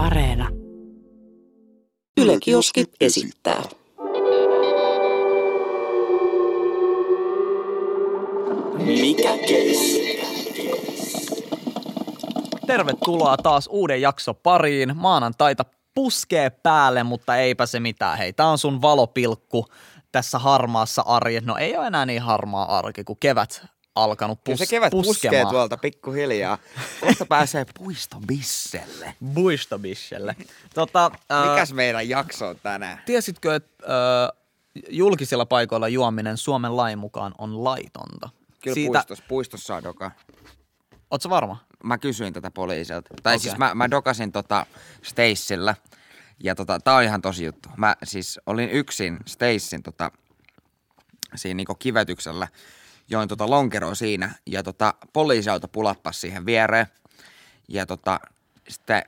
Areena. 0.00 0.48
Yle 2.20 2.38
Kioski 2.40 2.84
esittää. 3.00 3.62
Mikä 8.86 9.38
keissi? 9.48 10.20
Tervetuloa 12.66 13.36
taas 13.36 13.68
uuden 13.72 14.00
jakso 14.00 14.34
pariin. 14.34 14.96
Maanantaita 14.96 15.64
puskee 15.94 16.50
päälle, 16.50 17.02
mutta 17.02 17.36
eipä 17.36 17.66
se 17.66 17.80
mitään. 17.80 18.18
Hei, 18.18 18.32
tää 18.32 18.46
on 18.46 18.58
sun 18.58 18.82
valopilkku 18.82 19.66
tässä 20.12 20.38
harmaassa 20.38 21.02
arjessa. 21.06 21.46
No 21.46 21.56
ei 21.56 21.76
ole 21.76 21.86
enää 21.86 22.06
niin 22.06 22.22
harmaa 22.22 22.78
arki, 22.78 23.04
kun 23.04 23.16
kevät 23.20 23.66
alkanut 23.94 24.38
pus- 24.38 24.44
Kyllä 24.44 24.56
se 24.56 24.66
kevät 24.66 24.90
puskee 24.90 25.10
puskemaan. 25.30 25.48
tuolta 25.54 25.76
pikkuhiljaa. 25.76 26.58
Kohta 27.00 27.26
pääsee 27.26 27.66
puistobisselle. 27.78 29.14
Buistobishelle. 29.34 30.36
Tota, 30.74 31.10
ää, 31.30 31.50
Mikäs 31.50 31.72
meidän 31.72 32.08
jakso 32.08 32.48
on 32.48 32.56
tänään? 32.62 33.02
tiesitkö, 33.06 33.54
että 33.54 33.86
ää, 33.86 34.30
julkisilla 34.90 35.46
paikoilla 35.46 35.88
juominen 35.88 36.36
Suomen 36.36 36.76
lain 36.76 36.98
mukaan 36.98 37.34
on 37.38 37.64
laitonta? 37.64 38.28
Kyllä 38.62 38.74
Siitä, 38.74 38.92
puistossa, 38.92 39.24
puistossa 39.28 39.76
on 39.76 39.82
doka. 39.84 40.10
Ootko 41.10 41.30
varma? 41.30 41.64
Mä 41.84 41.98
kysyin 41.98 42.32
tätä 42.32 42.50
poliisilta. 42.50 43.14
Tai 43.22 43.34
Okei. 43.34 43.42
siis 43.42 43.58
mä, 43.58 43.74
mä 43.74 43.90
dokasin 43.90 44.32
tota 44.32 44.66
Stacella. 45.02 45.74
Ja 46.42 46.54
tota, 46.54 46.78
tää 46.80 46.94
on 46.94 47.02
ihan 47.02 47.22
tosi 47.22 47.44
juttu. 47.44 47.68
Mä 47.76 47.96
siis 48.04 48.40
olin 48.46 48.70
yksin 48.70 49.18
Stacen 49.26 49.82
tota, 49.82 50.10
siinä 51.34 51.56
niinku 51.56 51.74
kivetyksellä. 51.74 52.48
Join 53.10 53.28
tota 53.28 53.50
lonkeroa 53.50 53.94
siinä 53.94 54.34
ja 54.46 54.62
tota, 54.62 54.94
poliisiauto 55.12 55.68
pulappas 55.68 56.20
siihen 56.20 56.46
viereen. 56.46 56.86
Ja 57.68 57.86
tota, 57.86 58.20
sitten 58.68 59.02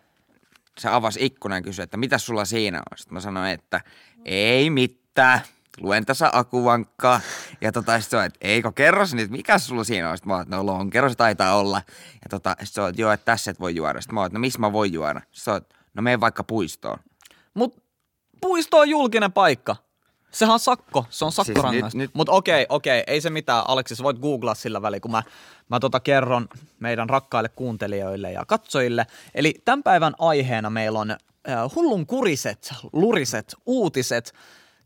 se 0.78 0.88
avasi 0.88 1.24
ikkunan 1.26 1.58
ja 1.58 1.62
kysyi, 1.62 1.82
että 1.82 1.96
mitä 1.96 2.18
sulla 2.18 2.44
siinä 2.44 2.78
on? 2.78 2.98
Sitten 2.98 3.14
mä 3.14 3.20
sanoin, 3.20 3.50
että 3.50 3.80
ei 4.24 4.70
mitään. 4.70 5.40
Luen 5.80 6.06
tässä 6.06 6.30
akuvankkaa. 6.32 7.20
Ja 7.60 7.72
tota, 7.72 8.00
sitten 8.00 8.20
se 8.20 8.26
että 8.26 8.38
eikö 8.40 8.72
kerro 8.72 9.04
nyt, 9.12 9.30
mikä 9.30 9.58
sulla 9.58 9.84
siinä 9.84 10.10
on? 10.10 10.16
Sitten 10.16 10.28
mä 10.28 10.36
oon, 10.36 10.44
no 10.48 10.66
lonkero 10.66 11.08
se 11.08 11.14
taitaa 11.14 11.54
olla. 11.56 11.82
Ja 12.12 12.28
tota, 12.30 12.50
sitten 12.50 12.66
se 12.66 12.80
on, 12.80 12.88
että 12.88 13.02
joo, 13.02 13.12
että 13.12 13.24
tässä 13.24 13.50
et 13.50 13.60
voi 13.60 13.74
juoda. 13.74 14.00
Sitten 14.00 14.14
mä 14.14 14.20
oon, 14.20 14.30
no 14.32 14.40
missä 14.40 14.58
mä 14.58 14.72
voin 14.72 14.92
juoda? 14.92 15.20
Sitten 15.20 15.44
se 15.44 15.50
on, 15.50 15.60
no 15.94 16.02
mene 16.02 16.20
vaikka 16.20 16.44
puistoon. 16.44 16.98
Mut 17.54 17.82
puisto 18.40 18.78
on 18.78 18.88
julkinen 18.88 19.32
paikka. 19.32 19.76
Sehän 20.32 20.52
on 20.52 20.58
sakko, 20.60 21.06
se 21.10 21.24
on 21.24 21.32
Siis 21.32 21.46
sakkorangaistus. 21.46 21.94
nyt- 21.94 22.10
Mutta 22.14 22.32
okei, 22.32 22.66
okei, 22.68 23.04
ei 23.06 23.20
se 23.20 23.30
mitään. 23.30 23.64
Aleksis, 23.68 24.02
voit 24.02 24.18
googlaa 24.18 24.54
sillä 24.54 24.82
väliin, 24.82 25.00
kun 25.00 25.10
mä, 25.10 25.22
mä 25.68 25.80
tota 25.80 26.00
kerron 26.00 26.48
meidän 26.80 27.10
rakkaille 27.10 27.48
kuuntelijoille 27.48 28.32
ja 28.32 28.44
katsojille. 28.46 29.06
Eli 29.34 29.54
tämän 29.64 29.82
päivän 29.82 30.14
aiheena 30.18 30.70
meillä 30.70 30.98
on 30.98 31.10
äh, 31.10 31.16
hullun 31.74 32.06
kuriset, 32.06 32.72
luriset 32.92 33.54
uutiset 33.66 34.34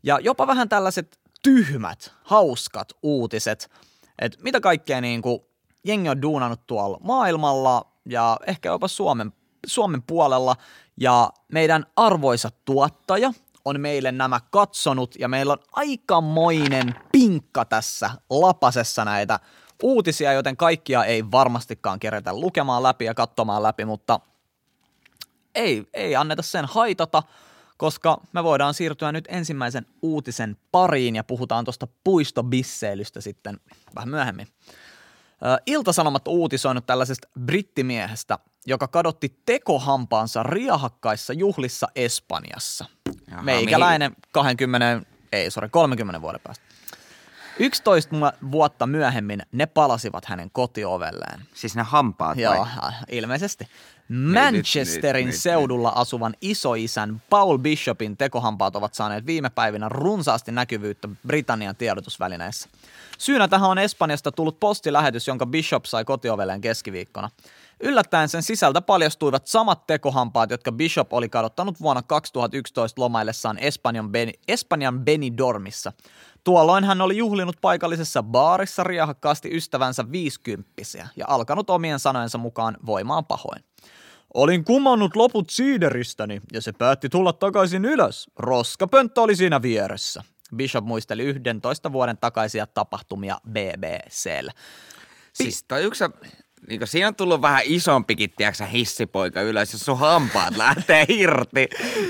ja 0.03 0.19
jopa 0.19 0.47
vähän 0.47 0.69
tällaiset 0.69 1.19
tyhmät, 1.43 2.13
hauskat 2.23 2.93
uutiset. 3.03 3.71
Et 4.19 4.37
mitä 4.43 4.59
kaikkea 4.59 5.01
niin 5.01 5.21
kuin 5.21 5.39
jengi 5.83 6.09
on 6.09 6.21
duunannut 6.21 6.67
tuolla 6.67 6.97
maailmalla 7.03 7.85
ja 8.09 8.37
ehkä 8.47 8.69
jopa 8.69 8.87
Suomen, 8.87 9.33
Suomen 9.65 10.01
puolella. 10.01 10.55
Ja 10.99 11.29
meidän 11.53 11.85
arvoisa 11.95 12.49
tuottaja 12.65 13.33
on 13.67 13.79
meille 13.81 14.11
nämä 14.11 14.39
katsonut 14.51 15.15
ja 15.19 15.27
meillä 15.27 15.53
on 15.53 15.59
aikamoinen 15.71 16.95
pinkka 17.11 17.65
tässä 17.65 18.09
lapasessa 18.29 19.05
näitä 19.05 19.39
uutisia, 19.83 20.33
joten 20.33 20.57
kaikkia 20.57 21.05
ei 21.05 21.31
varmastikaan 21.31 21.99
kerätä 21.99 22.33
lukemaan 22.33 22.83
läpi 22.83 23.05
ja 23.05 23.13
katsomaan 23.13 23.63
läpi, 23.63 23.85
mutta 23.85 24.19
ei, 25.55 25.87
ei 25.93 26.15
anneta 26.15 26.41
sen 26.41 26.65
haitata, 26.65 27.23
koska 27.77 28.21
me 28.33 28.43
voidaan 28.43 28.73
siirtyä 28.73 29.11
nyt 29.11 29.25
ensimmäisen 29.27 29.85
uutisen 30.01 30.57
pariin 30.71 31.15
ja 31.15 31.23
puhutaan 31.23 31.65
tuosta 31.65 31.87
puistobisseilystä 32.03 33.21
sitten 33.21 33.59
vähän 33.95 34.09
myöhemmin. 34.09 34.47
Ilta-Sanomat 35.65 36.27
uutisoinut 36.27 36.85
tällaisesta 36.85 37.27
brittimiehestä, 37.39 38.39
joka 38.65 38.87
kadotti 38.87 39.41
tekohampaansa 39.45 40.43
riahakkaissa 40.43 41.33
juhlissa 41.33 41.87
Espanjassa. 41.95 42.85
Jaha, 43.31 43.41
Meikäläinen 43.43 44.15
20, 44.31 45.01
ei 45.31 45.51
sorry, 45.51 45.69
30 45.69 46.21
vuoden 46.21 46.41
päästä. 46.43 46.65
11 47.59 48.15
mu- 48.15 48.51
vuotta 48.51 48.87
myöhemmin 48.87 49.41
ne 49.51 49.65
palasivat 49.65 50.25
hänen 50.25 50.51
kotiovelleen. 50.51 51.41
Siis 51.53 51.75
ne 51.75 51.83
hampaat 51.83 52.37
Joo, 52.37 52.53
vai? 52.81 52.91
ilmeisesti. 53.11 53.67
Manchesterin 54.09 55.25
nyt, 55.25 55.33
nyt, 55.33 55.41
seudulla 55.41 55.89
asuvan 55.89 56.33
isoisän 56.41 57.21
Paul 57.29 57.57
Bishopin 57.57 58.17
tekohampaat 58.17 58.75
ovat 58.75 58.93
saaneet 58.93 59.25
viime 59.25 59.49
päivinä 59.49 59.89
runsaasti 59.89 60.51
näkyvyyttä 60.51 61.07
Britannian 61.27 61.75
tiedotusvälineissä. 61.75 62.69
Syynä 63.17 63.47
tähän 63.47 63.69
on 63.69 63.77
Espanjasta 63.77 64.31
tullut 64.31 64.59
postilähetys, 64.59 65.27
jonka 65.27 65.45
Bishop 65.45 65.85
sai 65.85 66.05
kotiovelleen 66.05 66.61
keskiviikkona. 66.61 67.29
Yllättäen 67.79 68.29
sen 68.29 68.43
sisältä 68.43 68.81
paljastuivat 68.81 69.47
samat 69.47 69.87
tekohampaat, 69.87 70.51
jotka 70.51 70.71
Bishop 70.71 71.13
oli 71.13 71.29
kadottanut 71.29 71.81
vuonna 71.81 72.01
2011 72.01 73.01
lomaillessaan 73.01 73.57
Espanjan, 73.57 74.11
ben, 74.11 74.31
Espanjan 74.47 75.05
Benidormissa. 75.05 75.93
Tuolloin 76.43 76.83
hän 76.83 77.01
oli 77.01 77.17
juhlinut 77.17 77.57
paikallisessa 77.61 78.23
baarissa 78.23 78.83
riahakkaasti 78.83 79.49
ystävänsä 79.55 80.11
viisikymppisiä 80.11 81.07
ja 81.15 81.25
alkanut 81.27 81.69
omien 81.69 81.99
sanojensa 81.99 82.37
mukaan 82.37 82.77
voimaan 82.85 83.25
pahoin. 83.25 83.63
Olin 84.33 84.63
kumannut 84.63 85.15
loput 85.15 85.49
siideristäni 85.49 86.41
ja 86.53 86.61
se 86.61 86.71
päätti 86.71 87.09
tulla 87.09 87.33
takaisin 87.33 87.85
ylös. 87.85 88.29
Roskapönttö 88.35 89.21
oli 89.21 89.35
siinä 89.35 89.61
vieressä. 89.61 90.23
Bishop 90.55 90.85
muisteli 90.85 91.23
11 91.23 91.91
vuoden 91.91 92.17
takaisia 92.17 92.67
tapahtumia 92.67 93.37
BBCllä. 93.49 94.51
Siis 95.33 95.63
toi 95.63 95.83
yksi, 95.83 96.03
niin 96.69 96.87
siinä 96.87 97.07
on 97.07 97.15
tullut 97.15 97.41
vähän 97.41 97.61
isompikin, 97.65 98.29
tiedätkö, 98.37 98.65
hissipoika 98.65 99.41
ylös, 99.41 99.73
jos 99.73 99.81
sun 99.85 99.99
hampaat 99.99 100.57
lähtee 100.57 101.05
irti. 101.09 101.67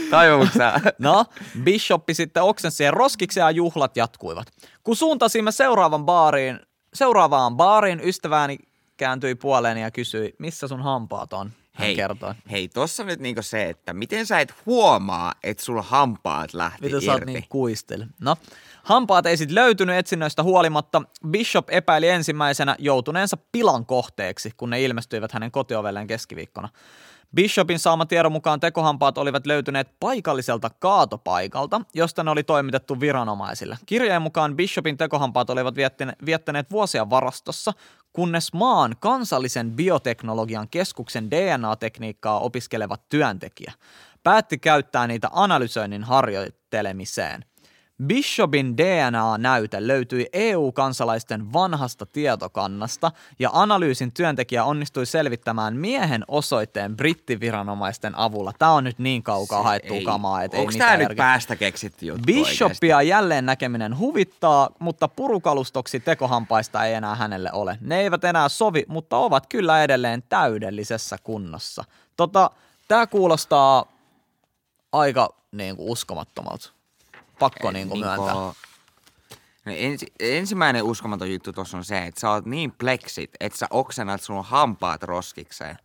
Tajuuksä? 0.09 0.73
No, 0.99 1.25
Bishoppi 1.63 2.13
sitten 2.13 2.43
oksensi 2.43 2.83
ja 2.83 2.91
roskiksi 2.91 3.39
ja 3.39 3.51
juhlat 3.51 3.97
jatkuivat. 3.97 4.47
Kun 4.83 4.95
suuntasimme 4.95 5.51
seuraavan 5.51 6.05
baariin, 6.05 6.59
seuraavaan 6.93 7.55
baariin, 7.57 8.01
ystäväni 8.03 8.57
kääntyi 8.97 9.35
puoleeni 9.35 9.81
ja 9.81 9.91
kysyi, 9.91 10.35
missä 10.39 10.67
sun 10.67 10.81
hampaat 10.83 11.33
on? 11.33 11.51
Hän 11.73 11.85
Hei, 11.87 11.95
kertoi. 11.95 12.33
hei, 12.51 12.67
tossa 12.67 13.03
nyt 13.03 13.19
niinku 13.19 13.41
se, 13.41 13.69
että 13.69 13.93
miten 13.93 14.25
sä 14.25 14.39
et 14.39 14.53
huomaa, 14.65 15.33
että 15.43 15.63
sulla 15.63 15.81
hampaat 15.81 16.53
lähti 16.53 16.81
Mitä 16.81 16.95
irti. 16.95 17.05
sä 17.05 17.11
oot 17.13 17.25
niin 17.25 17.45
kuistel? 17.49 18.05
No, 18.21 18.35
hampaat 18.87 19.25
ei 19.25 19.37
sit 19.37 19.51
löytynyt 19.51 19.95
etsinnöistä 19.95 20.43
huolimatta. 20.43 21.01
Bishop 21.27 21.69
epäili 21.69 22.09
ensimmäisenä 22.09 22.75
joutuneensa 22.79 23.37
pilan 23.51 23.85
kohteeksi, 23.85 24.51
kun 24.57 24.69
ne 24.69 24.83
ilmestyivät 24.83 25.31
hänen 25.31 25.51
kotiovelleen 25.51 26.07
keskiviikkona. 26.07 26.69
Bishopin 27.35 27.79
saama 27.79 28.05
tiedon 28.05 28.31
mukaan 28.31 28.59
tekohampaat 28.59 29.17
olivat 29.17 29.45
löytyneet 29.45 29.87
paikalliselta 29.99 30.69
kaatopaikalta, 30.69 31.81
josta 31.93 32.23
ne 32.23 32.31
oli 32.31 32.43
toimitettu 32.43 32.99
viranomaisille. 32.99 33.77
Kirjeen 33.85 34.21
mukaan 34.21 34.55
Bishopin 34.55 34.97
tekohampaat 34.97 35.49
olivat 35.49 35.75
viettäne- 35.75 36.15
viettäneet 36.25 36.71
vuosia 36.71 37.09
varastossa, 37.09 37.73
kunnes 38.13 38.53
maan 38.53 38.95
kansallisen 38.99 39.71
bioteknologian 39.71 40.67
keskuksen 40.69 41.31
DNA-tekniikkaa 41.31 42.39
opiskelevat 42.39 43.01
työntekijä 43.09 43.73
päätti 44.23 44.57
käyttää 44.57 45.07
niitä 45.07 45.29
analysoinnin 45.31 46.03
harjoittelemiseen. 46.03 47.45
Bishopin 48.03 48.77
DNA-näyte 48.77 49.87
löytyi 49.87 50.25
EU-kansalaisten 50.33 51.53
vanhasta 51.53 52.05
tietokannasta 52.05 53.11
ja 53.39 53.49
analyysin 53.53 54.13
työntekijä 54.13 54.63
onnistui 54.63 55.05
selvittämään 55.05 55.75
miehen 55.75 56.23
osoitteen 56.27 56.97
brittiviranomaisten 56.97 58.17
avulla. 58.17 58.53
Tämä 58.59 58.71
on 58.71 58.83
nyt 58.83 58.99
niin 58.99 59.23
kaukaa 59.23 59.63
haettu 59.63 59.93
kamaa, 60.05 60.43
että 60.43 60.57
ei 60.57 60.61
Onko 60.61 60.73
tää 60.77 60.97
nyt 60.97 61.17
päästä 61.17 61.55
keksitty 61.55 62.05
juttu? 62.05 62.23
Bishopia 62.25 63.01
jälleen 63.01 63.45
näkeminen 63.45 63.97
huvittaa, 63.97 64.69
mutta 64.79 65.07
purukalustoksi 65.07 65.99
tekohampaista 65.99 66.85
ei 66.85 66.93
enää 66.93 67.15
hänelle 67.15 67.49
ole. 67.53 67.77
Ne 67.81 67.99
eivät 67.99 68.23
enää 68.23 68.49
sovi, 68.49 68.83
mutta 68.87 69.17
ovat 69.17 69.47
kyllä 69.47 69.83
edelleen 69.83 70.23
täydellisessä 70.29 71.17
kunnossa. 71.23 71.83
Tota, 72.17 72.51
tämä 72.87 73.07
kuulostaa 73.07 73.85
aika 74.91 75.29
niin 75.51 75.75
kuin, 75.75 75.89
uskomattomalta. 75.89 76.76
Pakko 77.39 77.71
niin 77.71 77.89
kuin, 77.89 77.99
myöntää. 77.99 78.33
No 78.33 79.73
ensi, 79.75 80.05
ensimmäinen 80.19 80.83
uskomaton 80.83 81.31
juttu 81.31 81.53
tuossa 81.53 81.77
on 81.77 81.85
se, 81.85 82.05
että 82.05 82.21
sä 82.21 82.29
oot 82.29 82.45
niin 82.45 82.71
pleksit, 82.71 83.31
että 83.39 83.59
sä 83.59 83.67
oksennat 83.69 84.21
sun 84.21 84.45
hampaat 84.45 85.03
roskikseen. 85.03 85.77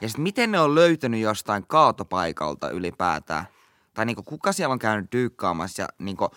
Ja 0.00 0.08
sit 0.08 0.18
miten 0.18 0.52
ne 0.52 0.60
on 0.60 0.74
löytänyt 0.74 1.20
jostain 1.20 1.66
kaatopaikalta 1.66 2.70
ylipäätään? 2.70 3.44
Tai 3.94 4.06
niinku 4.06 4.22
kuka 4.22 4.52
siellä 4.52 4.72
on 4.72 4.78
käynyt 4.78 5.12
dyykkaamassa 5.12 5.82
ja 5.82 5.88
niinku, 5.98 6.30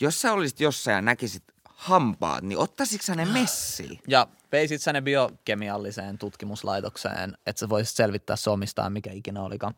jos 0.00 0.20
sä 0.20 0.32
olisit 0.32 0.60
jossain 0.60 0.94
ja 0.94 1.02
näkisit 1.02 1.44
hampaat, 1.64 2.44
niin 2.44 2.58
ottaisitko 2.58 3.04
sä 3.04 3.14
ne 3.14 3.24
messiin? 3.24 4.00
Ja 4.08 4.26
veisit 4.52 4.82
sä 4.82 4.92
ne 4.92 5.02
biokemialliseen 5.02 6.18
tutkimuslaitokseen, 6.18 7.36
että 7.46 7.60
sä 7.60 7.68
voisit 7.68 7.96
selvittää 7.96 8.36
se 8.36 8.50
omistaan, 8.50 8.92
mikä 8.92 9.12
ikinä 9.12 9.42
olikaan. 9.42 9.74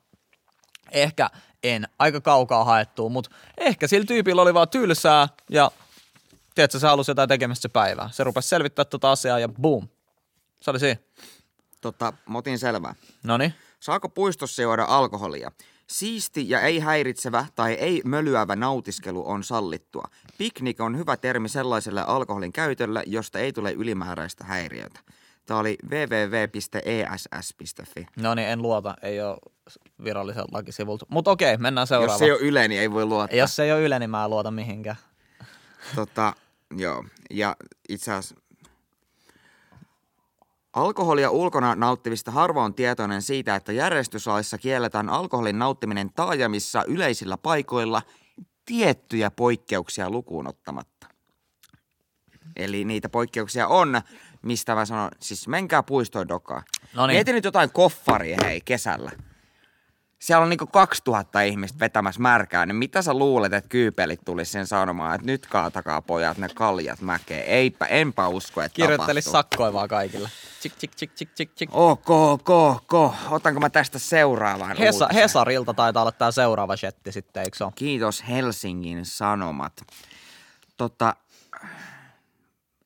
Ehkä 0.91 1.31
en. 1.63 1.89
Aika 1.99 2.21
kaukaa 2.21 2.65
haettua, 2.65 3.09
mutta 3.09 3.31
ehkä 3.59 3.87
sillä 3.87 4.07
tyypillä 4.07 4.43
oli 4.43 4.55
vaan 4.55 4.69
tylsää 4.69 5.29
ja 5.51 5.71
tiedätkö, 6.55 6.79
se 6.79 6.87
halusi 6.87 7.11
jotain 7.11 7.29
tekemistä 7.29 7.63
se 7.63 7.69
päivää. 7.69 8.09
Se 8.13 8.25
rupesi 8.25 8.49
selvittää 8.49 8.85
tota 8.85 9.11
asiaa 9.11 9.39
ja 9.39 9.49
boom. 9.49 9.89
Se 10.61 10.71
oli 10.71 10.81
siinä. 10.81 11.01
Tota, 11.81 12.13
motin 12.27 12.59
selvää. 12.59 12.95
Noniin. 13.23 13.55
Saako 13.81 14.09
puistossa 14.09 14.63
juoda 14.63 14.85
alkoholia? 14.89 15.53
Siisti 15.87 16.51
ja 16.51 16.61
ei 16.61 16.79
häiritsevä 16.79 17.47
tai 17.55 17.73
ei 17.73 18.03
mölyävä 18.05 18.57
nautiskelu 18.57 19.29
on 19.29 19.45
sallittua. 19.45 20.05
Piknik 20.39 20.81
on 20.81 20.99
hyvä 20.99 21.17
termi 21.17 21.49
sellaiselle 21.49 22.05
alkoholin 22.07 22.53
käytölle, 22.53 23.03
josta 23.07 23.39
ei 23.39 23.53
tule 23.53 23.73
ylimääräistä 23.73 24.45
häiriötä. 24.45 25.01
Tämä 25.47 25.61
oli 25.61 25.79
www.ess.fi. 25.91 27.27
No 28.17 28.35
niin, 28.35 28.49
en 28.49 28.63
luota. 28.63 28.95
Ei 29.03 29.23
ole 29.23 29.37
virallisen 30.05 30.45
lakisivulta. 30.53 31.07
Mutta 31.09 31.31
okei, 31.31 31.57
mennään 31.57 31.83
Jos 31.83 31.89
seuraavaan. 31.89 32.19
se 32.19 32.25
ei 32.25 32.31
ole 32.33 32.41
Yle, 32.41 32.69
niin 32.69 32.81
ei 32.81 32.91
voi 32.91 33.05
luottaa. 33.05 33.39
Jos 33.39 33.57
se 33.57 33.65
ei 33.65 33.73
ole 33.73 33.83
Yle, 33.83 33.99
niin 33.99 34.11
mä 34.11 34.25
en 34.25 34.31
luota 34.31 34.51
mihinkään. 34.51 34.97
Tota, 35.95 36.33
joo. 36.77 37.05
Ja 37.31 37.57
itse 37.89 38.13
asiassa 38.13 38.35
alkoholia 40.73 41.31
ulkona 41.31 41.75
nauttivista 41.75 42.31
harva 42.31 42.65
on 42.65 42.75
tietoinen 42.75 43.23
siitä, 43.23 43.55
että 43.57 43.73
järjestyslaissa 43.73 44.59
kielletään 44.59 45.09
alkoholin 45.09 45.59
nauttiminen 45.59 46.11
taajamissa 46.13 46.85
yleisillä 46.89 47.37
paikoilla 47.37 48.03
tiettyjä 48.65 49.31
poikkeuksia 49.31 50.11
lukuun 50.11 50.47
ottamatta. 50.47 51.07
Eli 52.57 52.85
niitä 52.85 53.09
poikkeuksia 53.09 53.69
on, 53.69 54.01
mistä 54.43 54.75
mä 54.75 54.85
sanon, 54.85 55.11
siis 55.21 55.49
menkää 55.49 55.83
puistoon 55.83 56.29
dokaa. 56.29 56.63
No 56.95 57.07
niin. 57.07 57.17
Mieti 57.17 57.33
nyt 57.33 57.45
jotain 57.45 57.71
koffaria 57.71 58.37
hei 58.45 58.61
kesällä. 58.61 59.11
Siellä 60.25 60.43
on 60.43 60.51
niinku 60.51 60.67
2000 60.67 61.41
ihmistä 61.41 61.79
vetämässä 61.81 62.21
märkää, 62.21 62.67
niin 62.67 62.77
mitä 62.77 63.03
sä 63.03 63.15
luulet, 63.15 63.53
että 63.53 63.69
kyypelit 63.69 64.21
tulisi 64.25 64.53
sen 64.53 64.67
sanomaan, 64.67 65.15
että 65.15 65.27
nyt 65.27 65.47
kaatakaa 65.47 66.03
pojat 66.03 66.39
ne 66.39 66.49
kaljat 66.55 67.01
mäkeen. 67.01 67.47
Eipä, 67.47 67.87
enpä 67.87 68.29
usko, 68.29 68.63
että 68.63 68.77
Kirjoittelisi 68.77 69.29
tapahtuu. 69.29 69.51
sakkoja 69.51 69.73
vaan 69.73 69.89
kaikille. 69.89 70.29
Chik, 70.61 70.73
chik, 70.79 70.97
chik, 70.97 71.15
chik, 71.15 71.35
chik, 71.35 71.55
chik. 71.55 71.71
Ok, 71.73 72.11
ok, 72.11 72.51
ok. 72.51 73.15
Otanko 73.31 73.61
mä 73.61 73.71
tästä 73.71 73.99
seuraavan 73.99 74.77
Hesa, 74.77 75.05
uutisen? 75.05 75.23
Hesarilta 75.23 75.75
taitaa 75.75 76.03
olla 76.03 76.13
tää 76.13 76.31
seuraava 76.31 76.77
shetti 76.77 77.13
sitten, 77.13 77.43
eikö 77.43 77.57
se? 77.57 77.65
Kiitos 77.75 78.25
Helsingin 78.29 79.07
Sanomat. 79.07 79.83
Tota, 80.77 81.17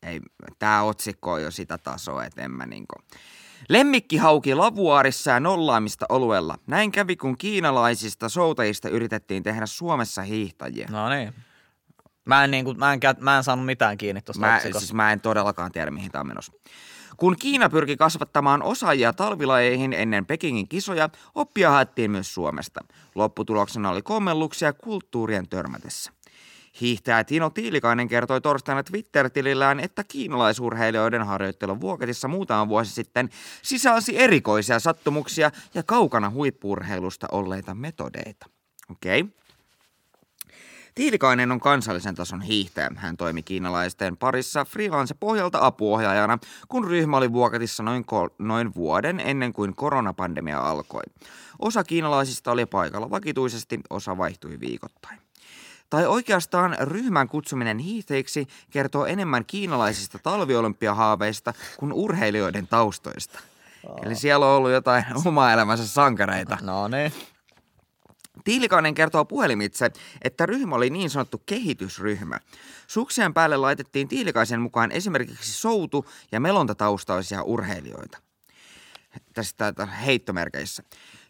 ei, 0.03 0.21
tää 0.59 0.83
otsikko 0.83 1.33
on 1.33 1.43
jo 1.43 1.51
sitä 1.51 1.79
tasoa, 1.79 2.25
että 2.25 2.43
en 2.43 2.51
mä 2.51 2.67
niinku. 2.67 2.95
Lemmikki 3.69 4.17
hauki 4.17 4.55
lavuaarissa 4.55 5.31
ja 5.31 5.41
nollaamista 5.41 6.07
oluella. 6.09 6.59
Näin 6.67 6.93
kävi, 6.93 7.17
kun 7.17 7.39
kiinalaisista 7.39 8.29
soutajista 8.29 8.89
yritettiin 8.89 9.43
tehdä 9.43 9.67
Suomessa 9.67 10.23
hiihtäjiä. 10.23 10.89
No 10.91 11.09
niin. 11.09 11.35
Mä 12.25 12.45
en, 12.45 12.51
niinku, 12.51 12.75
mä 12.75 12.93
en, 12.93 13.01
mä 13.21 13.37
en 13.37 13.45
saanut 13.45 13.67
mitään 13.67 13.99
kiinni 13.99 14.23
tuosta 14.23 14.47
Mä, 14.47 14.57
otsikosta. 14.57 14.81
siis 14.81 14.93
mä 14.95 15.13
en 15.13 15.21
todellakaan 15.21 15.73
tiedä, 15.73 15.91
mihin 15.91 16.13
tämä 16.13 16.21
on 16.21 16.27
menossa. 16.27 16.53
Kun 17.17 17.37
Kiina 17.39 17.69
pyrki 17.71 17.97
kasvattamaan 17.97 18.63
osaajia 18.63 19.13
talvilajeihin 19.13 19.93
ennen 19.93 20.27
Pekingin 20.27 20.69
kisoja, 20.69 21.09
oppia 21.35 21.71
haettiin 21.71 22.11
myös 22.11 22.35
Suomesta. 22.35 22.81
Lopputuloksena 23.15 23.91
oli 23.91 24.03
kommelluksia 24.03 24.73
kulttuurien 24.73 25.49
törmätessä. 25.49 26.13
Hiihtäjä 26.81 27.25
Tino 27.25 27.51
Tiilikainen 27.51 28.09
kertoi 28.09 28.41
torstaina 28.41 28.83
Twitter-tilillään, 28.83 29.81
että 29.81 30.05
kiinalaisurheilijoiden 30.05 31.27
harjoittelu 31.27 31.81
Vuoketissa 31.81 32.29
muutama 32.29 32.69
vuosi 32.69 32.93
sitten 32.93 33.29
sisälsi 33.63 34.19
erikoisia 34.19 34.79
sattumuksia 34.79 35.51
ja 35.75 35.83
kaukana 35.83 36.31
huippurheilusta 36.31 37.27
olleita 37.33 37.75
metodeita. 37.75 38.47
Okei. 38.91 39.21
Okay. 39.21 39.33
Tiilikainen 40.95 41.53
on 41.53 41.61
kansallisen 41.61 42.15
tason 42.15 42.43
hiihtäjä. 42.43 42.91
Hän 42.97 43.17
toimi 43.17 43.43
kiinalaisten 43.43 44.17
parissa 44.17 44.65
freelance-pohjalta 44.65 45.59
apuohjaajana, 45.61 46.39
kun 46.69 46.85
ryhmä 46.85 47.17
oli 47.17 47.33
Vuokatissa 47.33 47.83
noin, 47.83 48.05
kol- 48.05 48.29
noin 48.39 48.75
vuoden 48.75 49.21
ennen 49.21 49.53
kuin 49.53 49.75
koronapandemia 49.75 50.61
alkoi. 50.61 51.03
Osa 51.59 51.85
kiinalaisista 51.85 52.51
oli 52.51 52.67
paikalla 52.67 53.11
vakituisesti, 53.11 53.81
osa 53.91 54.19
vaihtui 54.19 54.61
viikoittain. 54.61 55.28
Tai 55.91 56.07
oikeastaan 56.07 56.77
ryhmän 56.81 57.29
kutsuminen 57.29 57.79
hiihtäjiksi 57.79 58.47
kertoo 58.71 59.07
enemmän 59.07 59.45
kiinalaisista 59.45 60.19
talviolympiahaaveista 60.19 61.55
kuin 61.79 61.93
urheilijoiden 61.93 62.67
taustoista. 62.67 63.39
Eli 64.03 64.15
siellä 64.15 64.47
on 64.47 64.57
ollut 64.57 64.71
jotain 64.71 65.05
oma 65.25 65.53
elämänsä 65.53 65.87
sankareita. 65.87 66.59
No 66.63 66.89
niin. 66.89 67.13
Tiilikainen 68.45 68.95
kertoo 68.95 69.25
puhelimitse, 69.25 69.91
että 70.23 70.47
ryhmä 70.47 70.75
oli 70.75 70.91
niin 70.91 71.11
sanottu 71.11 71.43
kehitysryhmä. 71.47 72.39
Suksien 72.87 73.35
päälle 73.35 73.57
laitettiin 73.57 74.09
Tiilikaisen 74.09 74.61
mukaan 74.61 74.93
esimerkiksi 74.93 75.53
soutu- 75.53 76.07
ja 76.33 76.41
melontataustaisia 76.41 77.43
urheilijoita. 77.43 78.19
Tästä 79.35 79.73
heittomerkeissä. 80.07 80.83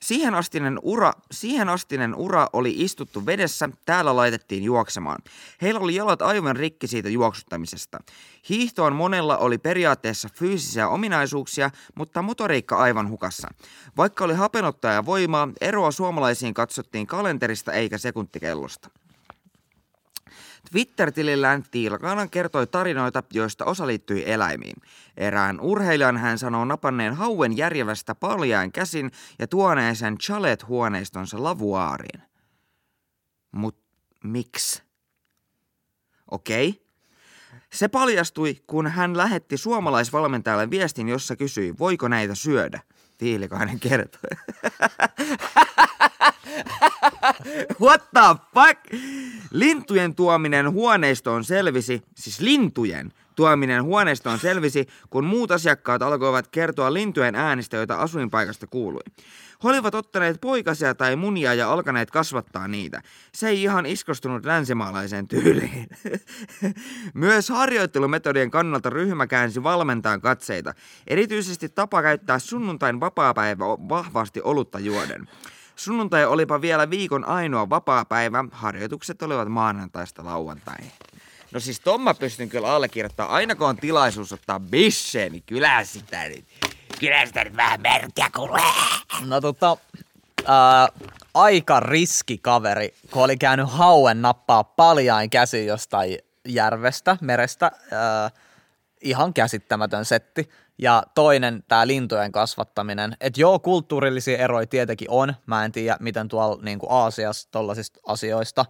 Siihen 0.02 0.34
astinen, 0.34 0.78
ura, 0.82 1.12
siihen 1.30 1.68
astinen 1.68 2.14
ura 2.14 2.48
oli 2.52 2.74
istuttu 2.76 3.26
vedessä, 3.26 3.68
täällä 3.86 4.16
laitettiin 4.16 4.64
juoksemaan. 4.64 5.18
Heillä 5.62 5.80
oli 5.80 5.94
jalat 5.94 6.22
aivan 6.22 6.56
rikki 6.56 6.86
siitä 6.86 7.08
juoksuttamisesta. 7.08 7.98
Hiihtoon 8.48 8.94
monella 8.96 9.38
oli 9.38 9.58
periaatteessa 9.58 10.28
fyysisiä 10.34 10.88
ominaisuuksia, 10.88 11.70
mutta 11.94 12.22
motoriikka 12.22 12.76
aivan 12.76 13.08
hukassa. 13.08 13.48
Vaikka 13.96 14.24
oli 14.24 14.34
hapenottaa 14.34 14.92
ja 14.92 15.06
voimaa, 15.06 15.48
eroa 15.60 15.90
suomalaisiin 15.90 16.54
katsottiin 16.54 17.06
kalenterista 17.06 17.72
eikä 17.72 17.98
sekuntikellosta. 17.98 18.90
Twitter-tilillään 20.70 21.64
Tiilakainen 21.70 22.30
kertoi 22.30 22.66
tarinoita, 22.66 23.22
joista 23.32 23.64
osa 23.64 23.86
liittyi 23.86 24.30
eläimiin. 24.30 24.82
Erään 25.16 25.60
urheilijan 25.60 26.16
hän 26.16 26.38
sanoo 26.38 26.64
napanneen 26.64 27.14
hauen 27.14 27.56
järjevästä 27.56 28.14
paljain 28.14 28.72
käsin 28.72 29.10
ja 29.38 29.46
tuoneen 29.46 29.96
sen 29.96 30.18
chalet-huoneistonsa 30.18 31.42
lavuaariin. 31.42 32.22
Mut 33.52 33.76
miksi? 34.24 34.82
Okei. 36.30 36.88
Se 37.72 37.88
paljastui, 37.88 38.56
kun 38.66 38.86
hän 38.86 39.16
lähetti 39.16 39.56
suomalaisvalmentajalle 39.56 40.70
viestin, 40.70 41.08
jossa 41.08 41.36
kysyi, 41.36 41.74
voiko 41.78 42.08
näitä 42.08 42.34
syödä. 42.34 42.80
Tiilikainen 43.18 43.80
kertoi. 43.80 44.30
What 47.80 48.02
the 48.10 48.36
fuck? 48.54 48.78
Lintujen 49.50 50.14
tuominen 50.14 50.72
huoneistoon 50.72 51.44
selvisi, 51.44 52.02
siis 52.14 52.40
lintujen 52.40 53.12
tuominen 53.38 53.84
huoneistoon 53.84 54.38
selvisi, 54.38 54.86
kun 55.10 55.24
muut 55.24 55.50
asiakkaat 55.50 56.02
alkoivat 56.02 56.48
kertoa 56.48 56.92
lintujen 56.92 57.34
äänistä, 57.34 57.76
joita 57.76 57.94
asuinpaikasta 57.94 58.66
kuului. 58.66 59.00
He 59.64 59.68
olivat 59.68 59.94
ottaneet 59.94 60.40
poikasia 60.40 60.94
tai 60.94 61.16
munia 61.16 61.54
ja 61.54 61.72
alkaneet 61.72 62.10
kasvattaa 62.10 62.68
niitä. 62.68 63.02
Se 63.34 63.48
ei 63.48 63.62
ihan 63.62 63.86
iskostunut 63.86 64.44
länsimaalaiseen 64.44 65.28
tyyliin. 65.28 65.86
Myös 67.14 67.48
harjoittelumetodien 67.48 68.50
kannalta 68.50 68.90
ryhmä 68.90 69.26
käänsi 69.26 69.62
valmentajan 69.62 70.20
katseita. 70.20 70.74
Erityisesti 71.06 71.68
tapa 71.68 72.02
käyttää 72.02 72.38
sunnuntain 72.38 73.00
vapaapäivä 73.00 73.64
vahvasti 73.64 74.40
olutta 74.44 74.78
juoden. 74.78 75.28
Sunnuntai 75.76 76.24
olipa 76.24 76.60
vielä 76.60 76.90
viikon 76.90 77.24
ainoa 77.24 77.70
vapaa-päivä. 77.70 78.44
Harjoitukset 78.52 79.22
olivat 79.22 79.48
maanantaista 79.48 80.24
lauantaihin. 80.24 80.92
No 81.52 81.60
siis 81.60 81.80
ton 81.80 82.00
mä 82.00 82.14
pystyn 82.14 82.48
kyllä 82.48 82.72
allekirjoittamaan. 82.72 83.34
Aina 83.34 83.54
kun 83.54 83.68
on 83.68 83.76
tilaisuus 83.76 84.32
ottaa 84.32 84.60
bisseen, 84.60 85.32
niin 85.32 85.42
kyllä 85.46 85.84
sitä 85.84 86.28
nyt, 86.28 86.44
kyllä 87.00 87.26
sitä 87.26 87.44
nyt 87.44 87.56
vähän 87.56 87.80
märkä 87.80 88.30
kuulee. 88.36 88.62
No 89.26 89.40
tota, 89.40 89.76
ää, 90.46 90.88
aika 91.34 91.80
riski 91.80 92.38
kaveri, 92.38 92.94
kun 93.10 93.22
oli 93.24 93.36
käynyt 93.36 93.66
hauen 93.70 94.22
nappaa 94.22 94.64
paljain 94.64 95.30
käsi 95.30 95.66
jostain 95.66 96.18
järvestä, 96.48 97.16
merestä. 97.20 97.72
Ää, 97.92 98.30
ihan 99.00 99.34
käsittämätön 99.34 100.04
setti. 100.04 100.50
Ja 100.78 101.02
toinen, 101.14 101.64
tämä 101.68 101.86
lintujen 101.86 102.32
kasvattaminen. 102.32 103.16
Että 103.20 103.40
joo, 103.40 103.58
kulttuurillisia 103.58 104.38
eroja 104.38 104.66
tietenkin 104.66 105.10
on. 105.10 105.34
Mä 105.46 105.64
en 105.64 105.72
tiedä, 105.72 105.96
miten 106.00 106.28
tuolla 106.28 106.62
niin 106.62 106.78
Aasiassa 106.88 107.48
tollaisista 107.50 108.00
asioista, 108.06 108.64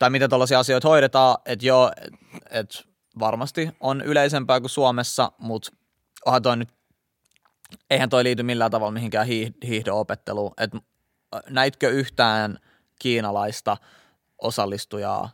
tai 0.00 0.10
miten 0.10 0.30
tollaisia 0.30 0.58
asioita 0.58 0.88
hoidetaan. 0.88 1.36
Että 1.46 1.66
joo, 1.66 1.92
että 2.00 2.18
et 2.50 2.84
varmasti 3.18 3.70
on 3.80 4.00
yleisempää 4.00 4.60
kuin 4.60 4.70
Suomessa, 4.70 5.32
mutta 5.38 5.72
onhan 6.26 6.42
toi 6.42 6.56
nyt 6.56 6.68
eihän 7.90 8.08
toi 8.08 8.24
liity 8.24 8.42
millään 8.42 8.70
tavalla 8.70 8.92
mihinkään 8.92 9.26
hiih- 9.26 9.66
hiihdon-opetteluun. 9.66 10.52
Et 10.58 10.70
näitkö 11.48 11.88
yhtään 11.88 12.58
kiinalaista 12.98 13.76
osallistujaa 14.38 15.30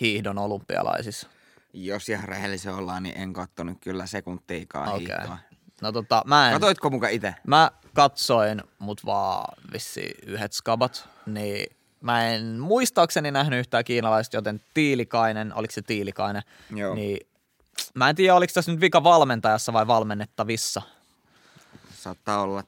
hiihdon 0.00 0.38
olympialaisissa? 0.38 1.28
Jos 1.72 2.08
ihan 2.08 2.28
rehellisen 2.28 2.74
ollaan, 2.74 3.02
niin 3.02 3.16
en 3.18 3.32
kattonut 3.32 3.78
kyllä 3.80 4.06
sekuntiikaan 4.06 4.88
Okei. 4.88 4.98
hiihtoa. 4.98 5.38
No 5.82 5.92
tota, 5.92 6.22
mä 6.26 6.48
en, 6.48 6.52
Katoitko 6.54 6.90
muka 6.90 7.08
itse? 7.08 7.34
mä 7.46 7.70
katsoin, 7.94 8.62
mut 8.78 9.06
vaan 9.06 9.54
vissi 9.72 10.14
yhdet 10.26 10.52
skabat, 10.52 11.08
niin 11.26 11.75
mä 12.00 12.28
en 12.28 12.58
muistaakseni 12.60 13.30
nähnyt 13.30 13.58
yhtään 13.58 13.84
kiinalaista, 13.84 14.36
joten 14.36 14.60
Tiilikainen, 14.74 15.54
oliko 15.54 15.72
se 15.72 15.82
Tiilikainen, 15.82 16.42
Joo. 16.74 16.94
niin 16.94 17.26
mä 17.94 18.08
en 18.08 18.16
tiedä, 18.16 18.34
oliko 18.34 18.52
tässä 18.54 18.72
nyt 18.72 18.80
vika 18.80 19.04
valmentajassa 19.04 19.72
vai 19.72 19.86
valmennettavissa. 19.86 20.82
Saattaa 21.96 22.40
olla, 22.42 22.64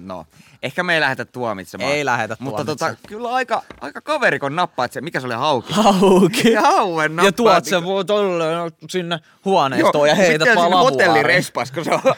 no, 0.00 0.26
ehkä 0.62 0.82
me 0.82 0.94
ei 0.94 1.00
lähdetä 1.00 1.24
tuomitsemaan. 1.24 1.92
Ei 1.92 2.04
lähetä 2.04 2.36
Mutta 2.40 2.64
tota, 2.64 2.94
kyllä 3.08 3.28
aika, 3.32 3.62
aika 3.80 4.00
kaverikon 4.00 4.56
nappaat 4.56 4.92
se, 4.92 5.00
mikä 5.00 5.20
se 5.20 5.26
oli 5.26 5.34
hauki? 5.34 5.72
Hauki. 5.72 6.52
Ja 6.52 6.60
hauen 6.62 7.10
Ja 7.12 7.16
nappaat. 7.16 7.36
tuot 7.36 7.64
sen 7.64 7.84
voi 7.84 8.04
tolleen 8.04 8.72
sinne 8.90 9.18
huoneistoon 9.44 10.08
ja 10.08 10.14
heität 10.14 10.48
vaan 10.56 10.70
lavuaariin. 10.70 10.90
hotellirespas, 11.10 11.72
kun 11.72 11.84
se 11.84 11.90
on 11.94 12.00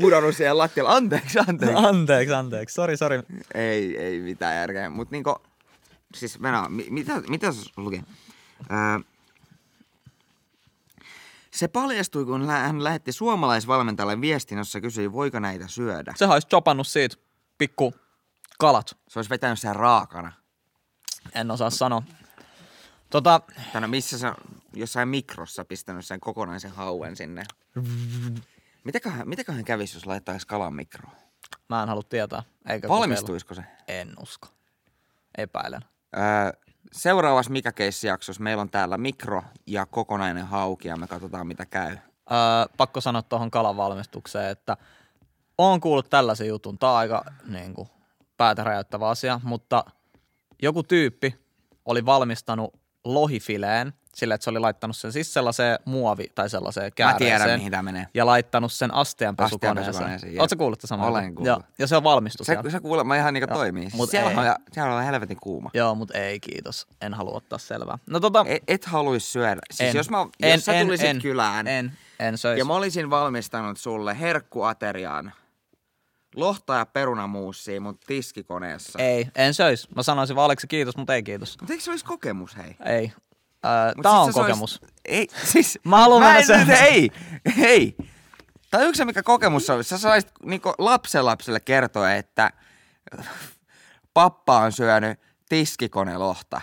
pudonnut 0.00 0.36
siihen 0.36 0.58
lattialle. 0.58 0.90
Anteeksi, 0.92 1.38
anteeksi. 1.38 1.76
Anteeksi, 1.86 2.34
anteeksi. 2.34 2.74
Sori, 2.74 2.96
sori. 2.96 3.20
Ei, 3.54 3.98
ei 3.98 4.20
mitään 4.20 4.56
järkeä. 4.56 4.90
Mutta 4.90 5.12
niinku, 5.12 5.36
siis 6.14 6.42
Venä, 6.42 6.66
mi- 6.68 6.86
mitä, 6.90 7.12
mitä 7.28 7.52
se 7.52 7.60
luki? 7.76 8.02
Ää, 8.68 9.00
se 11.56 11.68
paljastui, 11.68 12.24
kun 12.24 12.46
hän 12.46 12.84
lähetti 12.84 13.12
suomalaisvalmentajalle 13.12 14.20
viestin, 14.20 14.58
jossa 14.58 14.80
kysyi, 14.80 15.12
voiko 15.12 15.40
näitä 15.40 15.68
syödä. 15.68 16.14
Se 16.16 16.26
olisi 16.26 16.48
chopannut 16.48 16.86
siitä 16.86 17.16
pikku 17.58 17.94
kalat. 18.58 18.96
Se 19.08 19.18
olisi 19.18 19.30
vetänyt 19.30 19.60
sen 19.60 19.76
raakana. 19.76 20.32
En 21.34 21.50
osaa 21.50 21.70
sanoa. 21.70 22.02
Tota, 23.10 23.40
no 23.80 23.88
missä 23.88 24.18
se 24.18 24.26
on 24.26 24.34
jossain 24.72 25.08
mikrossa 25.08 25.64
pistänyt 25.64 26.06
sen 26.06 26.20
kokonaisen 26.20 26.70
hauen 26.70 27.16
sinne. 27.16 27.44
Mitäköhän, 28.84 29.28
mitäköhän 29.28 29.64
kävisi, 29.64 29.96
jos 29.96 30.06
laittaisi 30.06 30.46
kalan 30.46 30.74
mikroon? 30.74 31.16
mä 31.68 31.82
en 31.82 31.88
halua 31.88 32.02
tietää. 32.02 32.42
Eikä 32.68 32.88
Valmistuisiko 32.88 33.54
se? 33.54 33.62
kokeilla. 33.62 33.84
En 33.88 34.14
usko. 34.20 34.48
Epäilen. 35.38 35.80
Öö, 36.16 36.60
seuraavassa 36.96 37.52
Mikä 37.52 37.72
jaksossa 38.06 38.42
meillä 38.42 38.60
on 38.60 38.70
täällä 38.70 38.98
mikro 38.98 39.42
ja 39.66 39.86
kokonainen 39.86 40.46
hauki 40.46 40.88
ja 40.88 40.96
me 40.96 41.06
katsotaan 41.06 41.46
mitä 41.46 41.66
käy. 41.66 41.92
Öö, 41.92 42.36
pakko 42.76 43.00
sanoa 43.00 43.22
tuohon 43.22 43.50
kalan 43.50 43.76
valmistukseen, 43.76 44.50
että 44.50 44.76
on 45.58 45.80
kuullut 45.80 46.10
tällaisen 46.10 46.48
jutun. 46.48 46.78
Tämä 46.78 46.92
on 46.92 46.98
aika 46.98 47.24
niin 47.48 47.74
kuin, 47.74 47.88
päätä 48.36 48.64
räjäyttävä 48.64 49.08
asia, 49.08 49.40
mutta 49.42 49.84
joku 50.62 50.82
tyyppi 50.82 51.34
oli 51.84 52.06
valmistanut 52.06 52.74
lohifileen 53.04 53.92
sillä, 54.16 54.34
että 54.34 54.44
se 54.44 54.50
oli 54.50 54.58
laittanut 54.58 54.96
sen 54.96 55.12
siis 55.12 55.32
sellaiseen 55.34 55.78
muovi- 55.84 56.30
tai 56.34 56.50
sellaiseen 56.50 56.86
Mä 56.86 56.90
kääreeseen. 56.90 57.40
tiedän 57.40 57.58
mihin 57.60 57.70
tämä 57.70 57.82
menee. 57.82 58.06
Ja 58.14 58.26
laittanut 58.26 58.72
sen 58.72 58.94
astianpesukoneeseen. 58.94 60.40
Oletko 60.40 60.56
kuullut 60.56 60.80
samaa? 60.84 61.06
Olen 61.08 61.34
kuullut. 61.34 61.46
Joo, 61.46 61.60
ja 61.78 61.86
se 61.86 61.96
on 61.96 62.04
valmistu 62.04 62.44
Se, 62.44 62.58
se 62.68 62.80
kuulemma 62.80 63.14
ihan 63.14 63.34
niinku 63.34 63.50
Joo, 63.50 63.58
toimii. 63.58 63.84
mut 63.84 64.10
Siis 64.10 64.10
siellä, 64.10 64.30
ei. 64.44 64.48
on, 64.50 64.56
siellä 64.72 64.94
on 64.96 65.02
helvetin 65.02 65.36
kuuma. 65.42 65.70
Joo, 65.74 65.94
mutta 65.94 66.18
ei 66.18 66.40
kiitos. 66.40 66.86
En 67.00 67.14
halua 67.14 67.36
ottaa 67.36 67.58
selvää. 67.58 67.98
No 68.06 68.20
tota, 68.20 68.44
Et, 68.48 68.62
et 68.68 68.84
haluaisi 68.84 69.26
syödä. 69.30 69.60
Siis 69.72 69.90
en, 69.90 69.96
jos, 69.96 70.10
mä, 70.10 70.26
en, 70.42 70.52
jos 70.52 70.64
sä 70.64 70.72
en, 70.72 70.86
tulisit 70.86 71.06
en, 71.06 71.22
kylään 71.22 71.66
En, 71.66 71.92
en 72.20 72.38
söisi. 72.38 72.58
ja 72.58 72.64
mä 72.64 72.74
olisin 72.74 73.10
valmistanut 73.10 73.78
sulle 73.78 74.20
herkkuateriaan 74.20 75.32
lohta 76.36 76.74
ja 76.74 76.86
perunamuusia 76.86 77.80
mun 77.80 77.98
tiskikoneessa. 78.06 78.98
Ei, 78.98 79.28
en 79.34 79.54
söisi. 79.54 79.88
Mä 79.96 80.02
sanoisin 80.02 80.36
vaan 80.36 80.44
Aleksi 80.44 80.66
kiitos, 80.66 80.96
mutta 80.96 81.14
ei 81.14 81.22
kiitos. 81.22 81.56
Mutta 81.60 81.72
eikö 81.72 81.84
se 81.84 81.90
olisi 81.90 82.04
kokemus, 82.04 82.56
hei? 82.56 82.76
Ei. 82.84 83.12
Mut 83.96 84.02
tää 84.02 84.12
on 84.12 84.32
kokemus. 84.32 84.80
Olisi, 84.82 84.94
ei, 85.04 85.28
siis... 85.52 85.78
Mä 85.84 85.98
haluan 85.98 86.22
mennä 86.22 86.38
en, 86.38 86.46
sen- 86.46 86.70
Ei, 86.70 87.10
ei. 87.62 87.96
Tai 88.70 88.84
yksi 88.86 89.04
mikä 89.04 89.22
kokemus 89.22 89.70
on, 89.70 89.84
sä 89.84 89.98
saisit 89.98 90.30
niinku 90.44 90.74
lapsenlapselle 90.78 91.60
kertoa, 91.60 92.12
että 92.12 92.50
pappa 94.14 94.58
on 94.58 94.72
syönyt 94.72 95.20
tiskikonelohta. 95.48 96.60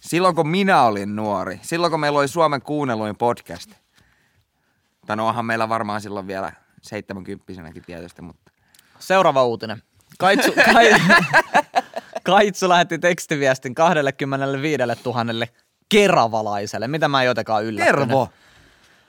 Silloin 0.00 0.34
kun 0.34 0.48
minä 0.48 0.82
olin 0.82 1.16
nuori, 1.16 1.60
silloin 1.62 1.90
kun 1.90 2.00
meillä 2.00 2.18
oli 2.18 2.28
Suomen 2.28 2.62
kuunnelluin 2.62 3.16
podcast. 3.16 3.70
Tai 5.06 5.16
no 5.16 5.28
onhan 5.28 5.44
meillä 5.44 5.68
varmaan 5.68 6.00
silloin 6.00 6.26
vielä 6.26 6.52
70 6.82 7.44
tietysti, 7.86 8.22
mutta... 8.22 8.52
Seuraava 8.98 9.44
uutinen. 9.44 9.82
Kaitsu, 10.18 10.52
kai, 10.72 10.90
Kaitsu 12.24 12.68
lähetti 12.68 12.98
tekstiviestin 12.98 13.74
25 13.74 14.78
000 15.04 15.46
keravalaiselle. 15.88 16.88
Mitä 16.88 17.08
mä 17.08 17.22
en 17.22 17.26
jotenkaan 17.26 17.64
yllättynyt. 17.64 17.98
Tervo! 18.08 18.28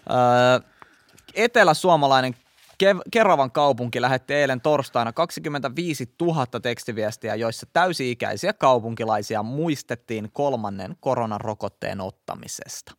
Öö, 0.09 0.69
eteläsuomalainen 1.33 2.36
Kev- 2.83 3.01
Keravan 3.12 3.51
kaupunki 3.51 4.01
lähetti 4.01 4.33
eilen 4.33 4.62
torstaina 4.62 5.13
25 5.13 6.15
000 6.21 6.45
tekstiviestiä, 6.45 7.36
joissa 7.36 7.65
täysi-ikäisiä 7.74 8.53
kaupunkilaisia 8.53 9.43
muistettiin 9.43 10.29
kolmannen 10.33 10.95
koronarokotteen 11.00 12.01
ottamisesta. 12.01 12.93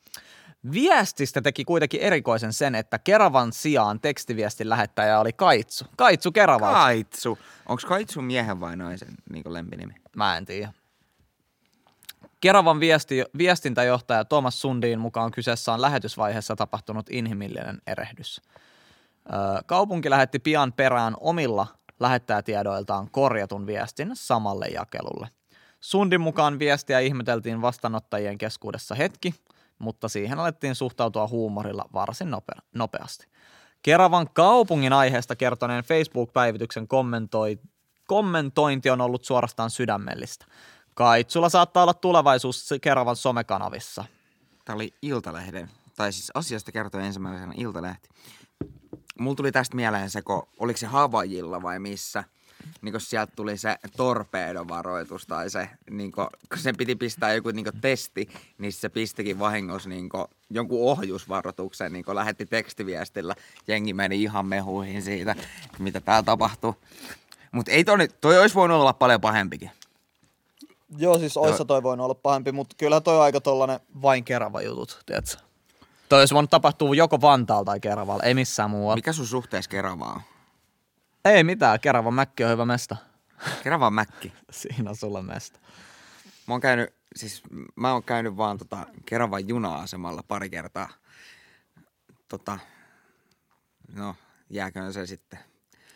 Viestistä 0.72 1.42
teki 1.42 1.64
kuitenkin 1.64 2.00
erikoisen 2.00 2.52
sen, 2.52 2.75
että 2.75 2.99
Keravan 2.99 3.52
sijaan 3.52 4.00
tekstiviestin 4.00 4.68
lähettäjä 4.68 5.20
oli 5.20 5.32
Kaitsu. 5.32 5.84
Kaitsu 5.96 6.32
Keravalta. 6.32 6.78
Kaitsu. 6.78 7.38
Onko 7.66 7.82
Kaitsu 7.88 8.22
miehen 8.22 8.60
vai 8.60 8.76
naisen 8.76 9.14
niin 9.30 9.42
lempinimi? 9.46 9.94
Mä 10.16 10.37
en 10.37 10.44
tiedä. 10.44 10.72
Keravan 12.40 12.80
viesti, 12.80 13.25
viestintäjohtaja 13.38 14.25
Thomas 14.25 14.61
Sundin 14.61 15.00
mukaan 15.00 15.30
kyseessä 15.30 15.73
on 15.73 15.82
lähetysvaiheessa 15.82 16.56
tapahtunut 16.56 17.06
inhimillinen 17.11 17.82
erehdys. 17.87 18.42
Kaupunki 19.66 20.11
lähetti 20.11 20.38
pian 20.38 20.73
perään 20.73 21.14
omilla 21.20 21.66
lähettäjätiedoiltaan 22.00 23.11
korjatun 23.11 23.66
viestin 23.66 24.11
samalle 24.14 24.66
jakelulle. 24.66 25.28
Sundin 25.80 26.20
mukaan 26.20 26.59
viestiä 26.59 27.00
ihmeteltiin 27.00 27.62
vastaanottajien 27.62 28.38
keskuudessa 28.38 28.94
hetki, 28.94 29.35
mutta 29.78 30.09
siihen 30.09 30.38
alettiin 30.38 30.75
suhtautua 30.75 31.28
huumorilla 31.28 31.85
varsin 31.92 32.28
nope- 32.35 32.62
nopeasti. 32.75 33.26
Keravan 33.82 34.28
kaupungin 34.32 34.92
aiheesta 34.92 35.37
kertoneen 35.37 35.85
Facebook-päivityksen 35.85 36.88
kommentoi, 36.88 37.59
kommentointi 38.06 38.90
on 38.90 39.00
ollut 39.00 39.25
suorastaan 39.25 39.70
sydämellistä. 39.70 40.47
Kaitsulla 41.00 41.49
saattaa 41.49 41.83
olla 41.83 41.95
tulevaisuus 41.95 42.71
Keravan 42.80 43.16
somekanavissa. 43.16 44.04
Tämä 44.64 44.75
oli 44.75 44.95
Iltalehden, 45.02 45.71
tai 45.97 46.12
siis 46.12 46.30
asiasta 46.35 46.73
kertoi 46.73 47.02
ensimmäisenä 47.02 47.52
Iltalehti. 47.57 48.09
Mulla 49.19 49.37
tuli 49.37 49.52
tästä 49.52 49.76
mieleen 49.76 50.11
se, 50.11 50.23
kun, 50.23 50.49
oliko 50.59 50.76
se 50.76 50.87
Havajilla 50.87 51.62
vai 51.62 51.78
missä, 51.78 52.25
niin 52.83 52.92
kun 52.92 53.00
sieltä 53.00 53.33
tuli 53.37 53.57
se 53.59 53.76
torpeedovaroitus 53.97 55.26
tai 55.26 55.50
se, 55.50 55.69
niin 55.90 56.12
kun, 56.12 56.28
kun 56.49 56.59
sen 56.59 56.76
piti 56.76 56.97
pistää 56.97 57.35
joku 57.35 57.50
niin 57.50 57.66
testi, 57.80 58.28
niin 58.59 58.73
se 58.73 58.88
pistikin 58.88 59.38
vahingossa 59.38 59.88
niin 59.88 60.09
kun, 60.09 60.28
jonkun 60.50 60.90
ohjusvaroituksen, 60.90 61.92
niin 61.92 62.04
lähetti 62.12 62.47
tekstiviestillä. 62.47 63.35
Jengi 63.69 63.95
meni 63.95 64.23
ihan 64.23 64.47
mehuihin 64.47 65.02
siitä, 65.02 65.37
mitä 65.78 66.00
täällä 66.00 66.23
tapahtuu. 66.23 66.76
Mutta 67.52 67.71
ei 67.71 67.85
toi, 67.85 68.09
toi 68.21 68.38
olisi 68.38 68.54
voinut 68.54 68.80
olla 68.80 68.92
paljon 68.92 69.21
pahempikin. 69.21 69.71
Joo, 70.99 71.18
siis 71.18 71.37
oissa 71.37 71.64
toi 71.64 71.82
voinut 71.82 72.04
olla 72.04 72.14
pahempi, 72.14 72.52
mutta 72.52 72.76
kyllä 72.78 73.00
toi 73.00 73.16
on 73.16 73.23
aika 73.23 73.40
tollanen 73.40 73.80
vain 74.02 74.25
Kerava 74.25 74.62
jutut, 74.62 75.02
tiedätkö? 75.06 75.37
Toi 76.09 76.20
olisi 76.20 76.35
voinut 76.35 76.50
tapahtua 76.50 76.94
joko 76.94 77.20
Vantaalla 77.20 77.64
tai 77.64 77.80
Keravalla, 77.80 78.23
ei 78.23 78.35
missään 78.35 78.70
muualla. 78.70 78.97
Mikä 78.97 79.12
sun 79.12 79.26
suhteessa 79.26 79.68
Keravaan 79.68 80.16
on? 80.16 80.23
Ei 81.25 81.44
mitään, 81.44 81.80
Keravan 81.80 82.14
mäkki 82.14 82.44
on 82.44 82.50
hyvä 82.50 82.64
mesta. 82.64 82.97
Keravan 83.62 83.92
mäkki. 83.92 84.32
Siinä 84.50 84.90
on 84.90 84.97
sulla 84.97 85.23
mesta. 85.23 85.61
Mä 86.47 86.54
oon 86.54 86.61
käynyt, 86.61 86.94
siis 87.16 87.42
mä 87.76 87.92
oon 87.92 88.02
käynyt 88.02 88.37
vaan 88.37 88.59
tota 88.59 88.87
Keravan 89.06 89.49
juna-asemalla 89.49 90.23
pari 90.28 90.50
kertaa. 90.50 90.88
Tota, 92.28 92.59
no, 93.94 94.14
jääkö 94.50 94.92
se 94.92 95.06
sitten. 95.06 95.38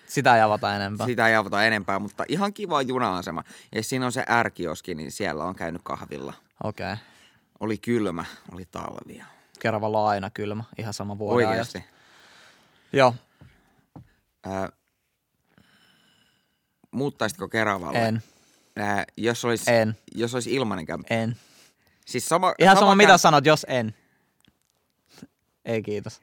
Sitä 0.07 0.37
ei 0.37 0.43
avata 0.43 0.77
enempää. 0.77 1.07
Sitä 1.07 1.29
ei 1.29 1.35
avata 1.35 1.65
enempää, 1.65 1.99
mutta 1.99 2.25
ihan 2.29 2.53
kiva 2.55 2.83
juna-asema. 2.83 3.45
Ja 3.75 3.83
siinä 3.83 4.07
on 4.07 4.13
se 4.13 4.25
ärkioski, 4.29 4.95
niin 4.95 5.13
siellä 5.13 5.45
on 5.45 5.55
käynyt 5.55 5.83
kahvilla. 5.85 6.35
Okei. 6.65 6.93
Okay. 6.93 7.05
Oli 7.61 7.79
kylmä, 7.79 8.25
oli 8.53 8.65
talvia. 8.71 9.27
Keravalla 9.61 10.01
on 10.03 10.09
aina 10.09 10.31
kylmä, 10.31 10.65
ihan 10.79 10.95
sama 10.95 11.19
vuoden 11.19 11.49
Oikeasti. 11.49 11.79
ajasta. 11.79 11.95
Joo, 12.93 13.15
Ää, 14.47 14.69
muuttaisitko 16.91 17.49
Keravalle? 17.49 17.99
en, 18.09 18.23
Ää, 18.77 19.05
jos, 19.17 19.45
olisi, 19.45 19.71
En. 19.71 19.99
jos 20.15 20.35
olisi 20.35 20.55
ilmainen 20.55 20.87
kämppä. 20.87 21.15
en. 21.15 21.37
Siis 22.07 22.29
sama, 22.29 22.55
Ihan 22.59 22.77
sama, 22.77 22.95
mitä 22.95 23.07
kämppä- 23.09 23.19
sanot, 23.19 23.47
jos 23.47 23.67
en. 23.69 23.95
Ei 25.65 25.83
kiitos. 25.83 26.21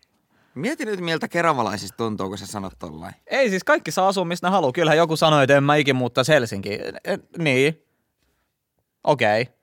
Mieti 0.56 0.86
nyt, 0.86 1.00
miltä 1.00 1.28
keravalaisista 1.28 1.98
tuntuu, 1.98 2.30
kun 2.30 2.38
sä 2.38 2.46
sanot 2.46 2.74
tollain. 2.80 3.14
Ei 3.28 3.50
siis 3.50 3.64
kaikki 3.64 3.92
saa 3.92 4.08
asua, 4.08 4.26
missä 4.26 4.48
ne 4.48 4.52
haluaa. 4.52 4.72
Kyllähän 4.72 4.98
joku 4.98 5.16
sanoi, 5.16 5.44
että 5.44 5.58
en 5.58 5.64
mä 5.64 5.76
ikin 5.76 5.96
muuttaisi 5.96 6.32
Helsinkiin. 6.32 6.82
E, 7.04 7.18
niin. 7.38 7.86
Okei. 9.04 9.42
Okay. 9.42 9.54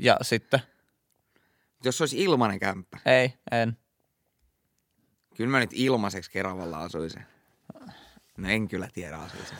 Ja 0.00 0.16
sitten? 0.22 0.60
Jos 1.84 2.00
olisi 2.00 2.22
ilmainen 2.22 2.60
kämppä. 2.60 2.98
Ei, 3.06 3.34
en. 3.50 3.78
Kyllä 5.36 5.50
mä 5.50 5.60
nyt 5.60 5.70
ilmaiseksi 5.72 6.30
Keravalla 6.30 6.78
asuisin. 6.78 7.22
No 8.38 8.48
en 8.48 8.68
kyllä 8.68 8.88
tiedä 8.92 9.16
asuisin. 9.16 9.56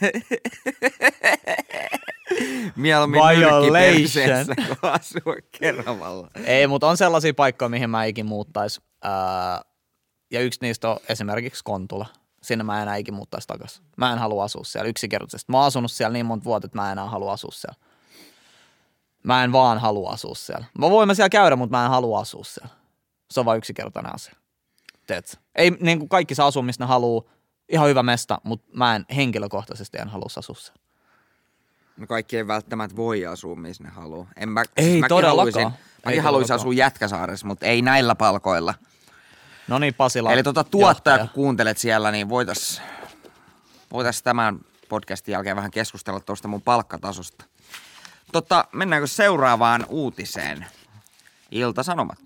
Mieluummin 2.76 3.20
nyrkkiperseessä 3.38 4.54
kuin 4.54 4.92
asua 4.92 5.34
Keravalla. 5.58 6.30
Ei, 6.44 6.66
mutta 6.66 6.88
on 6.88 6.96
sellaisia 6.96 7.34
paikkoja, 7.34 7.68
mihin 7.68 7.90
mä 7.90 8.04
ikin 8.04 8.26
muuttais. 8.26 8.80
Ää, 9.02 9.62
ja 10.30 10.40
yksi 10.40 10.58
niistä 10.62 10.90
on 10.90 10.96
esimerkiksi 11.08 11.64
Kontula. 11.64 12.06
Sinne 12.42 12.64
mä 12.64 12.76
en 12.76 12.82
enää 12.82 12.96
ikin 12.96 13.14
muuttaisi 13.14 13.48
takaisin. 13.48 13.84
Mä 13.96 14.12
en 14.12 14.18
halua 14.18 14.44
asua 14.44 14.64
siellä 14.64 14.88
yksinkertaisesti. 14.88 15.52
Mä 15.52 15.58
oon 15.58 15.66
asunut 15.66 15.92
siellä 15.92 16.12
niin 16.12 16.26
monta 16.26 16.44
vuotta, 16.44 16.66
että 16.66 16.78
mä 16.78 16.86
en 16.86 16.92
enää 16.92 17.08
halua 17.08 17.32
asua 17.32 17.50
siellä. 17.52 17.78
Mä 19.22 19.44
en 19.44 19.52
vaan 19.52 19.78
halua 19.78 20.10
asua 20.10 20.34
siellä. 20.34 20.64
Mä 20.78 20.90
voin 20.90 21.06
mä 21.06 21.14
siellä 21.14 21.28
käydä, 21.28 21.56
mutta 21.56 21.76
mä 21.76 21.84
en 21.84 21.90
halua 21.90 22.20
asua 22.20 22.44
siellä. 22.44 22.74
Se 23.30 23.40
on 23.40 23.46
vain 23.46 23.58
yksinkertainen 23.58 24.14
asia. 24.14 24.34
Tiedätkö? 25.06 25.36
Ei 25.54 25.70
niin 25.70 25.98
kuin 25.98 26.08
kaikki 26.08 26.34
saa 26.34 26.46
asua, 26.46 26.62
missä 26.62 26.84
ne 26.84 26.88
haluaa. 26.88 27.24
Ihan 27.68 27.88
hyvä 27.88 28.02
mesta, 28.02 28.40
mutta 28.44 28.68
mä 28.72 28.96
en 28.96 29.06
henkilökohtaisesti 29.16 29.98
en 29.98 30.08
halua 30.08 30.28
asua 30.38 30.54
siellä. 30.54 30.80
No 32.00 32.06
kaikki 32.06 32.36
ei 32.36 32.46
välttämättä 32.46 32.96
voi 32.96 33.26
asua, 33.26 33.56
missä 33.56 33.84
ne 33.84 33.90
haluaa. 33.90 34.26
En 34.36 34.48
mä, 34.48 34.62
Ei 34.76 35.00
mäkin 35.00 35.08
todellakaan. 35.08 35.62
Haluaisin, 35.62 35.84
mäkin 36.04 36.22
haluaisin 36.22 36.54
asua 36.54 36.72
Jätkäsaaressa, 36.72 37.46
mutta 37.46 37.66
ei 37.66 37.82
näillä 37.82 38.14
palkoilla. 38.14 38.74
No 39.68 39.78
niin, 39.78 39.94
Pasila. 39.94 40.32
Eli 40.32 40.42
tota 40.42 40.64
tuottaja, 40.64 41.14
johtaja. 41.14 41.18
kun 41.18 41.34
kuuntelet 41.34 41.78
siellä, 41.78 42.10
niin 42.10 42.28
voitais, 42.28 42.82
voitais 43.92 44.22
tämän 44.22 44.60
podcastin 44.88 45.32
jälkeen 45.32 45.56
vähän 45.56 45.70
keskustella 45.70 46.20
tuosta 46.20 46.48
mun 46.48 46.62
palkkatasosta. 46.62 47.44
Tota, 48.32 48.64
mennäänkö 48.72 49.06
seuraavaan 49.06 49.86
uutiseen? 49.88 50.66
Ilta-Sanomat. 51.50 52.18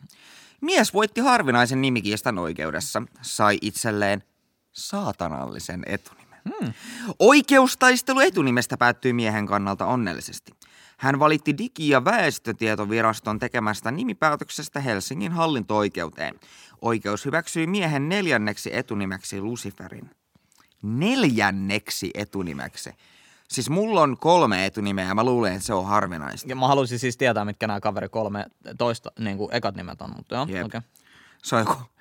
Mies 0.61 0.95
voitti 0.95 1.21
harvinaisen 1.21 1.81
nimikiistan 1.81 2.39
oikeudessa, 2.39 3.03
sai 3.23 3.59
itselleen 3.63 4.25
saatanallisen 4.73 5.83
etunimen. 5.87 6.24
Hmm. 6.49 6.73
Oikeustaistelu 7.19 8.21
etunimestä 8.21 8.77
päättyi 8.77 9.13
miehen 9.13 9.47
kannalta 9.47 9.87
onnellisesti. 9.87 10.53
Hän 10.99 11.19
valitti 11.19 11.53
Digi- 11.59 11.89
ja 11.89 12.05
väestötietoviraston 12.05 13.39
tekemästä 13.39 13.91
nimipäätöksestä 13.91 14.81
Helsingin 14.81 15.33
hallinto-oikeuteen. 15.33 16.41
Oikeus 16.83 17.25
hyväksyi 17.25 17.67
miehen 17.67 18.09
neljänneksi 18.09 18.77
etunimeksi 18.77 19.41
Luciferin. 19.41 20.11
Neljänneksi 20.83 22.11
etunimeksi. 22.15 22.91
Siis 23.49 23.71
mulla 23.71 24.03
on 24.03 24.17
kolme 24.17 24.67
etunimeä 24.67 25.09
ja 25.09 25.15
mä 25.15 25.25
luulen, 25.25 25.53
että 25.53 25.67
se 25.67 25.75
on 25.75 25.87
harvinaista. 25.87 26.49
Ja 26.49 26.57
mä 26.57 26.69
haluaisin 26.69 26.99
siis 26.99 27.17
tietää, 27.17 27.45
mitkä 27.45 27.67
nämä 27.67 27.81
kaveri 27.81 28.09
kolme 28.09 28.47
toista, 28.79 29.13
niin 29.19 29.37
kuin 29.37 29.55
ekat 29.55 29.77
nimet 29.77 30.03
on, 30.03 30.13
mutta 30.17 30.35
joo, 30.35 30.43
okei. 30.43 30.81
Se 31.43 31.57
on 31.57 31.61
joku 31.61 31.94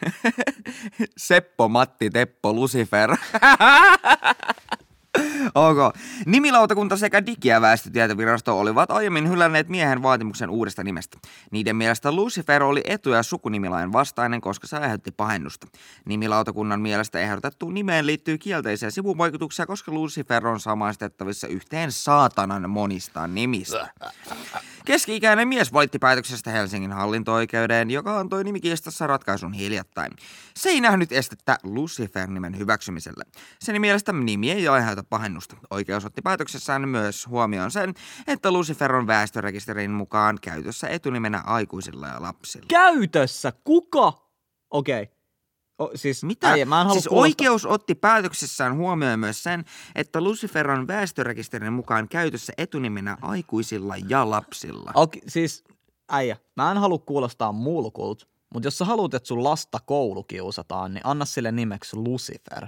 Seppo, 1.14 1.68
Matti, 1.68 2.10
Teppo, 2.10 2.52
Lucifer. 2.52 3.10
Ok. 5.54 5.96
Nimilautakunta 6.26 6.96
sekä 6.96 7.20
Digi- 7.20 7.48
ja 7.48 7.60
väestötietovirasto 7.60 8.58
olivat 8.58 8.90
aiemmin 8.90 9.28
hylänneet 9.30 9.68
miehen 9.68 10.02
vaatimuksen 10.02 10.50
uudesta 10.50 10.84
nimestä. 10.84 11.18
Niiden 11.50 11.76
mielestä 11.76 12.12
Lucifer 12.12 12.62
oli 12.62 12.82
etu- 12.84 13.10
ja 13.10 13.22
sukunimilain 13.22 13.92
vastainen, 13.92 14.40
koska 14.40 14.66
se 14.66 14.76
aiheutti 14.76 15.12
pahennusta. 15.12 15.66
Nimilautakunnan 16.04 16.80
mielestä 16.80 17.18
ehdotettuun 17.18 17.74
nimeen 17.74 18.06
liittyy 18.06 18.38
kielteisiä 18.38 18.90
sivuvaikutuksia, 18.90 19.66
koska 19.66 19.92
Lucifer 19.92 20.46
on 20.46 20.60
samaistettavissa 20.60 21.46
yhteen 21.46 21.92
saatanan 21.92 22.70
monista 22.70 23.26
nimistä. 23.26 23.90
Keski-ikäinen 24.84 25.48
mies 25.48 25.72
valitti 25.72 25.98
päätöksestä 25.98 26.50
Helsingin 26.50 26.92
hallinto-oikeuteen, 26.92 27.90
joka 27.90 28.18
antoi 28.18 28.44
nimikiistassa 28.44 29.06
ratkaisun 29.06 29.52
hiljattain. 29.52 30.12
Se 30.56 30.68
ei 30.68 30.80
nähnyt 30.80 31.12
estettä 31.12 31.58
Lucifer-nimen 31.62 32.58
hyväksymiselle. 32.58 33.24
Sen 33.60 33.80
mielestä 33.80 34.12
nimi 34.12 34.50
ei 34.50 34.68
aiheuta 34.68 35.04
pahennusta. 35.08 35.56
Oikeus 35.70 36.04
otti 36.04 36.22
päätöksessään 36.22 36.88
myös 36.88 37.26
huomioon 37.26 37.70
sen, 37.70 37.94
että 38.26 38.50
Lucifer 38.50 38.94
on 38.94 39.06
väestörekisterin 39.06 39.90
mukaan 39.90 40.38
käytössä 40.42 40.88
etunimenä 40.88 41.42
aikuisilla 41.46 42.06
ja 42.06 42.22
lapsilla. 42.22 42.66
Käytössä? 42.68 43.52
Kuka? 43.64 44.12
Okei. 44.70 45.02
Okay. 45.02 45.16
O, 45.78 45.90
siis, 45.94 46.24
Mitä? 46.24 46.50
Äijä, 46.50 46.64
mä 46.64 46.80
en 46.80 46.90
siis 46.90 47.08
kuulostaa- 47.08 47.20
oikeus 47.20 47.66
otti 47.66 47.94
päätöksessään 47.94 48.76
huomioon 48.76 49.18
myös 49.18 49.42
sen, 49.42 49.64
että 49.94 50.20
Lucifer 50.20 50.70
on 50.70 50.86
väestörekisterin 50.86 51.72
mukaan 51.72 52.08
käytössä 52.08 52.52
etunimenä 52.58 53.18
aikuisilla 53.22 53.94
ja 54.08 54.30
lapsilla. 54.30 54.90
Okei, 54.94 55.22
siis 55.28 55.64
äijä, 56.08 56.36
mä 56.56 56.70
en 56.70 56.78
halua 56.78 56.98
kuulostaa 56.98 57.52
mulkult, 57.52 58.28
mutta 58.54 58.66
jos 58.66 58.78
sä 58.78 58.84
haluat, 58.84 59.14
että 59.14 59.26
sun 59.26 59.44
lasta 59.44 59.78
koulu 59.86 60.24
kiusataan, 60.24 60.94
niin 60.94 61.06
anna 61.06 61.24
sille 61.24 61.52
nimeksi 61.52 61.96
Lucifer. 61.96 62.66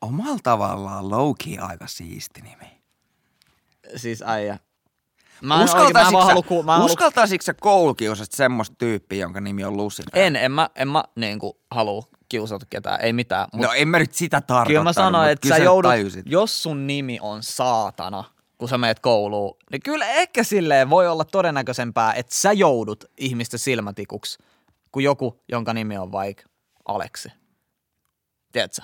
Omalla 0.00 0.38
tavallaan 0.42 1.10
Loki 1.10 1.58
aika 1.58 1.86
siisti 1.86 2.40
nimi. 2.40 2.82
Siis 3.96 4.22
äijä. 4.26 4.58
Mä 5.42 5.54
en, 5.54 5.60
oikein, 5.60 5.92
mä 5.92 6.00
en 6.00 6.04
Uskaltaisitko 6.04 6.12
vaan 6.12 6.26
sä, 6.26 6.28
halua, 6.28 6.42
ku, 6.42 6.62
mä 6.62 6.84
uskaltaisitko 6.84 7.42
sä 7.42 7.54
koulukiusasta 7.54 8.36
semmoista 8.36 8.76
tyyppiä, 8.78 9.18
jonka 9.18 9.40
nimi 9.40 9.64
on 9.64 9.76
Lucifer? 9.76 10.10
en, 10.14 10.36
en 10.36 10.52
mä, 10.52 10.70
en 10.74 10.88
mä 10.88 11.04
niinku 11.16 11.60
halua 11.70 12.02
kiusata 12.28 12.66
ketään, 12.70 13.00
ei 13.00 13.12
mitään. 13.12 13.48
Mut 13.52 13.62
No 13.66 13.72
en 13.72 13.88
mä 13.88 13.98
nyt 13.98 14.14
sitä 14.14 14.40
tarkoittanut, 14.40 14.66
kyllä 14.68 14.82
mä 14.82 14.92
sanoin, 14.92 15.30
että 15.30 15.48
sä 15.48 15.56
joudut, 15.58 15.90
tajusit. 15.90 16.26
jos 16.28 16.62
sun 16.62 16.86
nimi 16.86 17.18
on 17.22 17.42
saatana, 17.42 18.24
kun 18.58 18.68
sä 18.68 18.78
meet 18.78 19.00
kouluun, 19.00 19.56
niin 19.70 19.82
kyllä 19.82 20.06
ehkä 20.08 20.44
silleen 20.44 20.90
voi 20.90 21.08
olla 21.08 21.24
todennäköisempää, 21.24 22.12
että 22.12 22.34
sä 22.34 22.52
joudut 22.52 23.04
ihmisten 23.18 23.60
silmätikuksi, 23.60 24.38
kuin 24.92 25.04
joku, 25.04 25.40
jonka 25.48 25.74
nimi 25.74 25.98
on 25.98 26.12
vaikka 26.12 26.42
Aleksi. 26.88 27.28
Tiedätkö? 28.52 28.82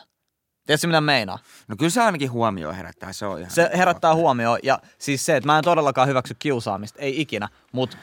Tiedätkö 0.66 0.86
mitä 0.86 1.00
meinaa? 1.00 1.38
No 1.68 1.76
kyllä 1.76 1.90
se 1.90 2.02
ainakin 2.02 2.32
huomioon 2.32 2.74
herättää, 2.74 3.12
se 3.12 3.26
on 3.26 3.38
ihan... 3.38 3.50
Se 3.50 3.70
herättää 3.76 4.14
huomioon 4.14 4.58
ja 4.62 4.78
siis 4.98 5.26
se, 5.26 5.36
että 5.36 5.46
mä 5.46 5.58
en 5.58 5.64
todellakaan 5.64 6.08
hyväksy 6.08 6.36
kiusaamista, 6.38 6.98
ei 6.98 7.20
ikinä, 7.20 7.48
mutta 7.72 7.96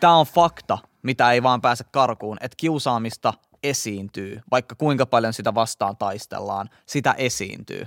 tämä 0.00 0.16
on 0.16 0.26
fakta, 0.26 0.78
mitä 1.02 1.32
ei 1.32 1.42
vaan 1.42 1.60
pääse 1.60 1.84
karkuun, 1.90 2.38
että 2.40 2.56
kiusaamista 2.56 3.34
esiintyy, 3.62 4.40
vaikka 4.50 4.74
kuinka 4.74 5.06
paljon 5.06 5.32
sitä 5.32 5.54
vastaan 5.54 5.96
taistellaan, 5.96 6.70
sitä 6.86 7.12
esiintyy. 7.12 7.86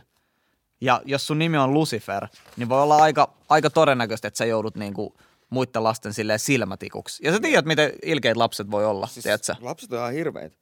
Ja 0.82 1.02
jos 1.06 1.28
sun 1.28 1.40
nimi 1.40 1.58
on 1.58 1.74
Lucifer, 1.74 2.28
niin 2.58 2.70
voi 2.70 2.82
olla 2.82 2.98
aika, 2.98 3.34
aika 3.50 3.70
todennäköistä, 3.70 4.28
että 4.28 4.38
sä 4.38 4.46
joudut 4.46 4.76
niinku 4.76 5.16
muiden 5.50 5.84
lasten 5.84 6.14
silleen 6.14 6.40
silmätikuksi. 6.40 7.26
Ja 7.26 7.32
sä 7.32 7.40
tiedät, 7.40 7.66
miten 7.66 7.92
ilkeitä 8.04 8.40
lapset 8.40 8.72
voi 8.72 8.86
olla, 8.86 9.08
siis, 9.08 9.24
tiedätkö? 9.24 9.56
Lapset 9.60 9.94
on 9.94 10.00
ihan 10.00 10.14
hirveitä. 10.14 10.58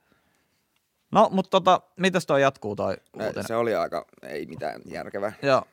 No, 1.17 1.29
mutta 1.31 1.49
tota, 1.49 1.81
mitäs 1.95 2.25
toi 2.25 2.41
jatkuu 2.41 2.75
toi 2.75 2.97
uutinen? 3.13 3.47
Se 3.47 3.55
oli 3.55 3.75
aika, 3.75 4.05
ei 4.23 4.45
mitään 4.45 4.81
järkevää. 4.85 5.33
Joo. 5.41 5.67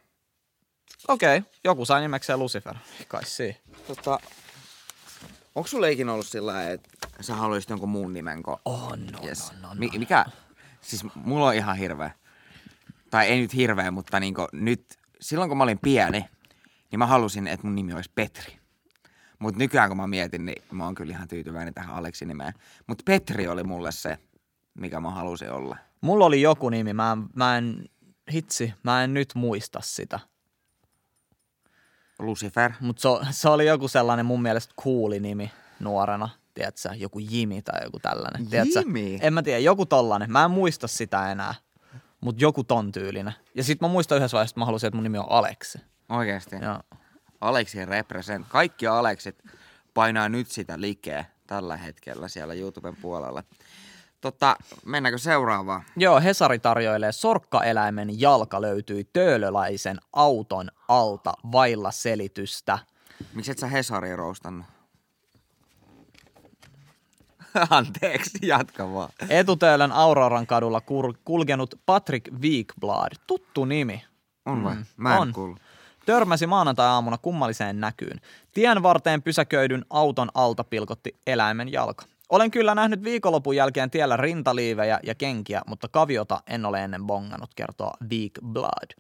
Okei, 1.09 1.39
okay. 1.39 1.51
joku 1.65 1.85
sai 1.85 2.01
nimekseen 2.01 2.39
Lucifer. 2.39 2.75
Kai 3.09 3.25
siinä. 3.25 3.59
Tota, 3.87 4.19
onko 5.55 5.67
sulla 5.67 5.87
ikinä 5.87 6.13
ollut 6.13 6.27
sillä 6.27 6.71
että 6.71 6.89
sä 7.21 7.35
haluaisit 7.35 7.71
jonkun 7.71 7.89
muun 7.89 8.13
nimen 8.13 8.43
kuin... 8.43 8.57
On, 8.65 9.07
no, 9.07 9.19
yes. 9.25 9.53
no, 9.53 9.69
no, 9.69 9.75
Mi- 9.75 9.99
mikä? 9.99 10.25
Siis 10.81 11.05
mulla 11.15 11.47
on 11.47 11.55
ihan 11.55 11.77
hirveä. 11.77 12.11
Tai 13.11 13.27
ei 13.27 13.41
nyt 13.41 13.55
hirveä, 13.55 13.91
mutta 13.91 14.21
niinku 14.21 14.49
nyt, 14.53 14.99
silloin 15.21 15.49
kun 15.49 15.59
mä 15.59 15.65
olin 15.65 15.79
pieni, 15.79 16.25
niin 16.91 16.99
mä 16.99 17.07
halusin, 17.07 17.47
että 17.47 17.67
mun 17.67 17.75
nimi 17.75 17.93
olisi 17.95 18.11
Petri. 18.15 18.59
Mutta 19.39 19.59
nykyään 19.59 19.89
kun 19.91 19.97
mä 19.97 20.07
mietin, 20.07 20.47
niin 20.47 20.63
mä 20.73 20.85
oon 20.85 20.95
kyllä 20.95 21.13
ihan 21.13 21.29
tyytyväinen 21.29 21.75
tähän 21.75 21.95
Aleksin 21.95 22.29
nimeen. 22.29 22.55
Mutta 22.87 23.03
Petri 23.07 23.49
oli 23.49 23.65
mulle 23.65 23.93
se, 23.93 24.19
mikä 24.75 25.01
mä 25.01 25.11
halusin 25.11 25.53
olla. 25.53 25.77
Mulla 26.01 26.25
oli 26.25 26.43
joku 26.43 26.69
nimi, 26.69 26.93
mä 26.93 27.13
en, 27.13 27.27
mä 27.35 27.59
en, 27.59 27.85
hitsi, 28.33 28.75
mä 28.83 29.05
en 29.05 29.15
nyt 29.15 29.35
muista 29.35 29.81
sitä. 29.83 30.21
Lucifer. 32.19 32.73
Mutta 32.81 33.03
se, 33.03 33.09
se, 33.31 33.49
oli 33.49 33.67
joku 33.67 33.89
sellainen 33.89 34.27
mun 34.27 34.43
mielestä 34.43 34.75
cooli 34.83 35.21
nimi 35.21 35.51
nuorena. 35.81 36.29
Tiedätkö, 36.55 36.89
joku 36.95 37.19
Jimi 37.19 37.63
tai 37.63 37.85
joku 37.85 37.99
tällainen. 37.99 38.47
Tiedätkö? 38.47 38.81
Jimi? 38.81 39.19
En 39.23 39.35
mä 39.35 39.43
tiedä, 39.43 39.59
joku 39.59 39.87
tollanen. 39.87 40.33
Mä 40.33 40.45
en 40.45 40.51
muista 40.51 40.89
sitä 40.89 41.33
enää, 41.33 41.55
mutta 42.21 42.43
joku 42.43 42.65
ton 42.65 42.93
tyylinen. 42.93 43.35
Ja 43.55 43.65
sit 43.65 43.81
mä 43.81 43.89
muistan 43.89 44.19
yhdessä 44.19 44.35
vaiheessa, 44.35 44.53
että 44.53 44.61
mä 44.61 44.67
halusin, 44.67 44.87
että 44.87 44.97
mun 44.97 45.05
nimi 45.05 45.19
on 45.19 45.27
Aleksi. 45.29 45.79
Oikeesti. 46.09 46.57
Ja 46.57 46.85
Aleksi 47.41 47.85
represent. 47.85 48.47
Kaikki 48.49 48.87
Aleksit 48.87 49.45
painaa 49.95 50.29
nyt 50.29 50.51
sitä 50.51 50.81
likeä 50.81 51.25
tällä 51.47 51.77
hetkellä 51.77 52.29
siellä 52.29 52.55
YouTuben 52.55 52.97
puolella. 52.97 53.43
Tota, 54.25 54.57
mennäänkö 54.85 55.19
seuraavaan? 55.19 55.83
Joo, 55.97 56.21
Hesari 56.21 56.59
tarjoilee 56.59 57.13
sorkkaeläimen 57.13 58.21
jalka 58.21 58.61
löytyi 58.63 59.05
töölöläisen 59.13 59.99
auton 60.13 60.69
alta 60.89 61.33
vailla 61.53 61.91
selitystä. 61.91 62.79
Miksi 63.35 63.51
et 63.51 63.59
sä 63.59 63.67
Hesari 63.67 64.17
roustannut? 64.17 64.67
Anteeksi, 67.71 68.39
jatka 68.43 68.93
vaan. 68.95 69.11
Etutöölön 69.29 69.93
Auroran 69.93 70.47
kadulla 70.47 70.79
kur- 70.81 71.19
kulkenut 71.25 71.75
Patrick 71.87 72.33
Wikblad, 72.43 73.13
tuttu 73.27 73.65
nimi, 73.65 74.05
On 74.47 74.65
vai? 74.65 74.77
Mä 74.97 75.15
en 75.15 75.21
on. 75.21 75.33
kuullut. 75.33 75.59
törmäsi 76.07 76.47
maanantai-aamuna 76.47 77.19
kummalliseen 77.19 77.81
näkyyn. 77.81 78.21
Tien 78.53 78.83
varteen 78.83 79.23
pysäköidyn 79.23 79.85
auton 79.91 80.29
alta 80.35 80.65
pilkotti 80.65 81.17
eläimen 81.27 81.73
jalka. 81.73 82.05
Olen 82.35 82.51
kyllä 82.51 82.75
nähnyt 82.75 83.05
viikonlopun 83.05 83.57
jälkeen 83.57 83.91
tiellä 83.91 84.17
rintaliivejä 84.17 85.01
ja 85.03 85.15
kenkiä, 85.15 85.63
mutta 85.67 85.89
kaviota 85.89 86.43
en 86.47 86.67
ole 86.67 86.85
ennen 86.85 87.05
bongannut, 87.05 87.55
kertoo 87.57 87.93
Weak 88.11 88.33
Blood. 88.47 88.91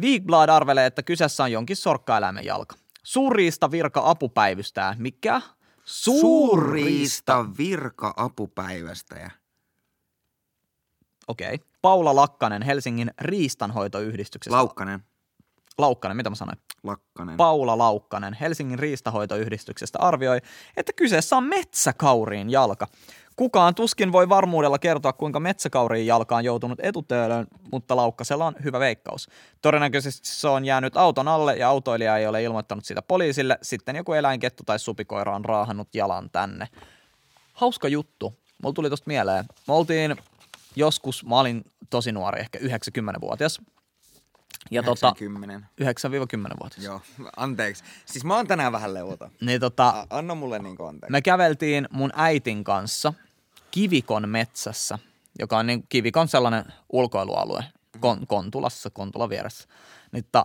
Weak 0.00 0.22
Blood 0.22 0.48
arvelee, 0.48 0.86
että 0.86 1.02
kyseessä 1.02 1.42
on 1.44 1.52
jonkin 1.52 1.76
sorkkaeläimen 1.76 2.44
jalka. 2.44 2.76
Suurriista 3.02 3.70
virka 3.70 4.02
apupäivystää. 4.04 4.94
Mikä? 4.98 5.40
Suurriista 5.84 7.46
virka 7.58 8.14
apupäivästäjä. 8.16 9.30
Okei. 11.28 11.54
Okay. 11.54 11.66
Paula 11.82 12.16
Lakkanen 12.16 12.62
Helsingin 12.62 13.10
riistanhoitoyhdistyksestä. 13.20 14.56
Laukkanen. 14.56 15.07
Laukkanen, 15.78 16.16
mitä 16.16 16.30
mä 16.30 16.36
sanoin? 16.36 16.58
Lakkanen. 16.82 17.36
Paula 17.36 17.78
Laukkanen 17.78 18.34
Helsingin 18.34 18.78
riistahoitoyhdistyksestä 18.78 19.98
arvioi, 19.98 20.38
että 20.76 20.92
kyseessä 20.92 21.36
on 21.36 21.44
metsäkauriin 21.44 22.50
jalka. 22.50 22.86
Kukaan 23.36 23.74
tuskin 23.74 24.12
voi 24.12 24.28
varmuudella 24.28 24.78
kertoa, 24.78 25.12
kuinka 25.12 25.40
metsäkauriin 25.40 26.06
jalka 26.06 26.36
on 26.36 26.44
joutunut 26.44 26.78
etutöölön, 26.82 27.46
mutta 27.72 27.96
Laukkasella 27.96 28.46
on 28.46 28.54
hyvä 28.64 28.80
veikkaus. 28.80 29.28
Todennäköisesti 29.62 30.28
se 30.28 30.48
on 30.48 30.64
jäänyt 30.64 30.96
auton 30.96 31.28
alle 31.28 31.56
ja 31.56 31.68
autoilija 31.68 32.16
ei 32.16 32.26
ole 32.26 32.42
ilmoittanut 32.42 32.84
sitä 32.84 33.02
poliisille. 33.02 33.58
Sitten 33.62 33.96
joku 33.96 34.12
eläinkettu 34.12 34.62
tai 34.66 34.78
supikoira 34.78 35.36
on 35.36 35.44
raahannut 35.44 35.94
jalan 35.94 36.30
tänne. 36.30 36.68
Hauska 37.52 37.88
juttu. 37.88 38.38
Mulla 38.62 38.74
tuli 38.74 38.90
tosta 38.90 39.04
mieleen. 39.06 39.44
Me 39.68 39.74
oltiin 39.74 40.16
joskus, 40.76 41.24
mä 41.24 41.40
olin 41.40 41.64
tosi 41.90 42.12
nuori, 42.12 42.40
ehkä 42.40 42.58
90-vuotias. 42.58 43.60
Ja 44.70 44.82
tota, 44.82 45.14
90. 45.20 45.66
9-10-vuotias. 45.80 46.84
Joo, 46.84 47.00
anteeksi. 47.36 47.84
Siis 48.06 48.24
mä 48.24 48.36
oon 48.36 48.46
tänään 48.46 48.72
vähän 48.72 48.94
leuta. 48.94 49.30
Niin 49.40 49.60
tota, 49.60 49.88
A- 49.88 50.06
anna 50.10 50.34
mulle 50.34 50.58
niinku 50.58 50.84
anteeksi. 50.84 51.12
me 51.12 51.22
käveltiin 51.22 51.88
mun 51.90 52.10
äitin 52.14 52.64
kanssa 52.64 53.12
Kivikon 53.70 54.28
metsässä, 54.28 54.98
joka 55.38 55.58
on 55.58 55.66
niin 55.66 55.84
Kivikon 55.88 56.28
sellainen 56.28 56.64
ulkoilualue 56.92 57.64
Kon, 58.00 58.26
Kontulassa, 58.26 58.90
Kontulan 58.90 59.28
vieressä. 59.28 59.68
Niin, 60.12 60.24
ta, 60.32 60.44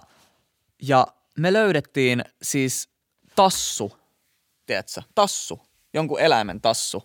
ja 0.82 1.08
me 1.40 1.54
löydettiin 1.54 2.24
siis 2.42 2.90
tassu, 3.36 3.98
tiedätkö, 4.66 5.02
tassu, 5.16 5.62
jonkun 5.94 6.20
eläimen 6.20 6.62
tassu. 6.62 7.04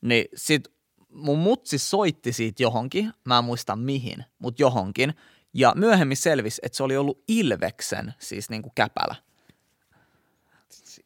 Niin 0.00 0.24
sit 0.34 0.68
mun 1.08 1.38
mutsi 1.38 1.78
soitti 1.78 2.32
siitä 2.32 2.62
johonkin, 2.62 3.12
mä 3.24 3.38
en 3.38 3.44
muista 3.44 3.76
mihin, 3.76 4.24
mutta 4.38 4.62
johonkin. 4.62 5.14
Ja 5.54 5.72
myöhemmin 5.76 6.16
selvisi, 6.16 6.60
että 6.64 6.76
se 6.76 6.82
oli 6.82 6.96
ollut 6.96 7.24
Ilveksen, 7.28 8.14
siis 8.18 8.50
niinku 8.50 8.72
käpälä. 8.74 9.14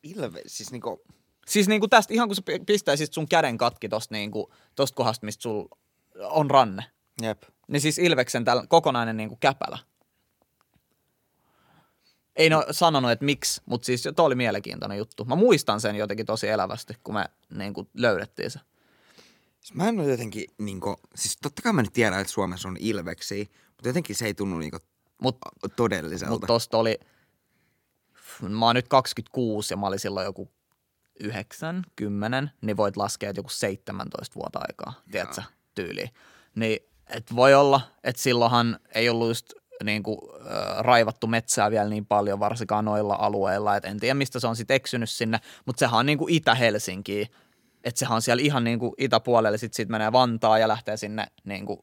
Ilve, 0.03 0.43
siis 0.47 0.71
niinku... 0.73 1.03
Siis 1.47 1.69
niinku 1.69 1.89
tästä, 1.89 2.15
ihan 2.15 2.29
kun 2.29 2.37
sä 2.37 2.43
pi- 2.43 2.59
pistäisit 2.67 3.13
sun 3.13 3.29
käden 3.29 3.59
katki 3.59 3.89
tosta, 3.89 4.15
niinku, 4.15 4.53
tosta 4.75 4.97
kohdasta, 4.97 5.27
mistä 5.27 5.43
sul 5.43 5.69
on 6.21 6.51
ranne. 6.51 6.85
Jep. 7.23 7.43
Niin 7.69 7.81
siis 7.81 7.99
Ilveksen 7.99 8.45
tällä 8.45 8.67
kokonainen 8.69 9.17
niinku 9.17 9.37
käpälä. 9.37 9.79
Ei 12.37 12.55
ole 12.55 12.67
sanonut, 12.71 13.11
että 13.11 13.25
miksi, 13.25 13.63
mutta 13.67 13.87
siis 13.87 14.09
toi 14.17 14.27
oli 14.27 14.35
mielenkiintoinen 14.35 14.99
juttu. 14.99 15.25
Mä 15.25 15.35
muistan 15.35 15.81
sen 15.81 15.97
jotenkin 15.97 16.27
tosi 16.27 16.49
elävästi, 16.49 16.95
kun 17.05 17.15
me 17.15 17.25
niinku 17.55 17.89
löydettiin 17.95 18.51
se. 18.51 18.61
Siis 19.61 19.75
mä 19.75 19.89
en 19.89 20.01
ole 20.01 20.11
jotenkin 20.11 20.45
niinku... 20.59 20.97
Siis 21.15 21.37
totta 21.43 21.63
kai 21.63 21.73
mä 21.73 21.83
nyt 21.83 21.93
tiedän, 21.93 22.21
että 22.21 22.33
Suomessa 22.33 22.69
on 22.69 22.77
ilveksiä, 22.81 23.47
mutta 23.77 23.89
jotenkin 23.89 24.17
se 24.17 24.27
ei 24.27 24.35
tunnu 24.35 24.59
niinku 24.59 24.79
Mut, 25.23 25.39
todelliselta. 25.77 26.31
mut 26.33 26.45
tosta 26.47 26.79
oli, 26.79 27.01
mä 28.49 28.67
oon 28.67 28.75
nyt 28.75 28.89
26 28.89 29.73
ja 29.75 29.77
mä 29.77 29.87
olin 29.87 29.99
silloin 29.99 30.25
joku 30.25 30.51
9, 31.21 31.83
10, 31.97 32.51
niin 32.61 32.77
voit 32.77 32.97
laskea, 32.97 33.31
että 33.31 33.39
joku 33.39 33.49
17 33.49 34.35
vuotta 34.35 34.61
aikaa, 34.69 34.93
tiedätkö, 35.11 35.43
tyyliin. 35.75 36.11
Niin, 36.55 36.79
et 37.07 37.37
voi 37.37 37.55
olla, 37.55 37.81
että 38.05 38.23
silloinhan 38.23 38.79
ei 38.95 39.09
ollut 39.09 39.29
just 39.29 39.53
niin 39.85 40.03
kuin, 40.03 40.19
äh, 40.41 40.79
raivattu 40.79 41.27
metsää 41.27 41.71
vielä 41.71 41.89
niin 41.89 42.07
paljon, 42.07 42.41
varsinkaan 42.41 42.85
noilla 42.85 43.15
alueilla, 43.15 43.77
että 43.77 43.89
en 43.89 44.01
tiedä 44.01 44.15
mistä 44.15 44.41
se 44.41 44.47
on 44.47 44.57
sitten 44.57 44.75
eksynyt 44.75 45.11
sinne, 45.11 45.41
mutta 45.67 45.81
sehän 45.81 45.99
on 45.99 46.07
niin 46.07 46.19
kuin 46.19 46.35
Itä-Helsinki, 46.35 47.31
että 47.85 47.99
sehän 47.99 48.15
on 48.15 48.23
siellä 48.23 48.43
ihan 48.43 48.65
niin 48.65 48.79
kuin 48.79 48.93
itäpuolelle, 48.99 49.59
sitten 49.59 49.77
sit 49.77 49.89
menee 49.89 50.13
Vantaa 50.13 50.59
ja 50.59 50.69
lähtee 50.69 50.97
sinne 50.97 51.27
niin 51.45 51.67
kuin, 51.67 51.79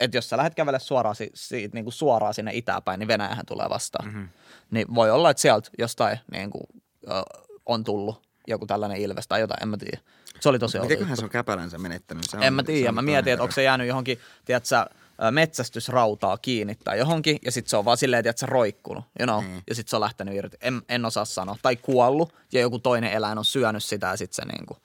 että 0.00 0.16
jos 0.16 0.28
sä 0.28 0.36
lähdet 0.36 0.54
kävele 0.54 0.78
suoraan, 0.78 1.16
si- 1.16 1.30
siitä, 1.34 1.74
niin 1.74 1.84
kuin 1.84 1.92
suoraan 1.94 2.34
sinne 2.34 2.50
itäpäin, 2.54 2.98
niin 2.98 3.08
Venäjähän 3.08 3.46
tulee 3.46 3.68
vastaan. 3.70 4.06
Mm-hmm. 4.08 4.28
Niin 4.70 4.94
voi 4.94 5.10
olla, 5.10 5.30
että 5.30 5.40
sieltä 5.40 5.70
jostain 5.78 6.18
niin 6.32 6.50
kuin, 6.50 6.64
ö, 7.10 7.22
on 7.66 7.84
tullut 7.84 8.22
joku 8.46 8.66
tällainen 8.66 8.98
ilves 8.98 9.28
tai 9.28 9.40
jotain, 9.40 9.62
en 9.62 9.68
mä 9.68 9.76
tiedä. 9.76 9.98
Se 10.40 10.48
oli 10.48 10.58
tosi 10.58 10.78
outo 10.78 10.88
Mitenköhän 10.88 11.16
se 11.16 11.24
on 11.24 11.30
käpälänsä 11.30 11.78
menettänyt? 11.78 12.24
Se 12.30 12.36
on, 12.36 12.42
En 12.42 12.54
mä 12.54 12.62
tiedä, 12.62 12.92
mä 12.92 13.02
mietin, 13.02 13.32
että 13.32 13.42
onko 13.42 13.52
se 13.54 13.62
jäänyt 13.62 13.86
johonkin, 13.88 14.18
tiedätkö, 14.44 14.84
metsästysrautaa 15.30 16.38
kiinni 16.38 16.74
tai 16.84 16.98
johonkin, 16.98 17.38
ja 17.44 17.52
sitten 17.52 17.70
se 17.70 17.76
on 17.76 17.84
vaan 17.84 17.96
silleen, 17.96 18.26
että 18.26 18.40
se 18.40 18.46
roikkunut, 18.46 19.04
you 19.20 19.26
know, 19.26 19.44
Niin. 19.44 19.62
ja 19.68 19.74
sitten 19.74 19.90
se 19.90 19.96
on 19.96 20.00
lähtenyt 20.00 20.34
irti. 20.34 20.56
En, 20.60 20.82
en 20.88 21.04
osaa 21.04 21.24
sanoa. 21.24 21.56
Tai 21.62 21.76
kuollut, 21.76 22.34
ja 22.52 22.60
joku 22.60 22.78
toinen 22.78 23.12
eläin 23.12 23.38
on 23.38 23.44
syönyt 23.44 23.84
sitä, 23.84 24.06
ja 24.06 24.16
sitten 24.16 24.36
se 24.46 24.52
niinku, 24.52 24.76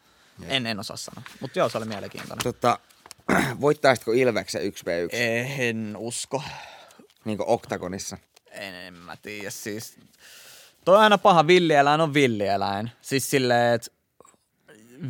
en, 0.47 0.65
en 0.67 0.79
osaa 0.79 0.97
sanoa. 0.97 1.23
Mutta 1.39 1.59
joo, 1.59 1.69
se 1.69 1.77
oli 1.77 1.85
mielenkiintoinen. 1.85 2.43
Tota, 2.43 2.79
voittaisitko 3.61 4.11
Ilveksen 4.11 4.61
1v1 4.61 5.15
En 5.59 5.97
usko. 5.97 6.43
niin 7.25 7.37
kuin 7.37 7.49
oktagonissa? 7.49 8.17
En, 8.51 8.75
en 8.75 8.93
mä 8.93 9.17
tiedä, 9.17 9.49
siis 9.49 9.97
toi 10.85 10.95
on 10.95 11.01
aina 11.01 11.17
paha, 11.17 11.47
villieläin 11.47 12.01
on 12.01 12.13
villieläin. 12.13 12.91
Siis 13.01 13.29
silleen, 13.29 13.73
että 13.73 13.91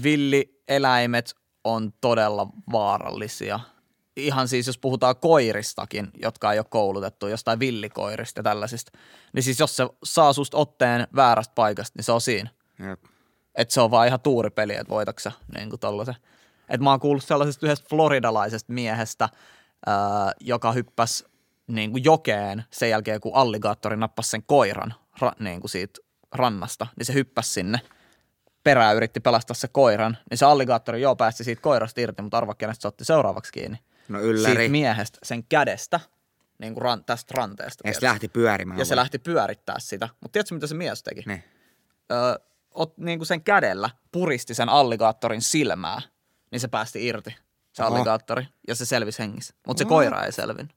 villieläimet 0.04 1.36
on 1.64 1.94
todella 2.02 2.48
vaarallisia. 2.72 3.60
Ihan 4.16 4.48
siis, 4.48 4.68
jos 4.68 4.78
puhutaan 4.78 5.16
koiristakin, 5.16 6.08
jotka 6.22 6.54
ei 6.54 6.60
ole 6.60 6.66
koulutettu, 6.70 7.28
jostain 7.28 7.60
villikoirista 7.60 8.40
ja 8.40 8.44
tällaisista, 8.44 8.92
niin 9.34 9.44
siis 9.44 9.60
jos 9.60 9.76
se 9.76 9.84
saa 10.04 10.34
susta 10.34 10.58
otteen 10.58 11.08
väärästä 11.16 11.54
paikasta, 11.56 11.98
niin 11.98 12.04
se 12.04 12.12
on 12.12 12.22
siinä. 12.22 12.50
Jep. 12.90 13.04
Että 13.56 13.74
se 13.74 13.82
on 13.82 13.92
vaan 13.92 14.08
ihan 14.08 14.20
tuuripeli, 14.20 14.74
että 14.76 14.90
voitaksa 14.90 15.32
niin 15.56 15.70
kuin 15.70 15.80
tollasen. 15.80 16.16
Et 16.70 16.82
mä 16.82 16.90
oon 16.90 17.00
kuullut 17.00 17.24
sellaisesta 17.24 17.66
yhdestä 17.66 17.90
floridalaisesta 17.90 18.74
miehestä, 18.74 19.30
ää, 19.86 20.32
joka 20.40 20.72
hyppäsi 20.72 21.26
niin 21.68 21.92
kuin 21.92 22.04
jokeen 22.04 22.64
sen 22.72 22.90
jälkeen, 22.90 23.22
kun 23.22 23.36
alligaattori 23.36 23.98
nappasi 23.98 24.30
sen 24.30 24.44
koiran 24.44 24.94
ra, 25.20 25.32
niin 25.40 25.62
kuin 25.62 25.70
siitä 25.72 26.00
rannasta, 26.32 26.88
niin 26.98 27.06
se 27.06 27.14
hyppäsi 27.14 27.52
sinne. 27.52 27.82
Perää 28.64 28.92
yritti 28.94 29.20
pelastaa 29.20 29.54
se 29.56 29.68
koiran, 29.68 30.18
niin 30.30 30.38
se 30.38 30.46
alligaattori 30.46 31.02
joo 31.02 31.16
päästi 31.16 31.44
siitä 31.44 31.62
koirasta 31.62 32.02
irti, 32.02 32.22
mutta 32.22 32.38
arva 32.38 32.56
kenestä 32.56 32.82
se 32.82 32.88
otti 32.88 33.06
seuraavaksi 33.06 33.52
kiinni. 33.52 33.78
No 34.10 34.20
Siitä 34.20 34.32
ylläri. 34.32 34.70
miehestä, 34.70 35.20
sen 35.24 35.44
kädestä, 35.44 36.00
niin 36.60 36.74
kuin 36.74 36.82
ran, 36.82 37.04
tästä 37.06 37.34
ranteesta. 37.38 37.88
Ja 37.88 37.94
se 37.94 38.00
lähti 38.02 38.28
pyörimään. 38.28 38.80
ja 38.80 38.86
se 38.86 38.90
vaan. 38.90 38.98
lähti 38.98 39.20
pyörittää 39.20 39.76
sitä. 39.80 40.10
Mutta 40.22 40.34
tiedätkö, 40.34 40.56
mitä 40.56 40.68
se 40.68 40.76
mies 40.76 41.04
teki? 41.04 41.24
Ne. 41.26 41.44
ö, 42.12 42.40
ot, 42.72 42.98
niin 42.98 43.20
kuin 43.20 43.28
sen 43.28 43.44
kädellä 43.44 43.90
puristi 44.12 44.54
sen 44.54 44.70
alligaattorin 44.70 45.42
silmää, 45.42 46.02
niin 46.52 46.60
se 46.60 46.68
päästi 46.68 47.06
irti, 47.08 47.36
se 47.74 47.84
Oho. 47.84 47.96
alligaattori, 47.96 48.48
ja 48.68 48.76
se 48.76 48.86
selvisi 48.86 49.20
hengissä. 49.20 49.54
Mutta 49.68 49.82
se 49.82 49.86
koira 49.86 50.24
ei 50.24 50.32
selvinnyt. 50.32 50.76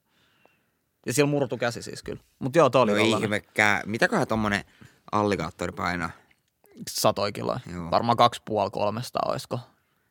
Ja 1.06 1.12
sillä 1.12 1.30
murtu 1.30 1.56
käsi 1.56 1.82
siis 1.82 2.02
kyllä. 2.02 2.20
Mutta 2.38 2.58
joo, 2.58 2.70
toi 2.70 2.82
oli 2.82 2.92
No 2.92 2.98
tollanen 2.98 3.22
ihmekää. 3.22 3.82
Mitäköhän 3.86 4.26
tommonen 4.26 4.64
alligaattori 5.12 5.72
painaa? 5.72 6.10
satoi 6.90 7.32
kiloa. 7.32 7.60
Joo. 7.72 7.90
Varmaan 7.90 8.16
kaksi 8.16 8.42
puoli 8.44 8.70
kolmesta 8.70 9.18
olisiko. 9.26 9.60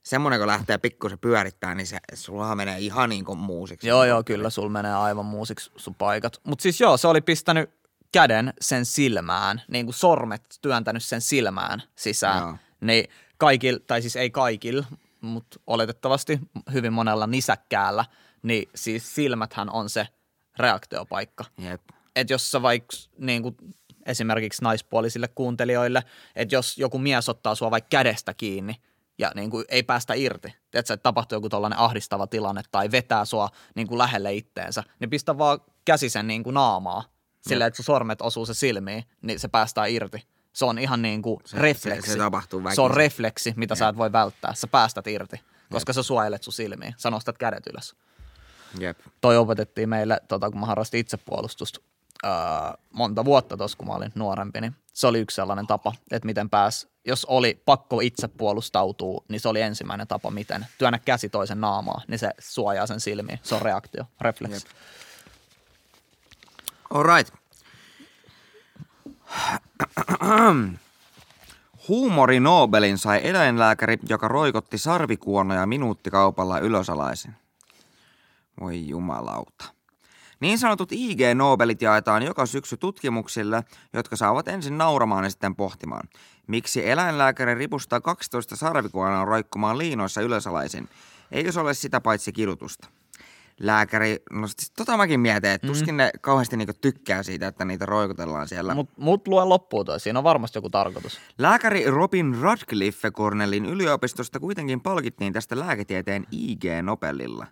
Semmonen, 0.03 0.39
kun 0.39 0.47
lähtee 0.47 0.77
pikkusen 0.77 1.19
pyörittää, 1.19 1.75
niin 1.75 1.87
se, 1.87 1.97
sulla 2.13 2.55
menee 2.55 2.79
ihan 2.79 3.09
niin 3.09 3.25
kuin 3.25 3.37
muusiksi. 3.39 3.87
Joo, 3.87 4.03
joo, 4.03 4.23
kyllä, 4.23 4.49
sul 4.49 4.69
menee 4.69 4.93
aivan 4.93 5.25
muusiksi 5.25 5.71
sun 5.75 5.95
paikat. 5.95 6.41
Mutta 6.43 6.63
siis 6.63 6.81
joo, 6.81 6.97
se 6.97 7.07
oli 7.07 7.21
pistänyt 7.21 7.69
käden 8.11 8.53
sen 8.61 8.85
silmään, 8.85 9.61
niin 9.67 9.85
kuin 9.85 9.93
sormet 9.93 10.43
työntänyt 10.61 11.03
sen 11.03 11.21
silmään 11.21 11.83
sisään. 11.95 12.41
Joo. 12.41 12.57
Niin 12.81 13.09
kaikilla, 13.37 13.79
tai 13.87 14.01
siis 14.01 14.15
ei 14.15 14.29
kaikilla, 14.29 14.85
mutta 15.21 15.59
oletettavasti 15.67 16.39
hyvin 16.73 16.93
monella 16.93 17.27
nisäkkäällä, 17.27 18.05
niin 18.43 18.69
siis 18.75 19.15
silmäthän 19.15 19.69
on 19.69 19.89
se 19.89 20.07
reaktiopaikka. 20.59 21.45
Jep. 21.57 21.81
Että 22.15 22.33
jos 22.33 22.51
sä 22.51 22.61
vaikka 22.61 22.97
niin 23.17 23.43
kuin 23.43 23.55
esimerkiksi 24.05 24.63
naispuolisille 24.63 25.27
kuuntelijoille, 25.27 26.03
että 26.35 26.55
jos 26.55 26.77
joku 26.77 26.99
mies 26.99 27.29
ottaa 27.29 27.55
sua 27.55 27.71
vaikka 27.71 27.87
kädestä 27.89 28.33
kiinni 28.33 28.75
ja 29.17 29.31
niin 29.35 29.49
kuin 29.49 29.65
ei 29.69 29.83
päästä 29.83 30.13
irti, 30.13 30.55
tiedätkö, 30.71 30.93
että 30.93 31.03
tapahtuu 31.03 31.35
joku 31.35 31.49
tällainen 31.49 31.79
ahdistava 31.79 32.27
tilanne 32.27 32.61
tai 32.71 32.91
vetää 32.91 33.25
sua 33.25 33.49
niin 33.75 33.87
kuin 33.87 33.97
lähelle 33.97 34.33
itteensä, 34.33 34.83
niin 34.99 35.09
pistä 35.09 35.37
vaan 35.37 35.59
käsi 35.85 36.09
sen 36.09 36.27
niin 36.27 36.43
kuin 36.43 36.53
naamaa 36.53 37.03
silleen, 37.41 37.67
että 37.67 37.75
sun 37.75 37.85
sormet 37.85 38.21
osuu 38.21 38.45
se 38.45 38.53
silmiin, 38.53 39.03
niin 39.21 39.39
se 39.39 39.47
päästään 39.47 39.91
irti. 39.91 40.27
Se 40.57 40.65
on 40.65 40.79
ihan 40.79 41.01
niin 41.01 41.21
kuin 41.21 41.39
Se- 41.45 41.57
refleksi. 41.57 42.07
se- 42.07 42.13
se 42.13 42.17
tapahtuu 42.19 42.61
Se 42.75 42.81
on 42.81 42.91
refleksi, 42.91 43.53
mitä 43.55 43.75
sä 43.75 43.87
et 43.87 43.97
voi 43.97 44.11
välttää. 44.11 44.53
Sä 44.53 44.67
päästät 44.67 45.07
irti, 45.07 45.41
koska 45.71 45.93
sä 45.93 46.03
suojelet 46.03 46.43
sun 46.43 46.53
silmiin. 46.53 46.93
Sä 46.97 47.09
nostat 47.11 47.37
kädet 47.37 47.67
ylös 47.67 47.95
Jep. 48.79 48.99
toi 49.21 49.37
opetettiin 49.37 49.89
meille, 49.89 50.21
tota, 50.27 50.49
kun 50.51 50.59
mä 50.59 50.65
harrastin 50.65 50.99
itsepuolustusta 50.99 51.79
ää, 52.23 52.77
monta 52.93 53.25
vuotta 53.25 53.57
tuossa, 53.57 53.77
kun 53.77 53.87
mä 53.87 53.93
olin 53.93 54.11
nuorempi, 54.15 54.61
niin 54.61 54.75
se 54.93 55.07
oli 55.07 55.19
yksi 55.19 55.35
sellainen 55.35 55.67
tapa, 55.67 55.93
että 56.11 56.25
miten 56.25 56.49
pääs 56.49 56.87
jos 57.05 57.25
oli 57.25 57.61
pakko 57.65 57.99
itse 57.99 58.27
puolustautua, 58.27 59.23
niin 59.27 59.39
se 59.39 59.49
oli 59.49 59.61
ensimmäinen 59.61 60.07
tapa, 60.07 60.31
miten 60.31 60.67
työnnä 60.77 60.99
käsi 60.99 61.29
toisen 61.29 61.61
naamaa, 61.61 62.01
niin 62.07 62.19
se 62.19 62.31
suojaa 62.39 62.87
sen 62.87 62.99
silmiin. 62.99 63.39
Se 63.43 63.55
on 63.55 63.61
reaktio, 63.61 64.05
refleksi. 64.21 64.67
Alright. 66.89 67.33
Huumori 71.87 72.39
Nobelin 72.39 72.97
sai 72.97 73.19
eläinlääkäri, 73.23 73.97
joka 74.09 74.27
roikotti 74.27 74.77
sarvikuonoja 74.77 75.65
minuuttikaupalla 75.65 76.59
ylösalaisin. 76.59 77.35
Voi 78.59 78.87
jumalauta. 78.87 79.65
Niin 80.39 80.59
sanotut 80.59 80.91
IG-Nobelit 80.91 81.81
jaetaan 81.81 82.23
joka 82.23 82.45
syksy 82.45 82.77
tutkimuksille, 82.77 83.63
jotka 83.93 84.15
saavat 84.15 84.47
ensin 84.47 84.77
nauramaan 84.77 85.23
ja 85.23 85.29
sitten 85.29 85.55
pohtimaan. 85.55 86.09
Miksi 86.47 86.89
eläinlääkäri 86.89 87.55
ripustaa 87.55 88.01
12 88.01 88.55
sarvikuonoa 88.55 89.25
roikkumaan 89.25 89.77
liinoissa 89.77 90.21
ylösalaisin? 90.21 90.89
Eikö 91.31 91.51
se 91.51 91.59
ole 91.59 91.73
sitä 91.73 92.01
paitsi 92.01 92.31
kidutusta? 92.31 92.87
Lääkäri, 93.59 94.17
no 94.31 94.47
sit, 94.47 94.73
tota 94.77 94.97
mäkin 94.97 95.19
mietin, 95.19 95.49
että 95.49 95.67
tuskin 95.67 95.97
ne 95.97 96.11
kauheasti 96.21 96.57
niinku 96.57 96.73
tykkää 96.81 97.23
siitä, 97.23 97.47
että 97.47 97.65
niitä 97.65 97.85
roikotellaan 97.85 98.47
siellä. 98.47 98.75
Mut, 98.75 98.89
mut 98.97 99.27
lue 99.27 99.45
loppuun 99.45 99.85
toi, 99.85 99.99
siinä 99.99 100.19
on 100.19 100.23
varmasti 100.23 100.57
joku 100.57 100.69
tarkoitus. 100.69 101.19
Lääkäri 101.37 101.85
Robin 101.85 102.37
Radcliffe 102.41 103.11
Cornellin 103.11 103.65
yliopistosta 103.65 104.39
kuitenkin 104.39 104.81
palkittiin 104.81 105.33
tästä 105.33 105.59
lääketieteen 105.59 106.23
IG-Nobelilla. 106.31 107.45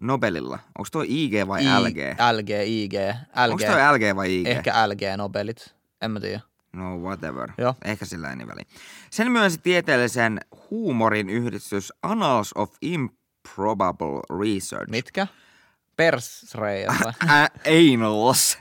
Nobelilla. 0.00 0.58
Onko 0.78 0.88
tuo 0.92 1.04
IG 1.08 1.32
vai 1.46 1.62
LG? 1.62 1.98
LG, 2.32 2.50
IG. 2.66 2.94
LG. 3.46 3.50
Onko 3.50 3.64
toi 3.66 3.96
LG 3.96 4.16
vai 4.16 4.40
IG? 4.40 4.46
Ehkä 4.46 4.88
LG 4.88 5.00
Nobelit, 5.16 5.74
en 6.02 6.10
mä 6.10 6.20
tiedä. 6.20 6.40
No 6.72 6.96
whatever. 6.98 7.50
Joo. 7.58 7.74
Ehkä 7.84 8.04
sillä 8.04 8.30
ei 8.30 8.36
niin 8.36 8.48
väliä. 8.48 8.64
Sen 9.10 9.32
myönsi 9.32 9.58
tieteellisen 9.62 10.40
huumorin 10.70 11.28
yhdistys 11.30 11.92
Annals 12.02 12.52
of 12.54 12.72
Improbable 13.50 14.20
Research. 14.40 14.90
Mitkä? 14.90 15.26
Ä, 17.28 17.48
Annals. 17.66 18.58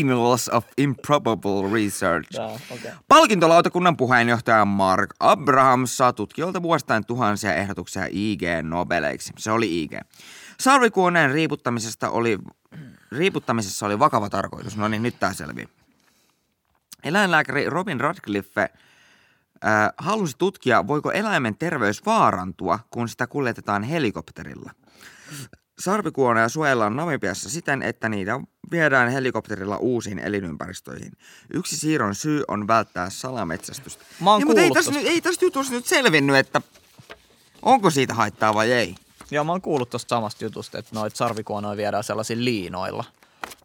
Annals 0.00 0.48
of 0.48 0.64
Improbable 0.78 1.72
Research. 1.72 2.28
Joo, 2.34 2.58
okei. 2.70 2.90
Palkintolautakunnan 3.08 3.96
puheenjohtaja 3.96 4.64
Mark 4.64 5.14
Abrahams 5.20 5.96
saa 5.96 6.12
tutkijoilta 6.12 6.62
vuosittain 6.62 7.06
tuhansia 7.06 7.54
ehdotuksia 7.54 8.06
IG-nobeleiksi. 8.06 9.32
Se 9.38 9.50
oli 9.50 9.82
IG. 9.82 9.92
Sarvikuoneen 10.60 11.30
riiputtamisesta 11.30 12.10
oli, 12.10 12.38
riiputtamisessa 13.12 13.86
oli 13.86 13.98
vakava 13.98 14.30
tarkoitus. 14.30 14.76
No 14.76 14.88
niin, 14.88 15.02
nyt 15.02 15.20
tää 15.20 15.32
selvii. 15.32 15.68
Eläinlääkäri 17.04 17.70
Robin 17.70 18.00
Radcliffe 18.00 18.68
äh, 19.64 19.90
halusi 19.98 20.34
tutkia, 20.38 20.86
voiko 20.86 21.12
eläimen 21.12 21.56
terveys 21.58 22.06
vaarantua, 22.06 22.78
kun 22.90 23.08
sitä 23.08 23.26
kuljetetaan 23.26 23.82
helikopterilla. 23.82 24.70
Sarvikuoneja 25.78 26.48
suojellaan 26.48 26.96
Namibiassa 26.96 27.50
siten, 27.50 27.82
että 27.82 28.08
niitä 28.08 28.40
viedään 28.70 29.08
helikopterilla 29.10 29.76
uusiin 29.76 30.18
elinympäristöihin. 30.18 31.12
Yksi 31.52 31.76
siirron 31.76 32.14
syy 32.14 32.44
on 32.48 32.68
välttää 32.68 33.10
salametsästystä. 33.10 34.04
Mä 34.20 34.30
oon 34.30 34.40
Niin, 34.40 34.46
mutta 34.46 34.62
ei 34.62 34.70
tosta. 34.70 34.90
nyt, 34.90 35.06
ei 35.06 35.20
tästä 35.20 35.44
jutusta 35.44 35.74
nyt 35.74 35.86
selvinnyt, 35.86 36.36
että 36.36 36.60
onko 37.62 37.90
siitä 37.90 38.14
haittaa 38.14 38.54
vai 38.54 38.72
ei. 38.72 38.94
Joo, 39.30 39.44
mä 39.44 39.52
oon 39.52 39.60
kuullut 39.62 39.90
tosta 39.90 40.08
samasta 40.08 40.44
jutusta, 40.44 40.78
että 40.78 40.90
noita 40.94 41.16
sarvikuonoja 41.16 41.76
viedään 41.76 42.04
sellaisilla 42.04 42.44
liinoilla. 42.44 43.04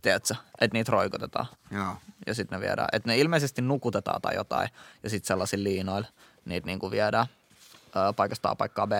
Tiedätkö? 0.01 0.35
Että 0.61 0.77
niitä 0.77 0.91
roikotetaan. 0.91 1.45
Joo. 1.71 1.95
Ja 2.27 2.35
sitten 2.35 2.59
ne 2.59 2.67
viedään. 2.67 2.89
Että 2.91 3.09
ne 3.09 3.17
ilmeisesti 3.17 3.61
nukutetaan 3.61 4.21
tai 4.21 4.35
jotain. 4.35 4.69
Ja 5.03 5.09
sitten 5.09 5.27
sellaisilla 5.27 5.63
liinoilla 5.63 6.07
niitä 6.45 6.65
niinku 6.65 6.91
viedään 6.91 7.25
ää, 7.95 8.13
paikasta 8.13 8.49
A 8.49 8.55
paikkaa 8.55 8.87
B. 8.87 8.91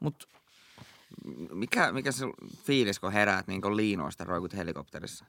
Mut 0.00 0.28
Mikä, 1.52 1.92
mikä 1.92 2.12
se 2.12 2.24
fiilis, 2.64 2.98
kun 2.98 3.12
heräät 3.12 3.46
niin 3.46 3.76
liinoista 3.76 4.24
roikut 4.24 4.56
helikopterissa? 4.56 5.24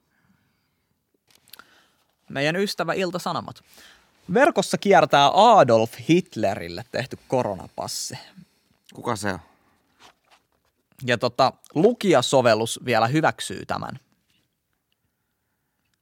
meidän 2.30 2.56
ystävä 2.56 2.94
Ilta 2.94 3.20
Sanomat. 3.20 3.64
Verkossa 4.34 4.78
kiertää 4.78 5.32
Adolf 5.34 5.94
Hitlerille 6.10 6.86
tehty 6.92 7.18
koronapassi. 7.28 8.18
Kuka 8.94 9.16
se 9.16 9.34
on? 9.34 9.40
Ja 11.06 11.18
tota, 11.18 11.54
lukijasovellus 11.74 12.80
vielä 12.86 13.08
hyväksyy 13.08 13.66
tämän. 13.66 14.00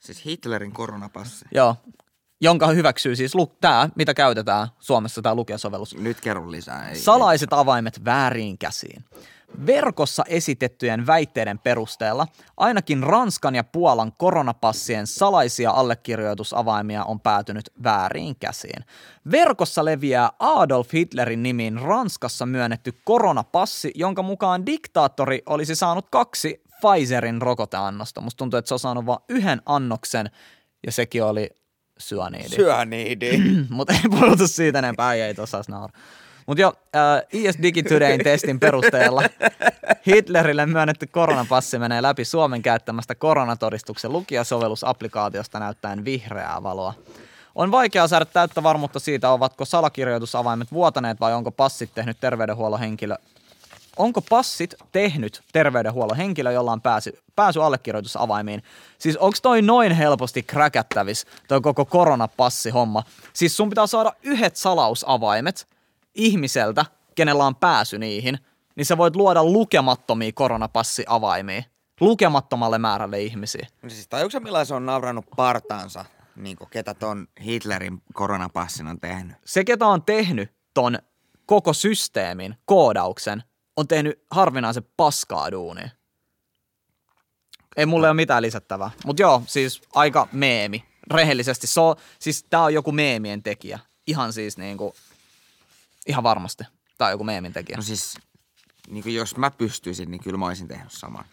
Siis 0.07 0.25
Hitlerin 0.25 0.71
koronapassi. 0.71 1.45
Joo. 1.51 1.75
Jonka 2.41 2.67
hyväksyy 2.67 3.15
siis 3.15 3.35
lu- 3.35 3.57
tämä, 3.61 3.89
mitä 3.95 4.13
käytetään 4.13 4.67
Suomessa, 4.79 5.21
tämä 5.21 5.35
lukijasovellus. 5.35 5.95
Nyt 5.97 6.21
kerro 6.21 6.51
lisää. 6.51 6.89
Ei, 6.89 6.95
Salaiset 6.95 7.53
avaimet 7.53 8.05
väärin 8.05 8.57
käsiin. 8.57 9.05
Verkossa 9.65 10.23
esitettyjen 10.27 11.07
väitteiden 11.07 11.59
perusteella 11.59 12.27
ainakin 12.57 13.03
Ranskan 13.03 13.55
ja 13.55 13.63
Puolan 13.63 14.11
koronapassien 14.17 15.07
salaisia 15.07 15.71
allekirjoitusavaimia 15.71 17.03
on 17.03 17.19
päätynyt 17.19 17.71
väärin 17.83 18.35
käsiin. 18.39 18.85
Verkossa 19.31 19.85
leviää 19.85 20.31
Adolf 20.39 20.93
Hitlerin 20.93 21.43
nimiin 21.43 21.81
Ranskassa 21.81 22.45
myönnetty 22.45 22.93
koronapassi, 23.03 23.91
jonka 23.95 24.23
mukaan 24.23 24.65
diktaattori 24.65 25.41
olisi 25.45 25.75
saanut 25.75 26.09
kaksi 26.09 26.66
Pfizerin 26.81 27.41
rokoteannosta. 27.41 28.21
Musta 28.21 28.37
tuntuu, 28.37 28.57
että 28.57 28.67
se 28.67 28.73
on 28.75 28.79
saanut 28.79 29.05
vain 29.05 29.19
yhden 29.29 29.61
annoksen 29.65 30.31
ja 30.85 30.91
sekin 30.91 31.23
oli 31.23 31.49
syaniidi. 31.97 32.55
Syöniidi. 32.55 33.31
Mutta 33.69 33.93
ei 33.93 34.09
puhuta 34.09 34.47
siitä 34.47 34.79
enempää, 34.79 35.13
ei 35.13 35.33
tuossa 35.33 35.61
naura. 35.67 35.93
Mutta 36.47 36.61
jo, 36.61 36.73
äh, 36.95 37.23
IS 37.33 37.61
Digitodayn 37.61 38.23
testin 38.23 38.59
perusteella 38.59 39.23
Hitlerille 40.07 40.65
myönnetty 40.65 41.07
koronapassi 41.07 41.79
menee 41.79 42.01
läpi 42.01 42.25
Suomen 42.25 42.61
käyttämästä 42.61 43.15
koronatodistuksen 43.15 44.13
lukijasovellusapplikaatiosta 44.13 45.59
näyttäen 45.59 46.05
vihreää 46.05 46.63
valoa. 46.63 46.93
On 47.55 47.71
vaikea 47.71 48.07
saada 48.07 48.25
täyttä 48.25 48.63
varmuutta 48.63 48.99
siitä, 48.99 49.31
ovatko 49.31 49.65
salakirjoitusavaimet 49.65 50.71
vuotaneet 50.71 51.19
vai 51.19 51.33
onko 51.33 51.51
passit 51.51 51.89
tehnyt 51.95 52.17
terveydenhuollon 52.19 52.79
henkilö, 52.79 53.15
onko 53.97 54.21
passit 54.21 54.75
tehnyt 54.91 55.41
terveydenhuollon 55.53 56.17
henkilö, 56.17 56.51
jolla 56.51 56.71
on 56.71 56.81
pääsy, 56.81 57.19
pääsy 57.35 57.61
allekirjoitusavaimiin. 57.61 58.63
Siis 58.97 59.17
onko 59.17 59.37
toi 59.41 59.61
noin 59.61 59.91
helposti 59.91 60.43
kräkättävis, 60.43 61.25
toi 61.47 61.61
koko 61.61 61.85
koronapassi-homma? 61.85 63.03
Siis 63.33 63.57
sun 63.57 63.69
pitää 63.69 63.87
saada 63.87 64.13
yhdet 64.23 64.55
salausavaimet 64.55 65.67
ihmiseltä, 66.15 66.85
kenellä 67.15 67.45
on 67.45 67.55
pääsy 67.55 67.97
niihin, 67.97 68.39
niin 68.75 68.85
sä 68.85 68.97
voit 68.97 69.15
luoda 69.15 69.43
lukemattomia 69.43 70.31
koronapassiavaimia. 70.33 71.63
Lukemattomalle 72.01 72.77
määrälle 72.77 73.21
ihmisiä. 73.21 73.67
No 73.81 73.89
siis 73.89 74.07
tajuuksä 74.07 74.39
millainen 74.39 74.65
se 74.65 74.73
on 74.73 74.85
naurannut 74.85 75.25
partaansa, 75.35 76.05
niin 76.35 76.57
ketä 76.69 76.93
ton 76.93 77.27
Hitlerin 77.41 78.01
koronapassin 78.13 78.87
on 78.87 78.99
tehnyt? 78.99 79.35
Se, 79.45 79.63
ketä 79.63 79.87
on 79.87 80.03
tehnyt 80.03 80.51
ton 80.73 80.99
koko 81.45 81.73
systeemin, 81.73 82.55
koodauksen, 82.65 83.43
on 83.77 83.87
tehnyt 83.87 84.23
harvinaisen 84.31 84.87
paskaa 84.97 85.51
duunia. 85.51 85.89
Ei 87.77 87.85
mulle 87.85 88.07
ole 88.07 88.13
mitään 88.13 88.41
lisättävää. 88.43 88.91
Mutta 89.05 89.21
joo, 89.21 89.43
siis 89.47 89.81
aika 89.95 90.27
meemi. 90.31 90.85
Rehellisesti. 91.11 91.67
Se 91.67 91.79
on, 91.79 91.95
siis 92.19 92.45
tää 92.49 92.63
on 92.63 92.73
joku 92.73 92.91
meemien 92.91 93.43
tekijä. 93.43 93.79
Ihan 94.07 94.33
siis 94.33 94.57
niinku, 94.57 94.95
ihan 96.07 96.23
varmasti. 96.23 96.63
Tää 96.97 97.05
on 97.05 97.11
joku 97.11 97.23
meemin 97.23 97.53
tekijä. 97.53 97.75
No 97.75 97.83
siis, 97.83 98.17
niin 98.87 99.15
jos 99.15 99.37
mä 99.37 99.51
pystyisin, 99.51 100.11
niin 100.11 100.23
kyllä 100.23 100.37
mä 100.37 100.45
olisin 100.45 100.67
tehnyt 100.67 100.91
saman. 100.91 101.25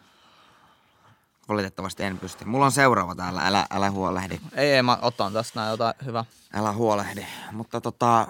Valitettavasti 1.49 2.03
en 2.03 2.19
pysty. 2.19 2.45
Mulla 2.45 2.65
on 2.65 2.73
seuraava 2.73 3.15
täällä, 3.15 3.47
älä, 3.47 3.67
älä 3.71 3.91
huolehdi. 3.91 4.41
Ei, 4.55 4.73
ei, 4.73 4.83
mä 4.83 4.99
otan 5.03 5.33
tästä 5.33 5.61
näin 5.61 5.71
jotain 5.71 5.95
hyvä. 6.05 6.25
Älä 6.55 6.73
huolehdi. 6.73 7.27
Mutta 7.53 7.81
tota, 7.81 8.29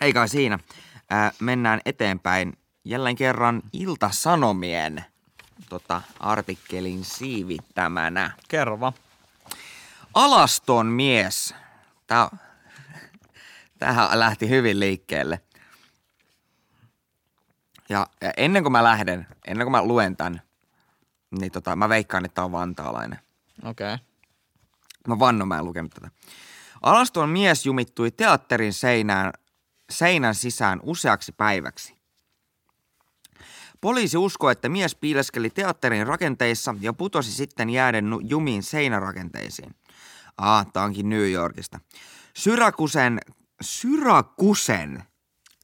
ei 0.00 0.12
kai 0.12 0.28
siinä. 0.28 0.58
Ää, 1.10 1.32
mennään 1.40 1.80
eteenpäin. 1.84 2.58
Jälleen 2.84 3.16
kerran 3.16 3.62
Ilta-Sanomien 3.72 5.04
tota, 5.68 6.02
artikkelin 6.20 7.04
siivittämänä. 7.04 8.30
Kerro. 8.48 8.92
Alaston 10.14 10.86
mies. 10.86 11.54
Tää, 12.06 12.28
tämähän 13.78 14.18
lähti 14.20 14.48
hyvin 14.48 14.80
liikkeelle. 14.80 15.40
Ja, 17.88 18.06
ja 18.20 18.32
ennen 18.36 18.62
kuin 18.62 18.72
mä 18.72 18.84
lähden, 18.84 19.26
ennen 19.46 19.64
kuin 19.64 19.72
mä 19.72 19.82
luen 19.82 20.16
tän, 20.16 20.42
niin 21.40 21.52
tota, 21.52 21.76
mä 21.76 21.88
veikkaan, 21.88 22.24
että 22.24 22.44
on 22.44 22.52
vantaalainen. 22.52 23.18
Okei. 23.64 23.94
Okay. 23.94 24.06
Mä 25.08 25.18
vannon, 25.18 25.48
mä 25.48 25.58
en 25.58 25.64
lukenut 25.64 25.92
tätä. 25.94 26.10
Alaston 26.82 27.28
mies 27.28 27.66
jumittui 27.66 28.10
teatterin 28.10 28.72
seinään, 28.72 29.32
seinän 29.90 30.34
sisään 30.34 30.80
useaksi 30.82 31.32
päiväksi. 31.32 31.98
Poliisi 33.80 34.16
uskoo, 34.16 34.50
että 34.50 34.68
mies 34.68 34.94
piileskeli 34.94 35.50
teatterin 35.50 36.06
rakenteissa 36.06 36.74
ja 36.80 36.92
putosi 36.92 37.32
sitten 37.32 37.70
jääden 37.70 38.10
jumiin 38.22 38.62
seinärakenteisiin. 38.62 39.74
Ah, 40.36 40.66
tää 40.72 40.82
onkin 40.82 41.08
New 41.08 41.30
Yorkista. 41.30 41.80
Syrakusen, 42.34 43.20
Syrakusen, 43.60 45.02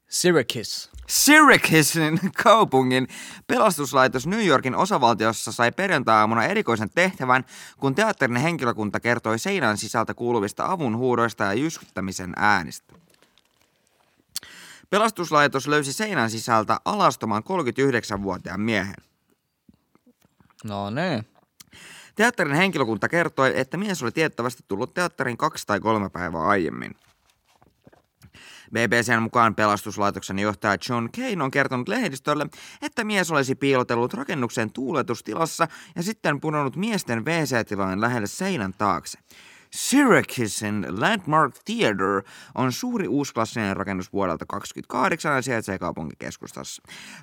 Syracuse. 0.08 0.90
Syracusen 1.08 2.20
kaupungin 2.44 3.08
pelastuslaitos 3.46 4.26
New 4.26 4.46
Yorkin 4.46 4.74
osavaltiossa 4.74 5.52
sai 5.52 5.72
perjantai-aamuna 5.72 6.44
erikoisen 6.44 6.90
tehtävän, 6.94 7.44
kun 7.78 7.94
teatterin 7.94 8.36
henkilökunta 8.36 9.00
kertoi 9.00 9.38
seinän 9.38 9.78
sisältä 9.78 10.14
kuuluvista 10.14 10.66
avun 10.66 10.96
huudoista 10.96 11.44
ja 11.44 11.54
jyskyttämisen 11.54 12.32
äänistä. 12.36 13.03
Pelastuslaitos 14.94 15.66
löysi 15.66 15.92
seinän 15.92 16.30
sisältä 16.30 16.80
alastoman 16.84 17.42
39-vuotiaan 17.42 18.60
miehen. 18.60 18.94
No 20.64 20.90
niin. 20.90 21.26
Teatterin 22.14 22.54
henkilökunta 22.54 23.08
kertoi, 23.08 23.52
että 23.60 23.76
mies 23.76 24.02
oli 24.02 24.12
tiettävästi 24.12 24.64
tullut 24.68 24.94
teatterin 24.94 25.36
kaksi 25.36 25.66
tai 25.66 25.80
kolme 25.80 26.10
päivää 26.10 26.40
aiemmin. 26.40 26.94
BBCn 28.70 29.22
mukaan 29.22 29.54
pelastuslaitoksen 29.54 30.38
johtaja 30.38 30.78
John 30.88 31.08
Kane 31.16 31.44
on 31.44 31.50
kertonut 31.50 31.88
lehdistölle, 31.88 32.46
että 32.82 33.04
mies 33.04 33.30
olisi 33.30 33.54
piilotellut 33.54 34.14
rakennuksen 34.14 34.70
tuuletustilassa 34.72 35.68
ja 35.96 36.02
sitten 36.02 36.40
pudonnut 36.40 36.76
miesten 36.76 37.24
WC-tilojen 37.24 38.00
lähelle 38.00 38.26
seinän 38.26 38.74
taakse. 38.78 39.18
Syracusen 39.74 40.86
Landmark 40.88 41.54
Theatre 41.64 42.22
on 42.54 42.72
suuri 42.72 43.08
uusklassinen 43.08 43.76
rakennus 43.76 44.12
vuodelta 44.12 44.46
28 44.46 45.34
ja 45.34 45.42
sijaitsee 45.42 45.78
kaupunkikeskustassa. 45.78 46.82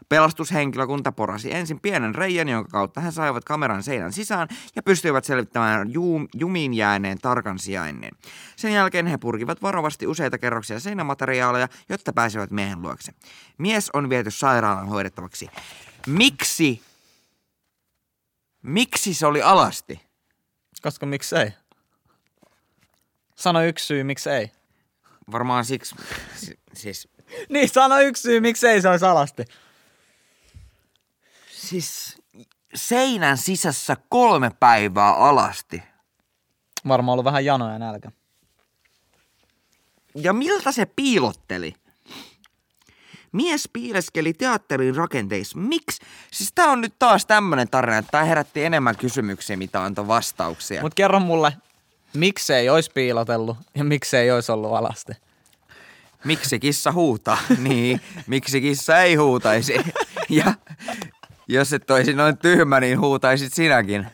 Pelastushenkilökunta 0.10 1.12
porasi 1.12 1.54
ensin 1.54 1.80
pienen 1.80 2.16
reijän, 2.16 2.50
jonka 2.50 2.70
kautta 2.70 3.02
he 3.02 3.12
saivat 3.12 3.46
kameran 3.46 3.84
seinän 3.84 4.14
sisään 4.14 4.48
ja 4.76 4.84
pystyivät 4.84 5.26
selvittämään 5.26 5.94
jum, 5.94 6.28
jumiin 6.34 6.74
jääneen 6.74 7.18
tarkan 7.18 7.60
sijainnin. 7.60 8.12
Sen 8.56 8.74
jälkeen 8.74 9.08
he 9.08 9.18
purkivat 9.18 9.62
varovasti 9.62 10.08
useita 10.08 10.38
kerroksia 10.38 10.80
seinämateriaaleja, 10.80 11.68
jotta 11.90 12.14
pääsivät 12.14 12.52
miehen 12.52 12.82
luokse. 12.82 13.14
Mies 13.58 13.90
on 13.94 14.10
viety 14.10 14.32
sairaalan 14.32 14.88
hoidettavaksi. 14.88 15.50
Miksi? 16.08 16.82
Miksi 18.62 19.14
se 19.14 19.26
oli 19.26 19.42
alasti? 19.42 20.02
Koska 20.82 21.06
miksei? 21.06 21.54
Sano 23.42 23.64
yksi 23.64 23.86
syy, 23.86 24.04
miksei. 24.04 24.52
Varmaan 25.32 25.66
siksi, 25.66 25.96
si- 26.36 26.60
siis, 26.74 27.08
Niin, 27.50 27.70
sano 27.70 28.00
yksi 28.00 28.22
syy, 28.22 28.40
miksei 28.40 28.82
se 28.82 28.90
olisi 28.90 29.06
alasti. 29.06 29.46
siis 31.52 32.22
seinän 32.76 33.38
sisässä 33.38 33.98
kolme 34.10 34.52
päivää 34.60 35.14
alasti. 35.16 35.84
Varmaan 36.88 37.14
ollut 37.14 37.26
vähän 37.26 37.46
janoja 37.46 37.74
ja 37.74 37.80
nälkä. 37.80 38.12
Ja 40.16 40.34
miltä 40.34 40.72
se 40.72 40.86
piilotteli? 40.86 41.74
Mies 43.32 43.70
piileskeli 43.74 44.34
teatterin 44.34 44.96
rakenteissa. 44.96 45.58
Miksi? 45.58 46.02
Siis 46.32 46.52
tää 46.56 46.66
on 46.66 46.82
nyt 46.82 46.94
taas 47.00 47.26
tämmönen 47.26 47.70
tarina, 47.70 47.98
että 47.98 48.12
tää 48.12 48.24
herätti 48.24 48.64
enemmän 48.64 48.98
kysymyksiä, 48.98 49.58
mitä 49.58 49.84
antoi 49.84 50.08
vastauksia. 50.08 50.82
Mutta 50.82 50.96
kerro 50.96 51.20
mulle, 51.20 51.54
miksei 52.14 52.70
olisi 52.70 52.92
piilotellut 52.94 53.58
ja 53.76 53.84
miksei 53.84 54.32
olisi 54.32 54.52
ollut 54.52 54.74
alasti. 54.74 55.14
Miksi 56.24 56.60
kissa 56.60 56.92
huutaa? 56.92 57.38
niin, 57.58 58.02
miksi 58.28 58.62
kissa 58.62 58.98
ei 58.98 59.16
huutaisi? 59.16 59.74
ja 60.30 60.54
jos 61.48 61.74
et 61.74 61.92
olisi 61.92 62.14
noin 62.14 62.38
tyhmä, 62.38 62.80
niin 62.80 63.00
huutaisit 63.00 63.54
sinäkin. 63.54 64.08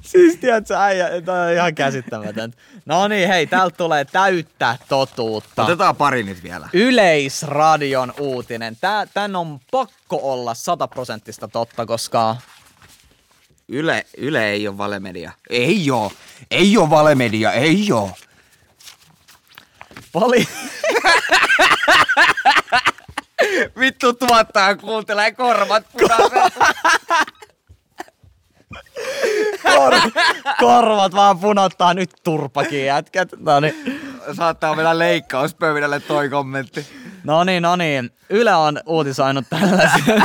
Siis 0.00 0.36
tiedätkö, 0.36 0.78
äijä, 0.78 1.08
toi 1.24 1.46
on 1.46 1.52
ihan 1.52 1.74
käsittämätöntä. 1.74 2.58
No 2.86 3.08
niin, 3.08 3.28
hei, 3.28 3.46
täältä 3.46 3.76
tulee 3.76 4.04
täyttä 4.04 4.76
totuutta. 4.88 5.64
Otetaan 5.64 5.96
pari 5.96 6.22
nyt 6.22 6.42
vielä. 6.42 6.68
Yleisradion 6.72 8.14
uutinen. 8.18 8.76
Tää, 8.80 9.06
tän 9.06 9.36
on 9.36 9.60
pakko 9.70 10.20
olla 10.22 10.54
sataprosenttista 10.54 11.48
totta, 11.48 11.86
koska 11.86 12.36
Yle, 13.72 14.06
Yle 14.16 14.50
ei 14.50 14.68
ole 14.68 14.78
valemedia. 14.78 15.32
Ei 15.50 15.90
oo. 15.90 16.12
Ei 16.50 16.76
oo 16.76 16.90
valemedia, 16.90 17.52
ei 17.52 17.92
oo. 17.92 18.10
poli... 20.12 20.48
Vittu 23.78 24.12
tuottaa 24.12 24.76
kuuntelee 24.76 25.32
korvat 25.32 25.86
punaiset. 25.92 26.52
Kor... 29.62 29.94
korvat 30.58 31.14
vaan 31.14 31.38
punottaa 31.38 31.94
nyt 31.94 32.10
turpakin 32.24 32.84
jätkät. 32.84 33.28
No 33.38 33.60
niin. 33.60 34.00
Saattaa 34.36 34.74
mennä 34.74 34.98
leikkauspöydälle 34.98 36.00
toi 36.00 36.28
kommentti. 36.28 36.86
No 37.24 37.44
niin, 37.44 37.62
no 37.62 37.76
niin. 37.76 38.10
Yle 38.30 38.54
on 38.54 38.80
uutisoinut 38.86 39.44
tällaisen. 39.50 40.22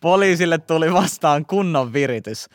Poliisille 0.00 0.58
tuli 0.58 0.92
vastaan 0.92 1.46
kunnon 1.46 1.92
viritys. 1.92 2.48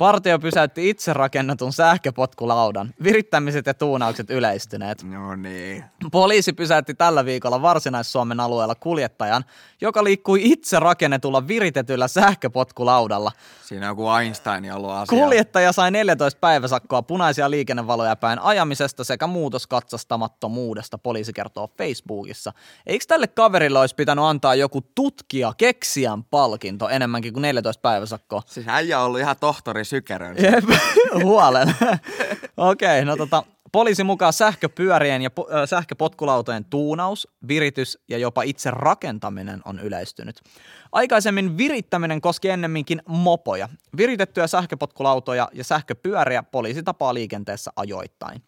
Partio 0.00 0.38
pysäytti 0.38 0.90
itse 0.90 1.12
rakennetun 1.12 1.72
sähköpotkulaudan. 1.72 2.94
Virittämiset 3.02 3.66
ja 3.66 3.74
tuunaukset 3.74 4.30
yleistyneet. 4.30 5.02
No 5.02 5.36
niin. 5.36 5.84
Poliisi 6.12 6.52
pysäytti 6.52 6.94
tällä 6.94 7.24
viikolla 7.24 7.62
Varsinais-Suomen 7.62 8.40
alueella 8.40 8.74
kuljettajan, 8.74 9.44
joka 9.80 10.04
liikkui 10.04 10.40
itse 10.42 10.80
rakennetulla 10.80 11.48
viritetyllä 11.48 12.08
sähköpotkulaudalla. 12.08 13.32
Siinä 13.64 13.86
on 13.86 13.90
joku 13.90 14.08
Einstein 14.10 14.72
ollut 14.72 14.90
asia. 14.90 15.18
Kuljettaja 15.18 15.72
sai 15.72 15.90
14 15.90 16.40
päiväsakkoa 16.40 17.02
punaisia 17.02 17.50
liikennevaloja 17.50 18.16
päin 18.16 18.38
ajamisesta 18.38 19.04
sekä 19.04 19.26
muutoskatsastamattomuudesta, 19.26 20.98
poliisi 20.98 21.32
kertoo 21.32 21.68
Facebookissa. 21.78 22.52
Eikö 22.86 23.04
tälle 23.08 23.26
kaverille 23.26 23.78
olisi 23.78 23.94
pitänyt 23.94 24.24
antaa 24.24 24.54
joku 24.54 24.80
tutkija 24.94 25.52
keksijän 25.56 26.24
palkinto 26.24 26.88
enemmänkin 26.88 27.32
kuin 27.32 27.42
14 27.42 27.80
päiväsakkoa? 27.80 28.42
Siis 28.46 28.68
äijä 28.68 29.00
on 29.00 29.06
ollut 29.06 29.20
ihan 29.20 29.36
tohtori 29.40 29.89
Sykerön. 29.90 30.36
Jep, 30.42 30.64
huolen. 31.22 31.74
Okei, 32.56 33.04
no 33.04 33.16
tota, 33.16 33.42
poliisin 33.72 34.06
mukaan 34.06 34.32
sähköpyörien 34.32 35.22
ja 35.22 35.30
po- 35.30 35.66
sähköpotkulautojen 35.66 36.64
tuunaus, 36.64 37.28
viritys 37.48 37.98
ja 38.08 38.18
jopa 38.18 38.42
itse 38.42 38.70
rakentaminen 38.70 39.60
on 39.64 39.80
yleistynyt. 39.80 40.40
Aikaisemmin 40.92 41.58
virittäminen 41.58 42.20
koski 42.20 42.48
ennemminkin 42.48 43.02
mopoja. 43.06 43.68
Viritettyjä 43.96 44.46
sähköpotkulautoja 44.46 45.48
ja 45.52 45.64
sähköpyöriä 45.64 46.42
poliisi 46.42 46.82
tapaa 46.82 47.14
liikenteessä 47.14 47.70
ajoittain. 47.76 48.42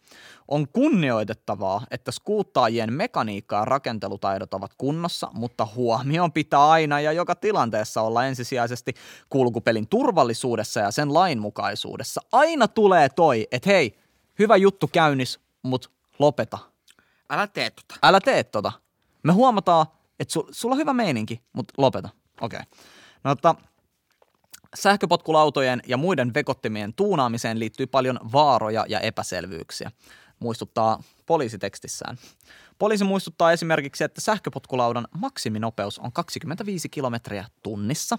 On 0.47 0.67
kunnioitettavaa, 0.67 1.81
että 1.91 2.11
skuuttaajien 2.11 2.93
mekaniikka 2.93 3.55
ja 3.55 3.65
rakentelutaidot 3.65 4.53
ovat 4.53 4.71
kunnossa, 4.77 5.29
mutta 5.33 5.67
huomioon 5.75 6.31
pitää 6.31 6.69
aina 6.69 6.99
ja 6.99 7.11
joka 7.11 7.35
tilanteessa 7.35 8.01
olla 8.01 8.25
ensisijaisesti 8.25 8.93
kulkupelin 9.29 9.87
turvallisuudessa 9.87 10.79
ja 10.79 10.91
sen 10.91 11.13
lainmukaisuudessa. 11.13 12.21
Aina 12.31 12.67
tulee 12.67 13.09
toi, 13.09 13.47
että 13.51 13.69
hei, 13.69 14.02
hyvä 14.39 14.55
juttu 14.55 14.87
käynnis, 14.87 15.39
mutta 15.63 15.89
lopeta. 16.19 16.57
Älä 17.29 17.47
tee 17.47 17.69
tota. 17.69 17.95
Älä 18.03 18.19
tee 18.21 18.43
tota. 18.43 18.71
Me 19.23 19.33
huomataan, 19.33 19.85
että 20.19 20.33
sul, 20.33 20.43
sulla 20.51 20.73
on 20.73 20.79
hyvä 20.79 20.93
meininki, 20.93 21.41
mutta 21.53 21.73
lopeta. 21.77 22.09
Okei. 22.41 22.59
Okay. 22.59 22.79
No, 23.23 23.35
tota, 23.35 23.55
sähköpotkulautojen 24.75 25.81
ja 25.87 25.97
muiden 25.97 26.33
vekottimien 26.33 26.93
tuunaamiseen 26.93 27.59
liittyy 27.59 27.87
paljon 27.87 28.19
vaaroja 28.31 28.85
ja 28.89 28.99
epäselvyyksiä, 28.99 29.91
muistuttaa 30.39 31.03
poliisitekstissään. 31.25 32.17
Poliisi 32.77 33.03
muistuttaa 33.03 33.51
esimerkiksi, 33.51 34.03
että 34.03 34.21
sähköpotkulaudan 34.21 35.07
maksiminopeus 35.17 35.99
on 35.99 36.11
25 36.11 36.89
kilometriä 36.89 37.45
tunnissa. 37.63 38.17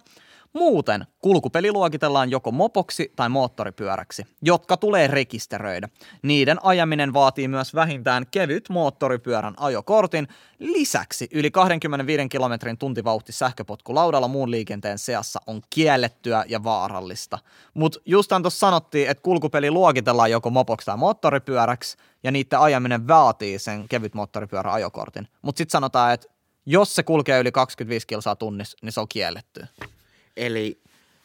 Muuten 0.58 1.06
kulkupeli 1.18 1.72
luokitellaan 1.72 2.30
joko 2.30 2.52
mopoksi 2.52 3.12
tai 3.16 3.28
moottoripyöräksi, 3.28 4.26
jotka 4.42 4.76
tulee 4.76 5.06
rekisteröidä. 5.06 5.88
Niiden 6.22 6.64
ajaminen 6.64 7.12
vaatii 7.12 7.48
myös 7.48 7.74
vähintään 7.74 8.26
kevyt 8.30 8.68
moottoripyörän 8.68 9.54
ajokortin. 9.56 10.28
Lisäksi 10.58 11.28
yli 11.32 11.50
25 11.50 12.28
kilometrin 12.28 12.78
tuntivauhti 12.78 13.32
sähköpotkulaudalla 13.32 14.28
muun 14.28 14.50
liikenteen 14.50 14.98
seassa 14.98 15.40
on 15.46 15.62
kiellettyä 15.70 16.44
ja 16.48 16.64
vaarallista. 16.64 17.38
Mutta 17.74 18.00
justaan 18.06 18.42
tuossa 18.42 18.58
sanottiin, 18.58 19.08
että 19.08 19.22
kulkupeli 19.22 19.70
luokitellaan 19.70 20.30
joko 20.30 20.50
mopoksi 20.50 20.86
tai 20.86 20.96
moottoripyöräksi, 20.96 21.96
ja 22.22 22.30
niiden 22.30 22.58
ajaminen 22.58 23.08
vaatii 23.08 23.58
sen 23.58 23.88
kevyt 23.88 24.14
moottoripyörän 24.14 24.72
ajokortin. 24.72 25.28
Mutta 25.42 25.58
sitten 25.58 25.72
sanotaan, 25.72 26.14
että 26.14 26.26
jos 26.66 26.94
se 26.94 27.02
kulkee 27.02 27.40
yli 27.40 27.52
25 27.52 28.06
kilsaa 28.06 28.36
tunnissa, 28.36 28.78
niin 28.82 28.92
se 28.92 29.00
on 29.00 29.08
kielletty. 29.08 29.66
Eli, 30.36 30.82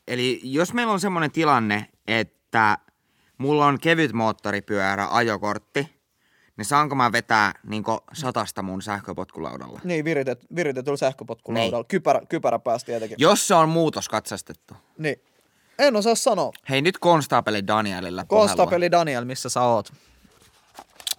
eli 0.07 0.41
jos 0.43 0.73
meillä 0.73 0.93
on 0.93 0.99
semmoinen 0.99 1.31
tilanne, 1.31 1.89
että 2.07 2.77
mulla 3.37 3.65
on 3.65 3.79
kevyt 3.79 4.13
moottoripyörä 4.13 5.07
ajokortti, 5.11 5.99
niin 6.57 6.65
saanko 6.65 6.95
mä 6.95 7.11
vetää 7.11 7.53
niin 7.67 7.83
satasta 8.13 8.61
mun 8.61 8.81
sähköpotkulaudalla? 8.81 9.79
Niin, 9.83 10.05
viritet, 10.05 10.45
viritetyllä 10.55 10.97
sähköpotkulaudalla. 10.97 11.77
Niin. 11.77 11.87
Kypärä, 11.87 12.21
kypärä 12.29 12.59
päästä 12.59 12.85
tietenkin. 12.85 13.15
Jos 13.19 13.47
se 13.47 13.55
on 13.55 13.69
muutoskatsastettu. 13.69 14.73
Niin. 14.97 15.15
En 15.79 15.95
osaa 15.95 16.15
sanoa. 16.15 16.51
Hei 16.69 16.81
nyt 16.81 16.97
konstaapeli 16.97 17.67
Danielilla 17.67 18.25
puhelua. 18.25 18.47
Konstapeli 18.47 18.91
Daniel, 18.91 19.25
missä 19.25 19.49
sä 19.49 19.61
oot? 19.61 19.93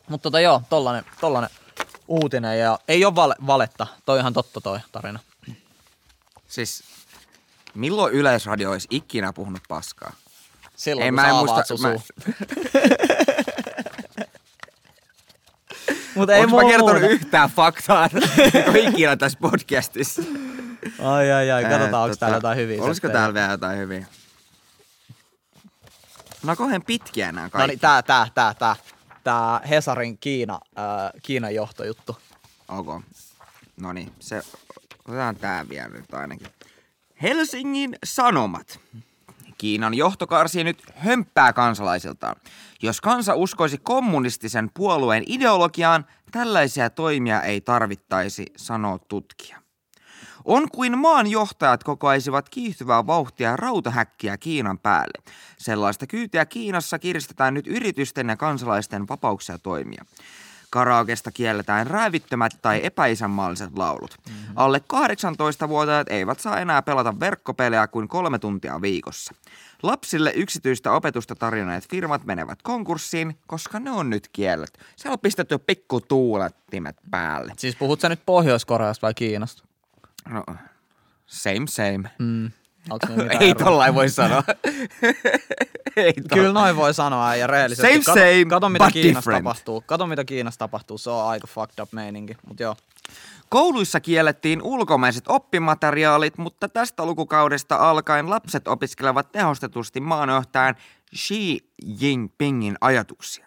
Mutta 0.09 0.23
tota 0.23 0.41
joo, 0.41 0.63
tollanen, 0.71 1.05
tollanen 1.21 1.51
uutinen 2.09 2.59
ja 2.59 2.79
ei 2.89 3.05
ole 3.05 3.15
vale, 3.15 3.35
valetta. 3.47 3.87
Toi 4.07 4.19
ihan 4.19 4.33
totta 4.33 4.61
toi 4.61 4.79
tarina. 4.93 5.19
Siis 6.47 6.85
milloin 7.75 8.15
Yleisradio 8.15 8.71
olisi 8.71 8.89
ikinä 8.91 9.33
puhunut 9.33 9.63
paskaa? 9.69 10.13
Silloin 10.77 11.05
Ei, 11.05 11.11
kun 11.11 11.15
mä 11.15 11.29
en 11.29 11.35
muista- 11.35 11.55
mä- 11.83 11.99
suu. 11.99 12.03
Mut 16.15 16.31
ei 16.31 16.47
mä 16.47 16.61
kertonut 16.69 16.93
muuta. 17.01 17.07
yhtään 17.07 17.51
faktaa 17.51 18.09
ikinä 18.89 19.17
tässä 19.17 19.39
podcastissa? 19.43 20.23
Ai 21.05 21.33
ai 21.33 21.51
ai, 21.51 21.63
katsotaan 21.63 21.95
Ää, 21.95 22.03
onko 22.03 22.17
täällä 22.17 22.37
jotain 22.37 22.59
hyviä 22.59 22.83
Olisiko 22.83 23.07
settejä. 23.07 23.13
täällä 23.21 23.35
vielä 23.35 23.51
jotain 23.51 23.79
hyviä? 23.79 24.07
No 26.43 26.57
kauhean 26.57 26.83
pitkiä 26.83 27.33
nämä 27.33 27.47
No 27.47 27.51
kaikki. 27.51 27.69
niin, 27.69 27.81
tää, 27.81 28.03
tää, 28.03 28.27
tää, 28.35 28.55
tää. 28.55 28.77
Tää 29.25 29.61
Hesarin 29.69 30.19
Kiina, 30.19 30.61
äh, 30.79 30.85
Kiinan 31.23 31.55
johtojuttu. 31.55 32.17
Ok. 32.69 33.03
No 33.81 33.93
niin, 33.93 34.13
se, 34.21 34.43
otetaan 35.09 35.37
tää 35.37 35.69
vielä 35.69 35.89
nyt 35.89 36.15
ainakin. 36.15 36.47
Helsingin 37.23 37.97
Sanomat. 38.05 38.81
Kiinan 39.59 39.95
johto 39.95 40.27
karsii 40.27 40.65
nyt 40.65 40.83
hömppää 40.95 41.53
kansalaisiltaan. 41.53 42.37
Jos 42.83 43.01
kansa 43.01 43.35
uskoisi 43.35 43.79
kommunistisen 43.79 44.71
puolueen 44.75 45.25
ideologiaan, 45.27 46.07
tällaisia 46.31 46.91
toimia 46.91 47.43
ei 47.43 47.61
tarvittaisi, 47.61 48.47
sanoo 48.57 48.99
tutkija. 48.99 49.61
On 50.45 50.71
kuin 50.71 50.99
maan 50.99 51.27
johtajat 51.27 51.85
kokoaisivat 51.85 52.49
kiihtyvää 52.49 53.07
vauhtia 53.07 53.57
rautahäkkiä 53.57 54.37
Kiinan 54.37 54.79
päälle. 54.79 55.23
Sellaista 55.59 56.07
kyytiä 56.07 56.47
Kiinassa 56.47 56.99
kiristetään 56.99 57.55
nyt 57.55 57.67
yritysten 57.67 58.29
ja 58.29 58.37
kansalaisten 58.37 59.09
vapauksia 59.09 59.59
toimia. 59.59 60.05
Karaokesta 60.71 61.31
kielletään 61.31 61.87
räävittömät 61.87 62.53
tai 62.63 62.81
epäisänmaalliset 62.83 63.71
laulut. 63.79 64.19
Alle 64.57 64.81
18-vuotiaat 64.93 66.09
eivät 66.11 66.41
saa 66.41 66.61
enää 66.61 66.83
pelata 66.83 67.21
verkkopelejä 67.21 67.87
kuin 67.87 68.09
kolme 68.09 68.39
tuntia 68.39 68.81
viikossa. 68.81 69.35
Lapsille 69.83 70.33
yksityistä 70.37 70.93
opetusta 70.93 71.35
tarjonneet 71.35 71.89
firmat 71.91 72.25
menevät 72.25 72.63
konkurssiin, 72.63 73.39
koska 73.47 73.81
ne 73.81 73.91
on 73.91 74.11
nyt 74.11 74.29
kiellet. 74.33 74.79
Siellä 74.97 75.15
on 75.15 75.21
pistetty 75.21 75.59
pikku 75.59 76.01
tuulettimet 76.01 76.97
päälle. 77.11 77.53
Siis 77.57 77.77
puhut 77.77 78.01
sä 78.01 78.09
nyt 78.09 78.21
Pohjois-Koreasta 78.27 79.07
vai 79.07 79.15
Kiinasta? 79.15 79.65
No, 80.29 80.45
same 81.27 81.67
same. 81.69 82.11
Mm. 82.19 82.51
Ei 83.41 83.55
tollain 83.55 83.95
voi 83.95 84.09
sanoa. 84.09 84.43
Ei 85.97 86.13
tolla. 86.13 86.29
Kyllä 86.35 86.53
noin 86.53 86.77
voi 86.77 86.95
sanoa 86.95 87.37
ja 87.37 87.47
rehellisesti. 87.47 87.93
Same, 87.93 88.05
kato, 88.05 88.21
same, 88.21 88.45
kato, 88.49 88.69
mitä 88.69 88.85
but 88.85 88.93
Kiinassa 88.93 89.19
different. 89.19 89.45
tapahtuu. 89.45 89.81
Kato 89.87 90.07
mitä 90.07 90.25
Kiinassa 90.25 90.59
tapahtuu. 90.59 90.99
Se 90.99 91.11
on 91.11 91.29
aika 91.29 91.47
fucked 91.47 91.83
up 91.83 91.93
meininki. 91.93 92.37
Mut 92.47 92.61
joo. 92.61 92.77
Kouluissa 93.49 94.01
kiellettiin 94.01 94.63
ulkomaiset 94.63 95.25
oppimateriaalit, 95.29 96.39
mutta 96.39 96.69
tästä 96.69 97.07
lukukaudesta 97.07 97.77
alkaen 97.77 98.31
lapset 98.31 98.69
opiskelevat 98.69 99.33
tehostetusti 99.33 100.01
maanjohtajan 100.01 100.75
Xi 101.17 101.59
Jinpingin 102.01 102.77
ajatuksia. 102.81 103.47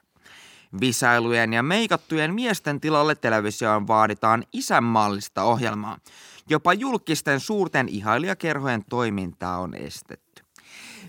Visailujen 0.81 1.53
ja 1.53 1.63
meikattujen 1.63 2.33
miesten 2.33 2.79
tilalle 2.81 3.15
televisioon 3.15 3.87
vaaditaan 3.87 4.43
isänmaallista 4.53 5.43
ohjelmaa. 5.43 5.97
Jopa 6.49 6.73
julkisten 6.73 7.39
suurten 7.39 7.89
ihailijakerhojen 7.89 8.85
toimintaa 8.89 9.57
on 9.57 9.75
estetty. 9.75 10.43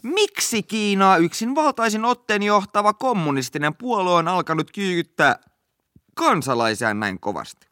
Miksi 0.03 0.63
Kiinaa 0.63 1.17
yksin 1.17 1.55
valtaisin 1.55 2.05
otteen 2.05 2.43
johtava 2.43 2.93
kommunistinen 2.93 3.75
puolue 3.75 4.15
on 4.15 4.29
alkanut 4.29 4.71
kyykyttää 4.71 5.39
kansalaisia 6.15 6.95
näin 6.95 7.21
kovasti? 7.21 7.67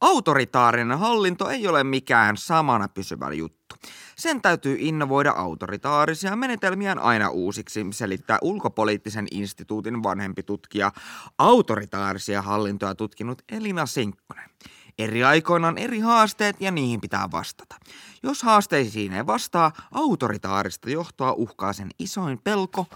Autoritaarinen 0.00 0.98
hallinto 0.98 1.48
ei 1.48 1.68
ole 1.68 1.84
mikään 1.84 2.36
samana 2.36 2.88
pysyvä 2.88 3.32
juttu. 3.32 3.76
Sen 4.16 4.42
täytyy 4.42 4.76
innovoida 4.80 5.30
autoritaarisia 5.30 6.36
menetelmiään 6.36 6.98
aina 6.98 7.30
uusiksi, 7.30 7.86
selittää 7.90 8.38
ulkopoliittisen 8.42 9.26
instituutin 9.30 10.02
vanhempi 10.02 10.42
tutkija, 10.42 10.92
autoritaarisia 11.38 12.42
hallintoja 12.42 12.94
tutkinut 12.94 13.42
Elina 13.52 13.86
Sinkkonen. 13.86 14.50
Eri 14.98 15.24
aikoina 15.24 15.68
on 15.68 15.78
eri 15.78 15.98
haasteet 15.98 16.60
ja 16.60 16.70
niihin 16.70 17.00
pitää 17.00 17.28
vastata. 17.32 17.76
Jos 18.22 18.42
haasteisiin 18.42 19.12
ei 19.12 19.26
vastaa, 19.26 19.72
autoritaarista 19.92 20.90
johtoa 20.90 21.32
uhkaa 21.32 21.72
sen 21.72 21.90
isoin 21.98 22.38
pelko, 22.38 22.86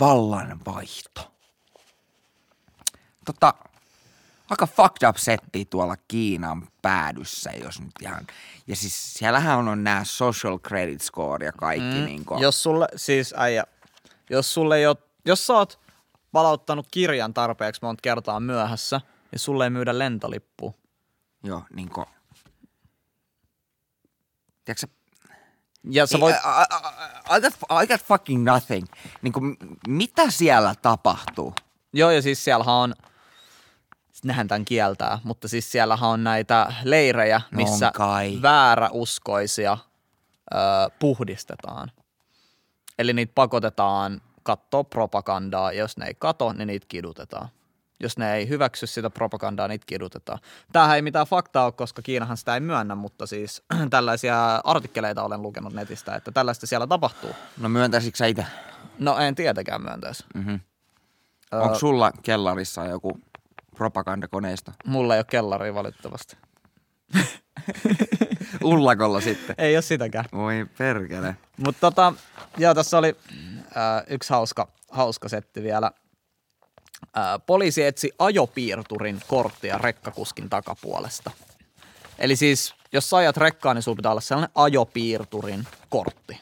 vallanvaihto. 0.00 1.32
Tota, 3.24 3.54
aika 4.50 4.66
fucked 4.66 5.08
up 5.08 5.16
setti 5.16 5.64
tuolla 5.64 5.96
Kiinan 6.08 6.68
päädyssä, 6.82 7.50
jos 7.50 7.80
nyt 7.80 7.92
ihan... 8.02 8.26
Ja 8.66 8.76
siis 8.76 9.14
siellähän 9.14 9.58
on, 9.58 9.68
on 9.68 9.84
nämä 9.84 10.04
social 10.04 10.58
credit 10.58 11.00
score 11.00 11.46
ja 11.46 11.52
kaikki 11.52 11.98
mm, 11.98 12.04
niin 12.04 12.24
kuin... 12.24 12.42
Jos 12.42 12.62
sulle, 12.62 12.86
siis 12.96 13.34
äijä, 13.36 13.64
jos 14.30 14.54
sulle 14.54 14.76
ei 14.76 14.86
ole, 14.86 14.96
jos 15.24 15.46
sä 15.46 15.52
oot 15.52 15.80
palauttanut 16.32 16.86
kirjan 16.90 17.34
tarpeeksi 17.34 17.80
monta 17.82 18.00
kertaa 18.02 18.40
myöhässä, 18.40 19.00
ja 19.32 19.38
sulle 19.38 19.64
ei 19.64 19.70
myydä 19.70 19.98
lentolippua. 19.98 20.72
Joo, 21.42 21.62
niin 21.74 21.88
kuin... 21.90 22.06
Tiedätkö 24.64 24.86
sä, 24.86 24.88
Ja 25.90 26.06
sä 26.06 26.20
voit, 26.20 26.36
I, 26.36 26.38
I, 26.38 27.36
I, 27.36 27.40
got, 27.40 27.82
I 27.82 27.86
got 27.86 28.00
fucking 28.02 28.44
nothing. 28.44 28.86
Niin 29.22 29.32
kuin, 29.32 29.56
mitä 29.88 30.30
siellä 30.30 30.74
tapahtuu? 30.82 31.54
joo 31.92 32.10
ja 32.10 32.22
siis 32.22 32.44
siellähän 32.44 32.74
on, 32.74 32.94
nehän 34.24 34.48
tämän 34.48 34.64
kieltää, 34.64 35.18
mutta 35.24 35.48
siis 35.48 35.72
siellähän 35.72 36.10
on 36.10 36.24
näitä 36.24 36.72
leirejä, 36.84 37.40
No 37.50 37.56
missä 37.56 37.86
on 37.86 37.92
kai. 37.92 38.38
vääräuskoisia 38.42 39.78
ö, 40.54 40.56
puhdistetaan. 40.98 41.92
Eli 42.98 43.12
niitä 43.12 43.32
pakotetaan 43.34 44.20
katsoa 44.42 44.84
propagandaa, 44.84 45.72
ja 45.72 45.78
jos 45.78 45.96
ne 45.96 46.06
ei 46.06 46.14
kato, 46.18 46.52
niin 46.52 46.66
niitä 46.66 46.86
kidutetaan. 46.88 47.48
Jos 48.00 48.18
ne 48.18 48.34
ei 48.34 48.48
hyväksy 48.48 48.86
sitä 48.86 49.10
propagandaa, 49.10 49.68
niitä 49.68 49.84
kidutetaan. 49.86 50.38
Tämähän 50.72 50.96
ei 50.96 51.02
mitään 51.02 51.26
faktaa 51.26 51.64
ole, 51.64 51.72
koska 51.72 52.02
Kiinahan 52.02 52.36
sitä 52.36 52.54
ei 52.54 52.60
myönnä, 52.60 52.94
mutta 52.94 53.26
siis 53.26 53.62
tällaisia 53.90 54.60
artikkeleita 54.64 55.22
olen 55.22 55.42
lukenut 55.42 55.72
netistä, 55.72 56.14
että 56.14 56.32
tällaista 56.32 56.66
siellä 56.66 56.86
tapahtuu. 56.86 57.30
No 57.58 57.68
myöntäisikö 57.68 58.16
sä 58.16 58.26
itse? 58.26 58.46
No 58.98 59.18
en 59.18 59.34
tietenkään 59.34 59.82
myöntäisi. 59.82 60.24
Mm-hmm. 60.34 60.60
Onko 61.52 61.78
sulla 61.78 62.12
kellarissa 62.22 62.86
joku 62.86 63.20
propagandakoneisto? 63.76 64.72
Mulla 64.86 65.14
ei 65.14 65.18
ole 65.18 65.24
kellaria 65.24 65.74
valitettavasti. 65.74 66.36
Ullakolla 68.64 69.20
sitten. 69.20 69.54
Ei 69.58 69.76
ole 69.76 69.82
sitäkään. 69.82 70.24
Voi 70.32 70.66
perkele. 70.78 71.36
Mutta 71.56 71.80
tota, 71.80 72.14
joo, 72.58 72.74
tässä 72.74 72.98
oli 72.98 73.16
äh, 73.76 74.02
yksi 74.06 74.30
hauska, 74.32 74.68
hauska 74.90 75.28
setti 75.28 75.62
vielä. 75.62 75.90
Äh, 77.16 77.40
poliisi 77.46 77.82
etsi 77.82 78.10
ajopiirturin 78.18 79.20
korttia 79.28 79.78
rekkakuskin 79.78 80.50
takapuolesta. 80.50 81.30
Eli 82.18 82.36
siis, 82.36 82.74
jos 82.92 83.10
sä 83.10 83.16
ajat 83.16 83.36
rekkaa, 83.36 83.74
niin 83.74 83.82
sulla 83.82 83.96
pitää 83.96 84.10
olla 84.10 84.20
sellainen 84.20 84.50
ajopiirturin 84.54 85.66
kortti. 85.88 86.40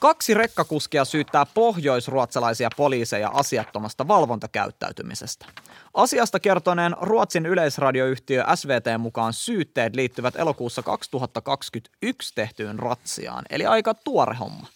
Kaksi 0.00 0.34
rekkakuskia 0.34 1.04
syyttää 1.04 1.46
pohjoisruotsalaisia 1.54 2.68
poliiseja 2.76 3.30
asiattomasta 3.34 4.08
valvontakäyttäytymisestä. 4.08 5.46
Asiasta 5.94 6.40
kertoneen 6.40 6.96
Ruotsin 7.00 7.46
yleisradioyhtiö 7.46 8.44
SVT 8.54 8.84
mukaan 8.98 9.32
syytteet 9.32 9.96
liittyvät 9.96 10.36
elokuussa 10.36 10.82
2021 10.82 12.34
tehtyyn 12.34 12.78
ratsiaan, 12.78 13.44
eli 13.50 13.66
aika 13.66 13.94
tuore 13.94 14.34
homma. 14.34 14.66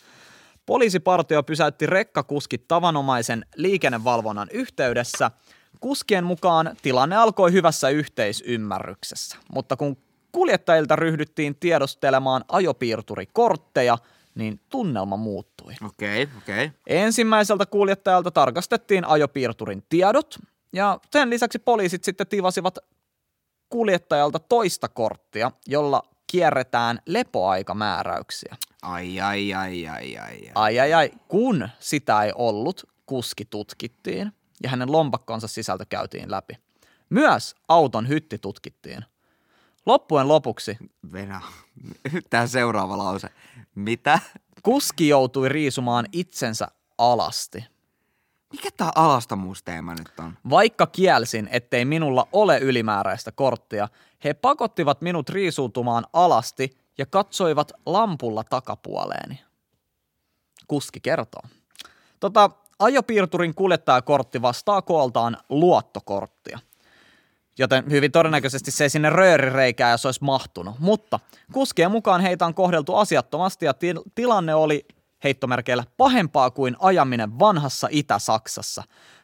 Poliisipartio 0.70 1.42
pysäytti 1.42 1.86
rekkakuskit 1.86 2.68
tavanomaisen 2.68 3.46
liikennevalvonnan 3.56 4.48
yhteydessä. 4.52 5.30
Kuskien 5.80 6.24
mukaan 6.24 6.76
tilanne 6.82 7.16
alkoi 7.16 7.52
hyvässä 7.52 7.88
yhteisymmärryksessä, 7.88 9.36
mutta 9.54 9.76
kun 9.76 9.96
kuljettajilta 10.32 10.96
ryhdyttiin 10.96 11.54
tiedostelemaan 11.54 12.44
ajopiirturikortteja, 12.48 13.98
niin 14.34 14.60
tunnelma 14.68 15.16
muuttui. 15.16 15.74
Okei, 15.86 16.22
okay, 16.22 16.36
okei. 16.38 16.66
Okay. 16.66 16.78
Ensimmäiseltä 16.86 17.66
kuljettajalta 17.66 18.30
tarkastettiin 18.30 19.04
ajopiirturin 19.04 19.82
tiedot 19.88 20.38
ja 20.72 20.98
sen 21.12 21.30
lisäksi 21.30 21.58
poliisit 21.58 22.04
sitten 22.04 22.26
tivasivat 22.26 22.78
kuljettajalta 23.68 24.38
toista 24.38 24.88
korttia, 24.88 25.50
jolla 25.66 26.02
kierretään 26.26 27.00
lepoaikamääräyksiä. 27.06 28.56
Ai, 28.82 29.20
ai, 29.20 29.54
ai, 29.54 29.86
ai, 29.86 30.16
ai, 30.18 30.38
ai. 30.38 30.50
Ai 30.54 30.80
ai 30.80 30.92
ai, 30.92 31.10
kun 31.28 31.68
sitä 31.78 32.22
ei 32.22 32.32
ollut, 32.34 32.88
kuski 33.06 33.44
tutkittiin 33.44 34.32
ja 34.62 34.70
hänen 34.70 34.92
lompakkonsa 34.92 35.48
sisältö 35.48 35.84
käytiin 35.88 36.30
läpi. 36.30 36.58
Myös 37.10 37.54
auton 37.68 38.08
hytti 38.08 38.38
tutkittiin. 38.38 39.04
Loppujen 39.86 40.28
lopuksi 40.28 40.76
Venä. 41.12 41.40
Tää 42.30 42.46
seuraava 42.46 42.98
lause. 42.98 43.28
Mitä? 43.74 44.18
kuski 44.62 45.08
joutui 45.08 45.48
riisumaan 45.48 46.06
itsensä 46.12 46.68
alasti. 46.98 47.64
Mikä 48.52 48.68
tää 48.76 48.90
alastomuusteema 48.94 49.94
nyt 49.94 50.12
on? 50.18 50.38
Vaikka 50.50 50.86
kielsin, 50.86 51.48
ettei 51.52 51.84
minulla 51.84 52.28
ole 52.32 52.58
ylimääräistä 52.58 53.32
korttia, 53.32 53.88
he 54.24 54.34
pakottivat 54.34 55.00
minut 55.00 55.28
riisuutumaan 55.28 56.06
alasti 56.12 56.79
ja 57.00 57.06
katsoivat 57.06 57.72
lampulla 57.86 58.44
takapuoleeni. 58.44 59.40
Kuski 60.68 61.00
kertoo. 61.00 61.42
Tota, 62.20 62.50
ajopiirturin 62.78 63.54
kuljettajakortti 63.54 64.42
vastaa 64.42 64.82
kooltaan 64.82 65.36
luottokorttia. 65.48 66.58
Joten 67.58 67.84
hyvin 67.90 68.12
todennäköisesti 68.12 68.70
se 68.70 68.84
ei 68.84 68.90
sinne 68.90 69.10
röörireikään 69.10 69.90
ja 69.90 69.96
se 69.96 70.08
olisi 70.08 70.24
mahtunut. 70.24 70.78
Mutta 70.78 71.20
kuskien 71.52 71.90
mukaan 71.90 72.20
heitä 72.20 72.46
on 72.46 72.54
kohdeltu 72.54 72.94
asiattomasti 72.94 73.66
ja 73.66 73.74
til- 73.74 74.02
tilanne 74.14 74.54
oli 74.54 74.86
heittomerkeillä 75.24 75.84
pahempaa 75.96 76.50
kuin 76.50 76.76
ajaminen 76.78 77.38
vanhassa 77.38 77.88
Itä-Saksassa. 77.90 78.82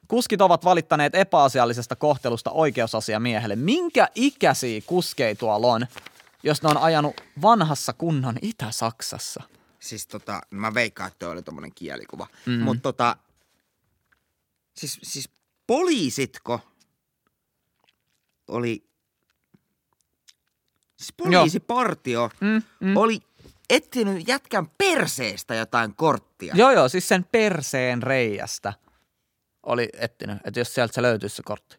Kuskit 0.08 0.40
ovat 0.40 0.64
valittaneet 0.64 1.14
epäasiallisesta 1.14 1.96
kohtelusta 1.96 2.50
oikeusasiamiehelle. 2.50 3.56
Minkä 3.56 4.08
ikäisiä 4.14 4.80
kuskei 4.86 5.34
tuolla 5.34 5.66
on, 5.66 5.86
jos 6.46 6.62
ne 6.62 6.68
on 6.68 6.76
ajanut 6.76 7.20
vanhassa 7.42 7.92
kunnon 7.92 8.36
Itä-Saksassa? 8.42 9.42
Siis 9.80 10.06
tota, 10.06 10.40
mä 10.50 10.74
veikkaan, 10.74 11.08
että 11.08 11.18
toi 11.18 11.32
oli 11.32 11.42
tommonen 11.42 11.72
kielikuva. 11.74 12.26
Mm-hmm. 12.46 12.64
Mutta 12.64 12.82
tota, 12.82 13.16
siis, 14.76 14.98
siis 15.02 15.28
poliisitko 15.66 16.60
oli, 18.48 18.88
siis 20.96 21.12
poliisipartio 21.16 22.30
Mm, 22.40 22.62
mm. 22.80 22.96
oli 22.96 23.20
etsinyt 23.70 24.28
jätkän 24.28 24.66
perseestä 24.78 25.54
jotain 25.54 25.94
korttia. 25.94 26.54
Joo, 26.56 26.70
joo, 26.70 26.88
siis 26.88 27.08
sen 27.08 27.24
perseen 27.24 28.02
reiästä 28.02 28.72
oli 29.62 29.88
etsinyt, 29.92 30.38
että 30.44 30.60
jos 30.60 30.74
sieltä 30.74 30.94
se 30.94 31.02
löytyisi 31.02 31.36
se 31.36 31.42
kortti. 31.42 31.76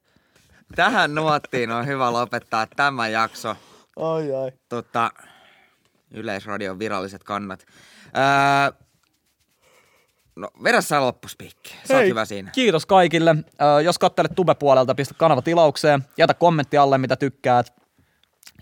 Tähän 0.76 1.15
nuottiin 1.15 1.72
on 1.72 1.86
hyvä 1.86 2.13
lopettaa 2.13 2.68
tämä 2.68 3.07
jakso. 3.07 3.55
Ai 3.97 4.35
ai. 4.35 4.51
Tota, 4.69 5.11
Yleisradion 6.11 6.79
viralliset 6.79 7.23
kannat. 7.23 7.65
Öö, 8.05 8.71
no, 10.35 10.49
vedä 10.63 10.81
sä 10.81 11.01
loppuspiikki. 11.01 11.69
Sä 11.69 11.93
oot 11.93 12.01
Hei, 12.01 12.09
hyvä 12.09 12.25
siinä. 12.25 12.51
Kiitos 12.51 12.85
kaikille. 12.85 13.35
Ö, 13.61 13.81
jos 13.81 13.99
kattelet 13.99 14.35
Tube-puolelta, 14.35 14.95
pistä 14.95 15.13
kanava 15.17 15.41
tilaukseen. 15.41 16.03
Jätä 16.17 16.33
kommentti 16.33 16.77
alle, 16.77 16.97
mitä 16.97 17.15
tykkäät. 17.15 17.73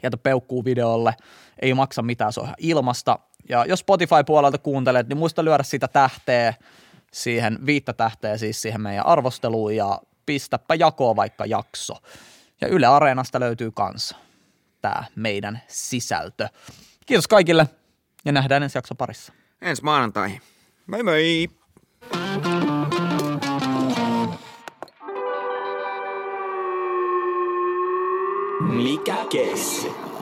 Jätä 0.04 0.18
peukkuu 0.18 0.66
videolle. 0.66 1.14
Ei 1.62 1.74
maksa 1.74 2.02
mitään, 2.02 2.34
se 2.34 2.40
on 2.40 2.46
ihan 2.46 2.56
ilmasta. 2.60 3.20
Ja 3.50 3.66
jos 3.66 3.80
Spotify-puolelta 3.80 4.58
kuuntelet, 4.58 5.08
niin 5.10 5.18
muista 5.18 5.46
lyödä 5.46 5.64
sitä 5.64 5.88
tähteä 5.88 6.54
siihen, 7.14 7.66
viittä 7.66 7.94
tähteä 7.94 8.38
siis 8.38 8.62
siihen 8.62 8.82
meidän 8.82 9.06
arvosteluun 9.06 9.76
ja 9.76 10.00
pistäpä 10.26 10.76
jakoon 10.76 11.16
vaikka 11.16 11.46
jakso. 11.46 11.94
Ja 12.62 12.68
Yle 12.68 12.86
Areenasta 12.86 13.40
löytyy 13.40 13.72
kans 13.72 14.16
tää 14.86 15.06
meidän 15.16 15.62
sisältö. 15.68 16.48
Kiitos 17.06 17.28
kaikille 17.28 17.70
ja 18.26 18.32
nähdään 18.32 18.64
ensi 18.64 18.78
jakso 18.78 18.96
parissa. 18.96 19.34
Ensi 19.62 19.84
maanantaihin. 19.84 20.42
Moi 20.88 21.04
moi! 21.04 21.50
Mikä 28.62 29.16
keissi? 29.30 30.15